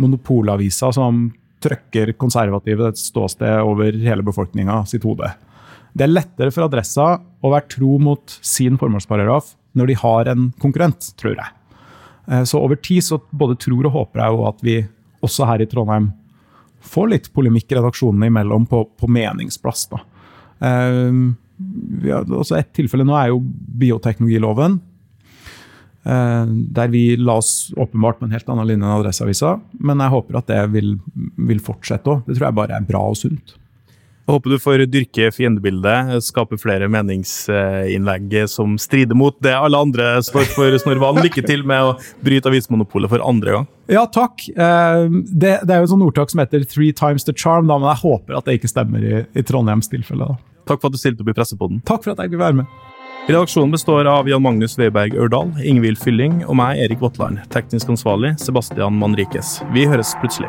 monopolavisa 0.02 0.90
som 0.94 1.28
trøkker 1.64 2.12
konservative 2.20 2.90
et 2.90 3.00
ståsted 3.00 3.62
over 3.62 3.94
hele 3.94 4.24
befolkninga 4.26 4.82
sitt 4.90 5.06
hode. 5.06 5.30
Det 5.94 6.06
er 6.06 6.12
lettere 6.12 6.50
for 6.52 6.66
Adressa 6.66 7.06
å 7.14 7.52
være 7.52 7.70
tro 7.76 7.96
mot 8.02 8.38
sin 8.42 8.78
formålsparagraf 8.80 9.54
når 9.78 9.90
de 9.90 9.96
har 10.00 10.30
en 10.32 10.48
konkurrent, 10.62 11.12
tror 11.20 11.38
jeg. 11.38 11.54
Eh, 12.30 12.42
så 12.48 12.58
over 12.58 12.78
tid 12.82 13.06
så 13.06 13.20
både 13.30 13.58
tror 13.62 13.86
og 13.86 13.94
håper 14.00 14.24
jeg 14.24 14.34
jo 14.34 14.44
at 14.50 14.66
vi 14.66 14.76
også 15.24 15.48
her 15.48 15.62
i 15.62 15.68
Trondheim 15.70 16.10
får 16.84 17.10
litt 17.12 17.30
polemikk 17.34 17.72
redaksjonene 17.72 18.30
imellom 18.30 18.66
på, 18.70 18.84
på 19.00 19.10
meningsplass. 19.10 19.88
da. 19.92 20.02
Um, 20.64 21.34
har, 22.04 22.26
også 22.26 22.58
Et 22.58 22.72
tilfelle 22.74 23.06
nå 23.06 23.14
er 23.18 23.30
jo 23.32 23.40
bioteknologiloven. 23.80 24.80
Eh, 26.04 26.46
der 26.76 26.90
vi 26.92 27.16
la 27.16 27.38
oss 27.40 27.72
åpenbart 27.80 28.18
på 28.18 28.26
en 28.26 28.34
helt 28.34 28.48
annen 28.52 28.68
linje 28.68 28.84
enn 28.84 28.96
Adresseavisa. 28.98 29.54
Men 29.80 30.02
jeg 30.04 30.14
håper 30.14 30.40
at 30.40 30.50
det 30.50 30.62
vil, 30.74 30.96
vil 31.48 31.62
fortsette 31.64 32.10
òg. 32.10 32.24
Det 32.26 32.36
tror 32.36 32.50
jeg 32.50 32.58
bare 32.60 32.78
er 32.78 32.88
bra 32.88 33.04
og 33.12 33.18
sunt. 33.18 33.56
Jeg 34.24 34.32
håper 34.32 34.54
du 34.54 34.56
får 34.56 34.82
dyrke 34.88 35.26
fiendebildet, 35.36 36.14
skape 36.24 36.56
flere 36.56 36.86
meningsinnlegg 36.88 38.30
som 38.48 38.78
strider 38.80 39.18
mot 39.20 39.36
det 39.44 39.52
alle 39.52 39.76
andre 39.76 40.14
står 40.24 40.48
for. 40.54 40.72
Snorvalen. 40.80 41.20
lykke 41.26 41.44
til 41.44 41.60
med 41.68 41.90
å 41.90 41.90
bryte 42.24 42.48
avismonopolet 42.48 43.12
for 43.12 43.20
andre 43.20 43.58
gang. 43.58 43.68
Ja, 43.92 44.06
takk. 44.08 44.46
Eh, 44.48 45.04
det, 45.28 45.58
det 45.68 45.76
er 45.76 45.82
jo 45.82 45.90
et 45.90 45.92
sånn 45.92 46.06
ordtak 46.06 46.32
som 46.32 46.40
heter 46.40 46.64
'three 46.64 46.92
times 46.96 47.28
the 47.28 47.36
charm', 47.36 47.68
da, 47.68 47.76
men 47.76 47.92
jeg 47.92 48.00
håper 48.00 48.38
at 48.38 48.48
det 48.48 48.56
ikke 48.58 48.72
stemmer 48.72 49.04
i, 49.04 49.26
i 49.36 49.44
Trondheims 49.44 49.92
tilfelle. 49.92 50.38
Takk 50.64 50.80
for 50.80 50.88
at 50.88 50.96
du 50.96 50.98
stilte 50.98 51.20
opp 51.20 51.28
i 51.28 51.36
Pressepodden. 51.36 51.84
Takk 51.84 52.04
for 52.04 52.16
at 52.16 52.24
jeg 52.24 52.32
fikk 52.32 52.40
være 52.40 52.64
med. 52.64 52.66
Redaksjonen 53.28 53.72
består 53.72 54.08
av 54.08 54.28
Jan 54.28 54.42
Magnus 54.44 54.78
Weiberg 54.80 55.16
Ørdal, 55.16 55.52
Ingvild 55.64 56.00
Fylling 56.00 56.42
og 56.48 56.56
meg, 56.60 56.80
Erik 56.80 57.00
Votland. 57.04 57.44
Teknisk 57.52 57.92
ansvarlig 57.92 58.34
Sebastian 58.40 58.96
Manrikes. 59.00 59.60
Vi 59.72 59.84
høres 59.88 60.16
plutselig. 60.20 60.48